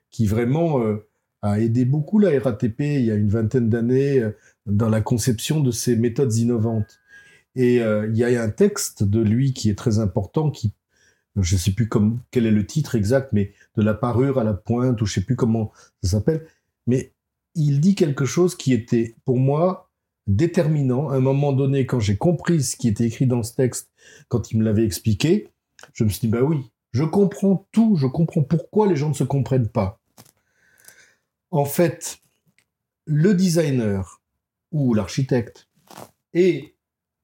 qui 0.09 0.27
vraiment 0.27 0.81
a 1.41 1.59
aidé 1.59 1.85
beaucoup 1.85 2.19
la 2.19 2.39
RATP 2.39 2.79
il 2.79 3.05
y 3.05 3.11
a 3.11 3.15
une 3.15 3.29
vingtaine 3.29 3.69
d'années 3.69 4.19
euh, 4.19 4.31
dans 4.65 4.89
la 4.89 5.01
conception 5.01 5.59
de 5.59 5.71
ces 5.71 5.95
méthodes 5.95 6.35
innovantes. 6.35 6.99
Et 7.55 7.81
euh, 7.81 8.07
il 8.09 8.17
y 8.17 8.23
a 8.23 8.41
un 8.41 8.49
texte 8.49 9.03
de 9.03 9.19
lui 9.19 9.53
qui 9.53 9.69
est 9.69 9.77
très 9.77 9.99
important, 9.99 10.51
qui, 10.51 10.73
je 11.35 11.55
ne 11.55 11.59
sais 11.59 11.71
plus 11.71 11.89
comme, 11.89 12.19
quel 12.31 12.45
est 12.45 12.51
le 12.51 12.65
titre 12.65 12.95
exact, 12.95 13.33
mais 13.33 13.53
de 13.75 13.81
la 13.81 13.93
parure 13.93 14.39
à 14.39 14.43
la 14.43 14.53
pointe, 14.53 15.01
ou 15.01 15.05
je 15.05 15.11
ne 15.11 15.15
sais 15.15 15.25
plus 15.25 15.35
comment 15.35 15.71
ça 16.01 16.11
s'appelle, 16.11 16.45
mais 16.87 17.11
il 17.55 17.79
dit 17.79 17.95
quelque 17.95 18.25
chose 18.25 18.55
qui 18.55 18.73
était 18.73 19.15
pour 19.25 19.37
moi 19.37 19.89
déterminant. 20.27 21.09
À 21.09 21.15
un 21.15 21.19
moment 21.19 21.53
donné, 21.53 21.85
quand 21.85 21.99
j'ai 21.99 22.17
compris 22.17 22.63
ce 22.63 22.75
qui 22.75 22.87
était 22.87 23.05
écrit 23.05 23.27
dans 23.27 23.43
ce 23.43 23.53
texte, 23.53 23.89
quand 24.27 24.51
il 24.51 24.59
me 24.59 24.63
l'avait 24.63 24.85
expliqué, 24.85 25.49
je 25.93 26.03
me 26.03 26.09
suis 26.09 26.21
dit, 26.21 26.27
bah 26.27 26.43
oui, 26.43 26.71
je 26.91 27.03
comprends 27.03 27.67
tout, 27.71 27.95
je 27.95 28.07
comprends 28.07 28.43
pourquoi 28.43 28.87
les 28.87 28.95
gens 28.95 29.09
ne 29.09 29.13
se 29.13 29.23
comprennent 29.23 29.69
pas. 29.69 29.99
En 31.49 31.65
fait, 31.65 32.19
le 33.05 33.33
designer 33.33 34.21
ou 34.71 34.93
l'architecte 34.93 35.67
et 36.33 36.75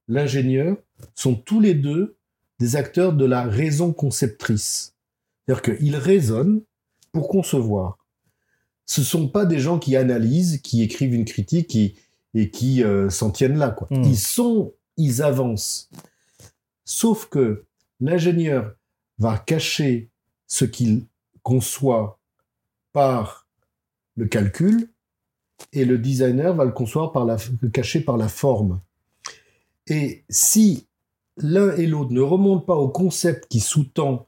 l'ingénieur 0.06 0.76
sont 1.14 1.34
tous 1.34 1.60
les 1.60 1.74
deux 1.74 2.16
des 2.58 2.76
acteurs 2.76 3.12
de 3.12 3.24
la 3.24 3.44
raison 3.44 3.92
conceptrice. 3.92 4.94
C'est-à-dire 5.46 5.76
qu'ils 5.76 5.96
raisonnent 5.96 6.62
pour 7.12 7.28
concevoir. 7.28 7.97
Ce 8.88 9.02
ne 9.02 9.06
sont 9.06 9.28
pas 9.28 9.44
des 9.44 9.60
gens 9.60 9.78
qui 9.78 9.94
analysent, 9.94 10.60
qui 10.62 10.82
écrivent 10.82 11.14
une 11.14 11.26
critique 11.26 11.76
et, 12.34 12.50
qui 12.50 12.82
euh, 12.82 13.10
s'en 13.10 13.30
tiennent 13.30 13.58
là. 13.58 13.70
Quoi. 13.70 13.86
Hmm. 13.90 14.02
Ils 14.02 14.18
sont, 14.18 14.72
ils 14.96 15.22
avancent. 15.22 15.90
Sauf 16.86 17.26
que 17.26 17.64
l'ingénieur 18.00 18.74
va 19.18 19.36
cacher 19.36 20.08
ce 20.46 20.64
qu'il 20.64 21.04
conçoit 21.42 22.18
par 22.92 23.46
le 24.16 24.26
calcul, 24.26 24.90
et 25.72 25.84
le 25.84 25.98
designer 25.98 26.54
va 26.54 26.64
le 26.64 26.72
concevoir 26.72 27.12
par 27.12 27.24
la, 27.24 27.36
le 27.60 27.68
cacher 27.68 28.00
par 28.00 28.16
la 28.16 28.28
forme. 28.28 28.80
Et 29.86 30.24
si 30.30 30.86
l'un 31.36 31.74
et 31.76 31.86
l'autre 31.86 32.12
ne 32.12 32.20
remontent 32.20 32.64
pas 32.64 32.76
au 32.76 32.88
concept 32.88 33.48
qui 33.48 33.60
sous-tend 33.60 34.26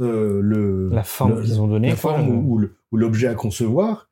euh, 0.00 0.40
le, 0.42 0.90
la 0.90 1.02
forme 1.02 1.42
qu'ils 1.42 1.60
ont 1.60 1.68
donnée, 1.68 1.88
la 1.88 1.96
forme 1.96 2.28
ou, 2.28 2.60
l'objet 2.96 3.28
à 3.28 3.34
concevoir, 3.34 4.08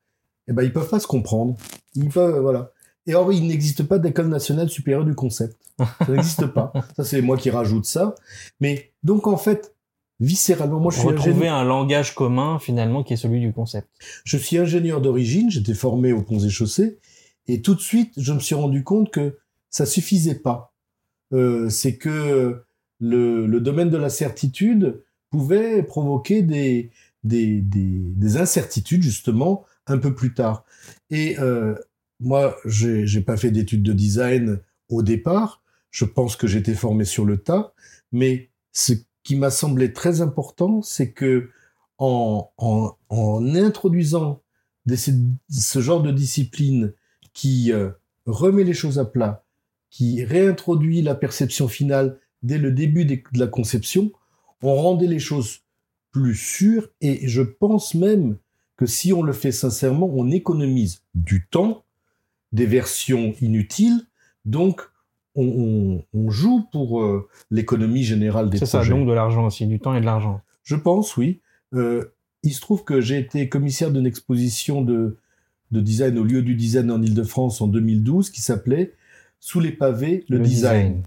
eh 0.48 0.52
ben 0.52 0.62
ils 0.62 0.72
peuvent 0.72 0.88
pas 0.88 1.00
se 1.00 1.06
comprendre. 1.06 1.56
Ils 1.94 2.08
peuvent, 2.08 2.40
voilà. 2.40 2.72
Et 3.06 3.14
or, 3.14 3.32
il 3.32 3.46
n'existe 3.46 3.82
pas 3.82 3.98
d'école 3.98 4.28
nationale 4.28 4.68
supérieure 4.68 5.04
du 5.04 5.14
concept. 5.14 5.56
Ça 5.78 6.12
n'existe 6.12 6.46
pas. 6.46 6.72
Ça, 6.96 7.04
c'est 7.04 7.20
moi 7.20 7.36
qui 7.36 7.50
rajoute 7.50 7.84
ça. 7.84 8.14
Mais 8.60 8.92
donc, 9.02 9.26
en 9.26 9.36
fait, 9.36 9.74
viscéralement. 10.20 10.80
Moi, 10.80 10.92
je 10.92 10.98
suis 10.98 11.08
retrouver 11.08 11.48
un 11.48 11.64
langage 11.64 12.14
commun 12.14 12.58
finalement 12.58 13.02
qui 13.02 13.12
est 13.14 13.16
celui 13.16 13.40
du 13.40 13.52
concept. 13.52 13.88
Je 14.24 14.36
suis 14.36 14.58
ingénieur 14.58 15.00
d'origine, 15.00 15.50
j'étais 15.50 15.74
formé 15.74 16.12
aux 16.12 16.22
ponts 16.22 16.38
et 16.38 16.50
chaussées, 16.50 16.98
et 17.46 17.60
tout 17.60 17.74
de 17.74 17.80
suite, 17.80 18.14
je 18.16 18.32
me 18.32 18.40
suis 18.40 18.54
rendu 18.54 18.84
compte 18.84 19.10
que 19.10 19.38
ça 19.70 19.86
suffisait 19.86 20.36
pas. 20.36 20.72
Euh, 21.32 21.68
c'est 21.68 21.96
que 21.96 22.62
le, 23.00 23.46
le, 23.46 23.60
domaine 23.60 23.90
de 23.90 23.96
la 23.96 24.08
certitude 24.08 25.02
pouvait 25.30 25.82
provoquer 25.82 26.42
des, 26.42 26.90
des, 27.24 27.60
des, 27.60 28.12
des 28.14 28.36
incertitudes 28.36 29.02
justement 29.02 29.64
un 29.86 29.98
peu 29.98 30.14
plus 30.14 30.34
tard. 30.34 30.64
Et 31.10 31.38
euh, 31.38 31.74
moi, 32.20 32.56
j'ai 32.64 33.20
pas 33.20 33.36
fait 33.36 33.50
d'études 33.50 33.82
de 33.82 33.92
design 33.92 34.60
au 34.88 35.02
départ. 35.02 35.62
Je 35.90 36.04
pense 36.04 36.36
que 36.36 36.46
j'étais 36.46 36.74
formé 36.74 37.04
sur 37.04 37.24
le 37.24 37.38
tas, 37.38 37.74
mais 38.12 38.50
ce 38.72 38.92
qui 39.22 39.36
m'a 39.36 39.50
semblé 39.50 39.92
très 39.92 40.20
important, 40.20 40.82
c'est 40.82 41.12
que 41.12 41.50
en, 41.98 42.50
en, 42.58 43.54
introduisant 43.54 44.42
ce 44.86 45.80
genre 45.80 46.02
de 46.02 46.10
discipline 46.10 46.92
qui 47.32 47.72
euh, 47.72 47.90
remet 48.26 48.64
les 48.64 48.74
choses 48.74 48.98
à 48.98 49.04
plat, 49.04 49.44
qui 49.90 50.24
réintroduit 50.24 51.02
la 51.02 51.14
perception 51.14 51.68
finale 51.68 52.18
dès 52.42 52.58
le 52.58 52.72
début 52.72 53.04
de 53.04 53.22
la 53.34 53.46
conception, 53.46 54.12
on 54.62 54.74
rendait 54.74 55.06
les 55.06 55.18
choses 55.18 55.60
plus 56.14 56.36
sûres 56.36 56.88
et 57.00 57.26
je 57.26 57.42
pense 57.42 57.94
même 57.94 58.36
que 58.76 58.86
si 58.86 59.12
on 59.12 59.22
le 59.22 59.32
fait 59.32 59.50
sincèrement, 59.50 60.08
on 60.14 60.30
économise 60.30 61.02
du 61.14 61.44
temps, 61.50 61.84
des 62.52 62.66
versions 62.66 63.34
inutiles, 63.40 64.00
donc 64.44 64.80
on, 65.34 66.04
joue 66.28 66.64
pour 66.70 67.02
euh, 67.02 67.28
l'économie 67.50 68.04
générale 68.04 68.48
des 68.48 68.58
projets. 68.58 68.66
C'est 68.66 68.84
ça, 68.84 68.88
donc 68.88 69.08
de 69.08 69.12
l'argent 69.12 69.44
aussi, 69.46 69.66
du 69.66 69.80
temps 69.80 69.94
et 69.94 70.00
de 70.00 70.04
l'argent. 70.06 70.40
Je 70.62 70.76
pense, 70.76 71.16
oui. 71.16 71.40
Euh, 71.74 72.04
il 72.44 72.52
se 72.52 72.60
trouve 72.60 72.84
que 72.84 73.00
j'ai 73.00 73.18
été 73.18 73.48
commissaire 73.48 73.90
d'une 73.90 74.06
exposition 74.06 74.82
de, 74.82 75.16
design 75.72 76.16
au 76.18 76.22
lieu 76.22 76.42
du 76.42 76.54
design 76.54 76.92
en 76.92 77.02
Ile-de-France 77.02 77.60
en 77.60 77.66
2012 77.66 78.30
qui 78.30 78.40
s'appelait 78.40 78.92
Sous 79.40 79.58
les 79.58 79.72
pavés, 79.72 80.24
le, 80.28 80.38
design. 80.38 81.02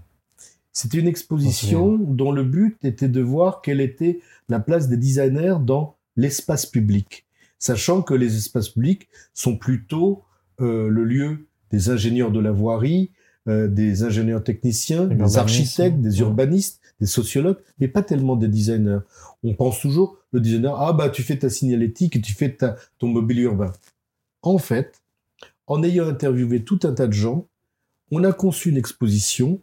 C'était 0.72 0.98
une 0.98 1.08
exposition 1.08 1.96
dont 1.96 2.30
le 2.30 2.44
but 2.44 2.76
était 2.84 3.08
de 3.08 3.22
voir 3.22 3.62
quelle 3.62 3.80
était 3.80 4.20
la 4.48 4.60
place 4.60 4.88
des 4.88 4.96
designers 4.96 5.56
dans 5.60 5.96
l'espace 6.16 6.66
public, 6.66 7.26
sachant 7.58 8.02
que 8.02 8.14
les 8.14 8.36
espaces 8.36 8.70
publics 8.70 9.08
sont 9.34 9.56
plutôt 9.56 10.24
euh, 10.60 10.88
le 10.88 11.04
lieu 11.04 11.46
des 11.70 11.90
ingénieurs 11.90 12.32
de 12.32 12.40
la 12.40 12.52
voirie, 12.52 13.12
euh, 13.48 13.68
des 13.68 14.02
ingénieurs 14.02 14.42
techniciens, 14.42 15.06
des 15.06 15.38
architectes, 15.38 16.00
des 16.00 16.20
urbanistes, 16.20 16.80
des 17.00 17.06
sociologues, 17.06 17.58
mais 17.78 17.88
pas 17.88 18.02
tellement 18.02 18.36
des 18.36 18.48
designers. 18.48 19.00
On 19.42 19.54
pense 19.54 19.80
toujours, 19.80 20.18
le 20.32 20.40
designer, 20.40 20.74
ah 20.80 20.92
bah 20.92 21.08
tu 21.08 21.22
fais 21.22 21.38
ta 21.38 21.48
signalétique 21.48 22.16
et 22.16 22.20
tu 22.20 22.34
fais 22.34 22.54
ta, 22.54 22.76
ton 22.98 23.08
mobilier 23.08 23.42
urbain. 23.42 23.72
En 24.42 24.58
fait, 24.58 25.00
en 25.66 25.82
ayant 25.82 26.08
interviewé 26.08 26.64
tout 26.64 26.80
un 26.82 26.92
tas 26.92 27.06
de 27.06 27.12
gens, 27.12 27.46
on 28.10 28.24
a 28.24 28.32
conçu 28.32 28.70
une 28.70 28.76
exposition 28.76 29.60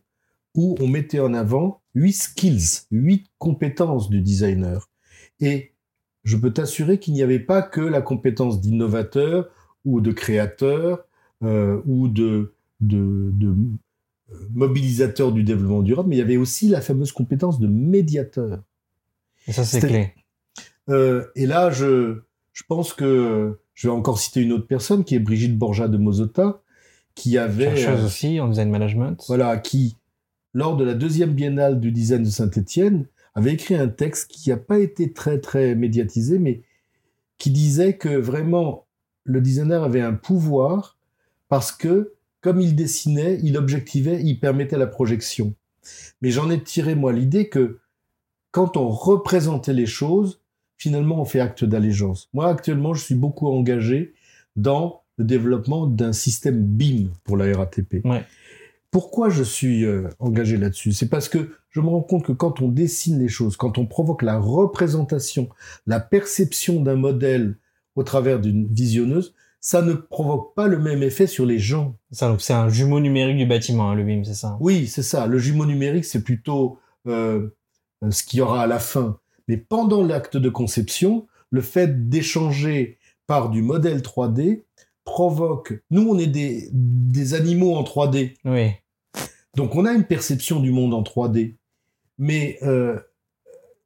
où 0.56 0.76
on 0.80 0.88
mettait 0.88 1.20
en 1.20 1.34
avant 1.34 1.82
huit 1.94 2.14
skills, 2.14 2.88
huit 2.92 3.28
compétences 3.38 4.10
du 4.10 4.22
designer. 4.22 4.90
Et 5.40 5.74
je 6.24 6.38
peux 6.38 6.52
t'assurer 6.52 7.00
qu'il 7.00 7.14
n'y 7.14 7.22
avait 7.22 7.40
pas 7.40 7.62
que 7.62 7.82
la 7.82 8.02
compétence 8.02 8.60
d'innovateur 8.60 9.50
ou 9.86 10.02
de 10.02 10.12
créateur 10.12 11.06
euh, 11.44 11.82
ou 11.86 12.08
de 12.08 12.54
de, 12.82 13.32
euh, 14.32 14.36
mobilisateur 14.54 15.32
du 15.32 15.44
développement 15.44 15.82
durable, 15.82 16.10
mais 16.10 16.16
il 16.16 16.20
y 16.20 16.22
avait 16.22 16.38
aussi 16.38 16.68
la 16.68 16.82
fameuse 16.82 17.12
compétence 17.12 17.60
de 17.60 17.68
médiateur. 17.68 18.64
Et 19.48 19.54
ça, 19.54 19.64
c'est 19.64 19.80
clé. 19.80 20.14
Euh, 20.90 21.26
et 21.36 21.46
là, 21.46 21.70
je, 21.70 22.22
je 22.54 22.64
pense 22.68 22.94
que 22.94 23.60
je 23.74 23.88
vais 23.88 23.94
encore 23.94 24.20
citer 24.20 24.42
une 24.42 24.52
autre 24.52 24.68
personne 24.68 25.04
qui 25.04 25.16
est 25.16 25.20
Brigitte 25.20 25.58
Borja 25.58 25.88
de 25.88 25.98
Mozota, 25.98 26.62
qui 27.14 27.38
avait. 27.38 27.76
Chercheuse 27.76 28.06
aussi 28.06 28.40
en 28.40 28.48
design 28.48 28.70
management. 28.70 29.24
Voilà, 29.28 29.58
qui, 29.58 29.98
lors 30.56 30.78
de 30.78 30.86
la 30.86 30.94
deuxième 30.94 31.34
biennale 31.34 31.82
du 31.82 31.92
design 31.92 32.24
de 32.24 32.30
Saint-Étienne, 32.30 33.06
avait 33.36 33.54
écrit 33.54 33.76
un 33.76 33.90
texte 33.90 34.32
qui 34.32 34.50
n'a 34.50 34.58
pas 34.58 34.80
été 34.80 35.12
très, 35.12 35.40
très 35.40 35.76
médiatisé, 35.76 36.40
mais 36.40 36.62
qui 37.38 37.52
disait 37.52 37.98
que 37.98 38.10
vraiment, 38.10 38.88
le 39.26 39.42
designer 39.42 39.84
avait 39.84 40.02
un 40.02 40.14
pouvoir 40.14 40.98
parce 41.50 41.74
que, 41.74 42.14
comme 42.40 42.62
il 42.62 42.74
dessinait, 42.74 43.38
il 43.44 43.58
objectivait, 43.58 44.22
il 44.24 44.40
permettait 44.40 44.78
la 44.78 44.88
projection. 44.88 45.54
Mais 46.22 46.32
j'en 46.32 46.50
ai 46.50 46.64
tiré, 46.64 46.96
moi, 46.96 47.12
l'idée 47.12 47.50
que 47.50 47.80
quand 48.52 48.78
on 48.78 48.88
représentait 48.88 49.74
les 49.74 49.86
choses, 49.86 50.40
finalement, 50.78 51.20
on 51.20 51.26
fait 51.26 51.42
acte 51.42 51.66
d'allégeance. 51.66 52.30
Moi, 52.34 52.48
actuellement, 52.48 52.94
je 52.94 53.04
suis 53.04 53.16
beaucoup 53.16 53.48
engagé 53.48 54.14
dans 54.56 55.02
le 55.18 55.26
développement 55.26 55.86
d'un 55.86 56.14
système 56.14 56.64
BIM 56.64 57.10
pour 57.26 57.36
la 57.36 57.58
RATP. 57.58 58.06
Pourquoi 58.96 59.28
je 59.28 59.44
suis 59.44 59.84
euh, 59.84 60.08
engagé 60.20 60.56
là-dessus? 60.56 60.94
C'est 60.94 61.10
parce 61.10 61.28
que 61.28 61.50
je 61.70 61.82
me 61.82 61.88
rends 61.88 62.02
compte 62.02 62.24
que 62.24 62.32
quand 62.32 62.62
on 62.62 62.70
dessine 62.70 63.20
les 63.20 63.28
choses, 63.28 63.58
quand 63.58 63.78
on 63.78 63.86
provoque 63.86 64.22
la 64.22 64.40
représentation, 64.40 65.50
la 65.86 66.00
perception 66.00 66.80
d'un 66.80 66.96
modèle 66.96 67.58
au 67.98 68.04
travers 68.04 68.40
d'une 68.40 68.74
visionneuse, 68.74 69.36
ça 69.60 69.82
ne 69.82 69.92
provoque 69.92 70.56
pas 70.56 70.68
le 70.68 70.80
même 70.80 71.04
effet 71.04 71.28
sur 71.28 71.46
les 71.46 71.60
gens. 71.60 71.98
Ça, 72.12 72.30
donc 72.30 72.40
c'est 72.40 72.54
un 72.54 72.70
jumeau 72.70 73.02
numérique 73.02 73.36
du 73.36 73.46
bâtiment, 73.46 73.92
hein, 73.92 73.96
le 73.96 74.06
BIM, 74.06 74.24
c'est 74.24 74.34
ça? 74.34 74.56
Oui, 74.62 74.88
c'est 74.88 75.04
ça. 75.04 75.28
Le 75.28 75.40
jumeau 75.40 75.66
numérique, 75.66 76.06
c'est 76.06 76.24
plutôt 76.24 76.80
euh, 77.06 77.50
ce 78.10 78.24
qu'il 78.24 78.40
y 78.40 78.42
aura 78.42 78.62
à 78.62 78.68
la 78.68 78.80
fin. 78.80 79.20
Mais 79.50 79.58
pendant 79.58 80.06
l'acte 80.06 80.38
de 80.38 80.48
conception, 80.48 81.28
le 81.50 81.60
fait 81.60 82.08
d'échanger 82.08 82.98
par 83.28 83.50
du 83.50 83.62
modèle 83.62 84.00
3D 84.00 84.64
provoque. 85.04 85.74
Nous, 85.92 86.08
on 86.08 86.18
est 86.18 86.28
des, 86.28 86.70
des 86.72 87.34
animaux 87.34 87.76
en 87.76 87.84
3D. 87.84 88.36
Oui. 88.46 88.72
Donc, 89.56 89.76
on 89.76 89.86
a 89.86 89.94
une 89.94 90.04
perception 90.04 90.60
du 90.60 90.72
monde 90.72 90.94
en 90.94 91.02
3D. 91.02 91.56
Mais 92.18 92.58
euh, 92.64 92.98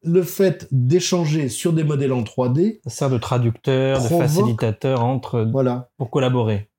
le 0.04 0.24
fait 0.24 0.68
d'échanger 0.72 1.50
sur 1.50 1.74
des 1.74 1.84
modèles 1.84 2.14
en 2.14 2.24
3D. 2.24 2.80
Ça 2.86 2.90
sert 2.90 3.10
de 3.10 3.18
traducteur, 3.18 4.02
de 4.02 4.08
facilitateur 4.08 5.04
entre. 5.04 5.42
Voilà. 5.52 5.90
Pour 5.98 6.10
collaborer. 6.10 6.70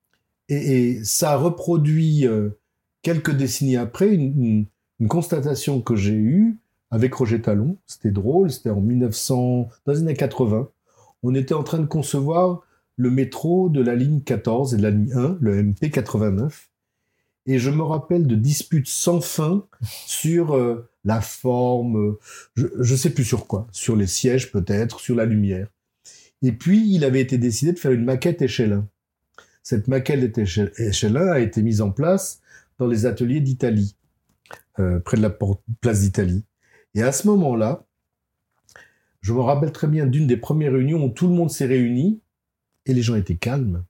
Et, 0.49 1.03
ça 1.03 1.37
reproduit 1.37 2.27
euh, 2.27 2.49
quelques 3.01 3.31
décennies 3.31 3.77
après 3.77 4.09
une, 4.09 4.65
une 4.99 5.07
constatation 5.07 5.81
que 5.81 5.95
j'ai 5.95 6.13
eue 6.13 6.59
avec 6.89 7.13
Roger 7.13 7.41
Talon. 7.41 7.77
C'était 7.87 8.11
drôle, 8.11 8.51
c'était 8.51 8.69
en 8.69 8.81
1900, 8.81 9.69
dans 9.85 9.93
les 9.93 9.99
années 9.99 10.13
80. 10.13 10.69
On 11.23 11.35
était 11.35 11.53
en 11.53 11.63
train 11.63 11.79
de 11.79 11.85
concevoir 11.85 12.61
le 12.97 13.09
métro 13.09 13.69
de 13.69 13.81
la 13.81 13.95
ligne 13.95 14.21
14 14.21 14.73
et 14.73 14.77
de 14.77 14.83
la 14.83 14.91
ligne 14.91 15.13
1, 15.13 15.37
le 15.39 15.63
MP 15.63 15.89
89. 15.89 16.69
Et 17.47 17.57
je 17.57 17.69
me 17.69 17.81
rappelle 17.81 18.27
de 18.27 18.35
disputes 18.35 18.87
sans 18.87 19.19
fin 19.21 19.65
sur 20.05 20.55
euh, 20.55 20.89
la 21.03 21.21
forme, 21.21 22.17
je 22.55 22.67
ne 22.77 22.97
sais 22.97 23.09
plus 23.09 23.23
sur 23.23 23.47
quoi, 23.47 23.67
sur 23.71 23.95
les 23.95 24.07
sièges 24.07 24.51
peut-être, 24.51 24.99
sur 24.99 25.15
la 25.15 25.25
lumière. 25.25 25.67
Et 26.43 26.51
puis, 26.51 26.93
il 26.93 27.03
avait 27.03 27.21
été 27.21 27.37
décidé 27.37 27.73
de 27.73 27.79
faire 27.79 27.91
une 27.91 28.03
maquette 28.03 28.41
échelle 28.41 28.73
1. 28.73 28.87
Cette 29.63 29.87
maquette 29.87 30.37
échelle 30.37 31.17
1 31.17 31.27
a 31.27 31.39
été 31.39 31.61
mise 31.61 31.81
en 31.81 31.91
place 31.91 32.41
dans 32.79 32.87
les 32.87 33.05
ateliers 33.05 33.41
d'Italie, 33.41 33.95
euh, 34.79 34.99
près 34.99 35.17
de 35.17 35.21
la 35.21 35.35
place 35.81 36.01
d'Italie. 36.01 36.45
Et 36.95 37.03
à 37.03 37.11
ce 37.11 37.27
moment-là, 37.27 37.85
je 39.21 39.33
me 39.33 39.39
rappelle 39.39 39.71
très 39.71 39.87
bien 39.87 40.07
d'une 40.07 40.25
des 40.25 40.37
premières 40.37 40.73
réunions 40.73 41.05
où 41.05 41.09
tout 41.09 41.27
le 41.27 41.33
monde 41.33 41.51
s'est 41.51 41.67
réuni 41.67 42.21
et 42.87 42.93
les 42.93 43.03
gens 43.03 43.15
étaient 43.15 43.35
calmes. 43.35 43.85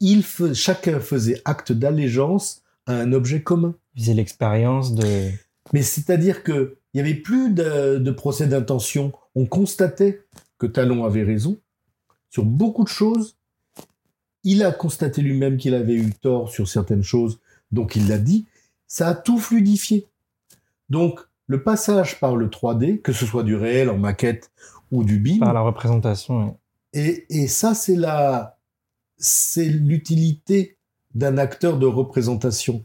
Il 0.00 0.24
chacun 0.54 1.00
faisait 1.00 1.40
acte 1.44 1.72
d'allégeance 1.72 2.62
à 2.86 2.94
un 2.94 3.12
objet 3.12 3.42
commun. 3.42 3.74
Faisait 3.96 4.14
l'expérience 4.14 4.94
de. 4.94 5.30
Mais 5.72 5.82
c'est-à-dire 5.82 6.42
que 6.42 6.76
il 6.92 7.02
n'y 7.02 7.08
avait 7.08 7.18
plus 7.18 7.50
de, 7.50 8.10
procès 8.10 8.46
d'intention. 8.46 9.12
On 9.34 9.46
constatait 9.46 10.24
que 10.58 10.66
Talon 10.66 11.04
avait 11.04 11.22
raison 11.22 11.58
sur 12.30 12.44
beaucoup 12.44 12.82
de 12.82 12.88
choses. 12.88 13.36
Il 14.42 14.64
a 14.64 14.72
constaté 14.72 15.22
lui-même 15.22 15.56
qu'il 15.56 15.74
avait 15.74 15.94
eu 15.94 16.12
tort 16.12 16.50
sur 16.50 16.66
certaines 16.68 17.02
choses, 17.02 17.38
donc 17.70 17.94
il 17.94 18.08
l'a 18.08 18.18
dit. 18.18 18.46
Ça 18.86 19.08
a 19.08 19.14
tout 19.14 19.38
fluidifié. 19.38 20.08
Donc, 20.88 21.20
le 21.46 21.62
passage 21.62 22.18
par 22.18 22.34
le 22.34 22.48
3D, 22.48 23.00
que 23.00 23.12
ce 23.12 23.26
soit 23.26 23.44
du 23.44 23.54
réel 23.54 23.88
en 23.88 23.98
maquette 23.98 24.50
ou 24.90 25.04
du 25.04 25.18
BIM. 25.20 25.38
Par 25.38 25.52
la 25.52 25.60
représentation. 25.60 26.56
Et, 26.92 27.26
et 27.28 27.46
ça, 27.46 27.74
c'est 27.74 27.94
la, 27.94 28.58
c'est 29.20 29.68
l'utilité 29.68 30.76
d'un 31.14 31.38
acteur 31.38 31.78
de 31.78 31.86
représentation. 31.86 32.84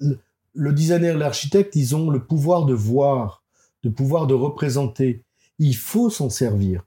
Le 0.00 0.72
designer 0.72 1.14
et 1.14 1.18
l'architecte, 1.18 1.76
ils 1.76 1.94
ont 1.94 2.10
le 2.10 2.24
pouvoir 2.24 2.64
de 2.64 2.74
voir, 2.74 3.44
de 3.82 3.90
pouvoir 3.90 4.26
de 4.26 4.34
représenter. 4.34 5.22
Il 5.58 5.76
faut 5.76 6.10
s'en 6.10 6.30
servir. 6.30 6.84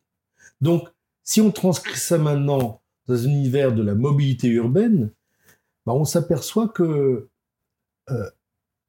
Donc, 0.62 0.90
si 1.24 1.42
on 1.42 1.52
transcrit 1.52 1.98
ça 1.98 2.18
maintenant 2.18 2.82
dans 3.08 3.26
un 3.26 3.30
univers 3.30 3.74
de 3.74 3.84
la 3.84 3.96
mobilité 3.96 4.48
urbaine, 4.48 5.12
bah 5.86 5.94
on 5.94 6.06
s'aperçoit 6.06 6.68
que 6.68 7.30
euh, 8.10 8.30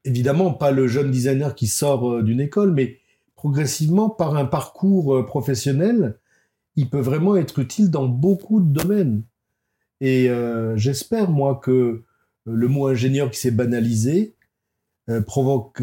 évidemment 0.04 0.52
pas 0.52 0.70
le 0.70 0.88
jeune 0.88 1.10
designer 1.10 1.54
qui 1.54 1.66
sort 1.66 2.10
euh, 2.10 2.22
d'une 2.22 2.40
école, 2.40 2.72
mais 2.72 2.98
progressivement 3.36 4.08
par 4.08 4.36
un 4.36 4.44
parcours 4.44 5.14
euh, 5.14 5.26
professionnel, 5.26 6.18
il 6.76 6.88
peut 6.88 7.00
vraiment 7.00 7.36
être 7.36 7.58
utile 7.58 7.90
dans 7.90 8.06
beaucoup 8.06 8.60
de 8.60 8.72
domaines. 8.72 9.22
Et 10.00 10.30
euh, 10.30 10.76
j'espère 10.76 11.30
moi 11.30 11.60
que 11.62 12.02
le 12.46 12.68
mot 12.68 12.86
ingénieur 12.86 13.30
qui 13.30 13.38
s'est 13.38 13.50
banalisé 13.50 14.34
provoque 15.26 15.82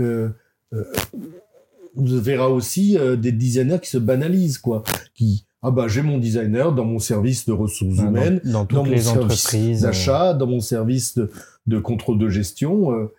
on 0.72 2.04
verra 2.04 2.50
aussi 2.50 2.98
des 3.18 3.32
designers 3.32 3.80
qui 3.82 3.90
se 3.90 3.98
banalisent 3.98 4.58
quoi, 4.58 4.84
qui 5.14 5.46
ah 5.62 5.72
bah 5.72 5.88
j'ai 5.88 6.02
mon 6.02 6.18
designer 6.18 6.72
dans 6.72 6.86
mon 6.86 7.00
service 7.00 7.46
de 7.46 7.52
ressources 7.52 7.98
humaines, 7.98 8.40
dans, 8.46 8.66
toutes 8.66 8.78
mon 8.78 8.86
les 8.86 9.02
service 9.02 9.24
entreprises 9.24 9.82
d'achat, 9.82 10.34
dans 10.34 10.48
mon 10.48 10.60
service 10.60 11.18
de, 11.18 11.32
de 11.66 11.80
contrôle 11.80 12.20
de 12.20 12.30
gestion. 12.30 13.10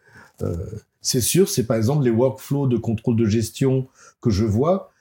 Euh, 0.43 0.55
c'est 1.01 1.21
sûr, 1.21 1.49
c'est 1.49 1.67
par 1.67 1.77
exemple 1.77 2.05
les 2.05 2.11
workflows 2.11 2.69
de 2.69 2.77
contrôle 2.77 3.17
de 3.17 3.27
gestion 3.27 3.89
que 4.21 4.31
je 4.31 4.45
vois, 4.45 4.93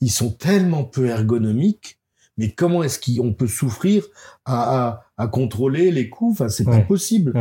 ils 0.00 0.10
sont 0.10 0.30
tellement 0.30 0.84
peu 0.84 1.06
ergonomiques. 1.06 1.98
Mais 2.36 2.50
comment 2.50 2.82
est-ce 2.82 2.98
qu'on 2.98 3.32
peut 3.32 3.46
souffrir 3.46 4.04
à, 4.44 5.04
contrôler 5.30 5.90
les 5.90 6.10
coûts 6.10 6.32
Enfin, 6.32 6.48
c'est 6.48 6.64
pas 6.64 6.80
possible. 6.80 7.32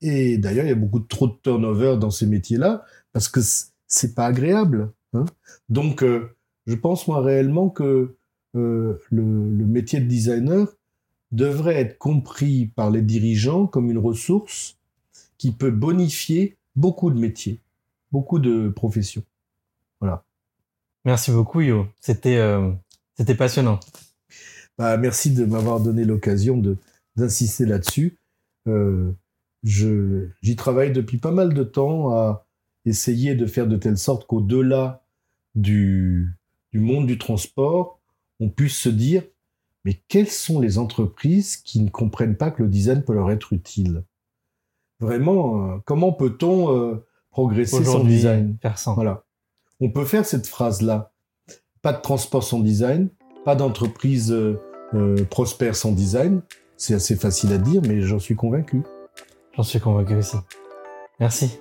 Et 0.00 0.38
d'ailleurs, 0.38 0.64
il 0.64 0.68
y 0.68 0.72
a 0.72 0.76
beaucoup 0.76 1.00
de 1.00 1.06
trop 1.08 1.26
de 1.26 1.36
turnover 1.42 1.96
dans 1.98 2.10
ces 2.10 2.26
métiers-là 2.26 2.84
parce 3.12 3.28
que 3.28 3.40
c'est 3.86 4.14
pas 4.14 4.26
agréable. 4.26 4.92
Hein. 5.12 5.24
Donc, 5.68 6.02
euh, 6.02 6.36
je 6.66 6.74
pense 6.74 7.08
moi 7.08 7.20
réellement 7.20 7.68
que 7.68 8.14
euh, 8.54 9.00
le, 9.10 9.22
le, 9.22 9.66
métier 9.66 10.00
de 10.00 10.06
designer 10.06 10.68
devrait 11.32 11.74
être 11.74 11.98
compris 11.98 12.66
par 12.66 12.90
les 12.90 13.02
dirigeants 13.02 13.66
comme 13.66 13.90
une 13.90 13.98
ressource 13.98 14.78
qui 15.36 15.52
peut 15.52 15.70
bonifier 15.70 16.56
beaucoup 16.76 17.10
de 17.10 17.18
métiers, 17.18 17.60
beaucoup 18.12 18.38
de 18.38 18.68
professions. 18.68 19.24
Voilà. 20.00 20.24
Merci 21.04 21.30
beaucoup, 21.30 21.60
Yo. 21.60 21.86
C'était 22.00 22.36
euh, 22.36 22.70
c'était 23.16 23.34
passionnant. 23.34 23.80
Bah, 24.76 24.96
merci 24.96 25.32
de 25.32 25.44
m'avoir 25.44 25.80
donné 25.80 26.04
l'occasion 26.04 26.56
de 26.56 26.76
d'insister 27.16 27.66
là-dessus. 27.66 28.16
Euh, 28.68 29.10
je 29.64 30.28
j'y 30.40 30.56
travaille 30.56 30.92
depuis 30.92 31.18
pas 31.18 31.32
mal 31.32 31.52
de 31.52 31.64
temps 31.64 32.10
à 32.10 32.46
essayer 32.84 33.34
de 33.34 33.46
faire 33.46 33.66
de 33.66 33.76
telle 33.76 33.98
sorte 33.98 34.26
qu'au-delà 34.26 35.02
du, 35.54 36.30
du 36.72 36.78
monde 36.78 37.06
du 37.06 37.18
transport, 37.18 37.98
on 38.38 38.48
puisse 38.48 38.76
se 38.76 38.88
dire 38.88 39.24
mais 39.84 40.00
quelles 40.08 40.28
sont 40.28 40.60
les 40.60 40.78
entreprises 40.78 41.56
qui 41.56 41.80
ne 41.80 41.88
comprennent 41.88 42.36
pas 42.36 42.50
que 42.50 42.62
le 42.62 42.68
design 42.68 43.02
peut 43.02 43.14
leur 43.14 43.30
être 43.30 43.52
utile? 43.52 44.04
Vraiment, 45.00 45.72
euh, 45.72 45.78
comment 45.84 46.12
peut-on 46.12 46.74
euh, 46.74 47.06
progresser 47.30 47.84
sans 47.84 48.04
design? 48.04 48.58
Voilà. 48.94 49.24
On 49.80 49.90
peut 49.90 50.04
faire 50.04 50.26
cette 50.26 50.46
phrase-là. 50.46 51.12
Pas 51.82 51.92
de 51.92 52.02
transport 52.02 52.42
sans 52.42 52.58
design, 52.58 53.08
pas 53.48 53.54
d'entreprise 53.54 54.30
euh, 54.30 55.24
prospère 55.30 55.74
sans 55.74 55.92
design. 55.92 56.42
C'est 56.76 56.92
assez 56.92 57.16
facile 57.16 57.50
à 57.54 57.56
dire, 57.56 57.80
mais 57.88 58.02
j'en 58.02 58.18
suis 58.18 58.36
convaincu. 58.36 58.82
J'en 59.56 59.62
suis 59.62 59.80
convaincu 59.80 60.16
aussi. 60.16 60.36
Merci. 61.18 61.58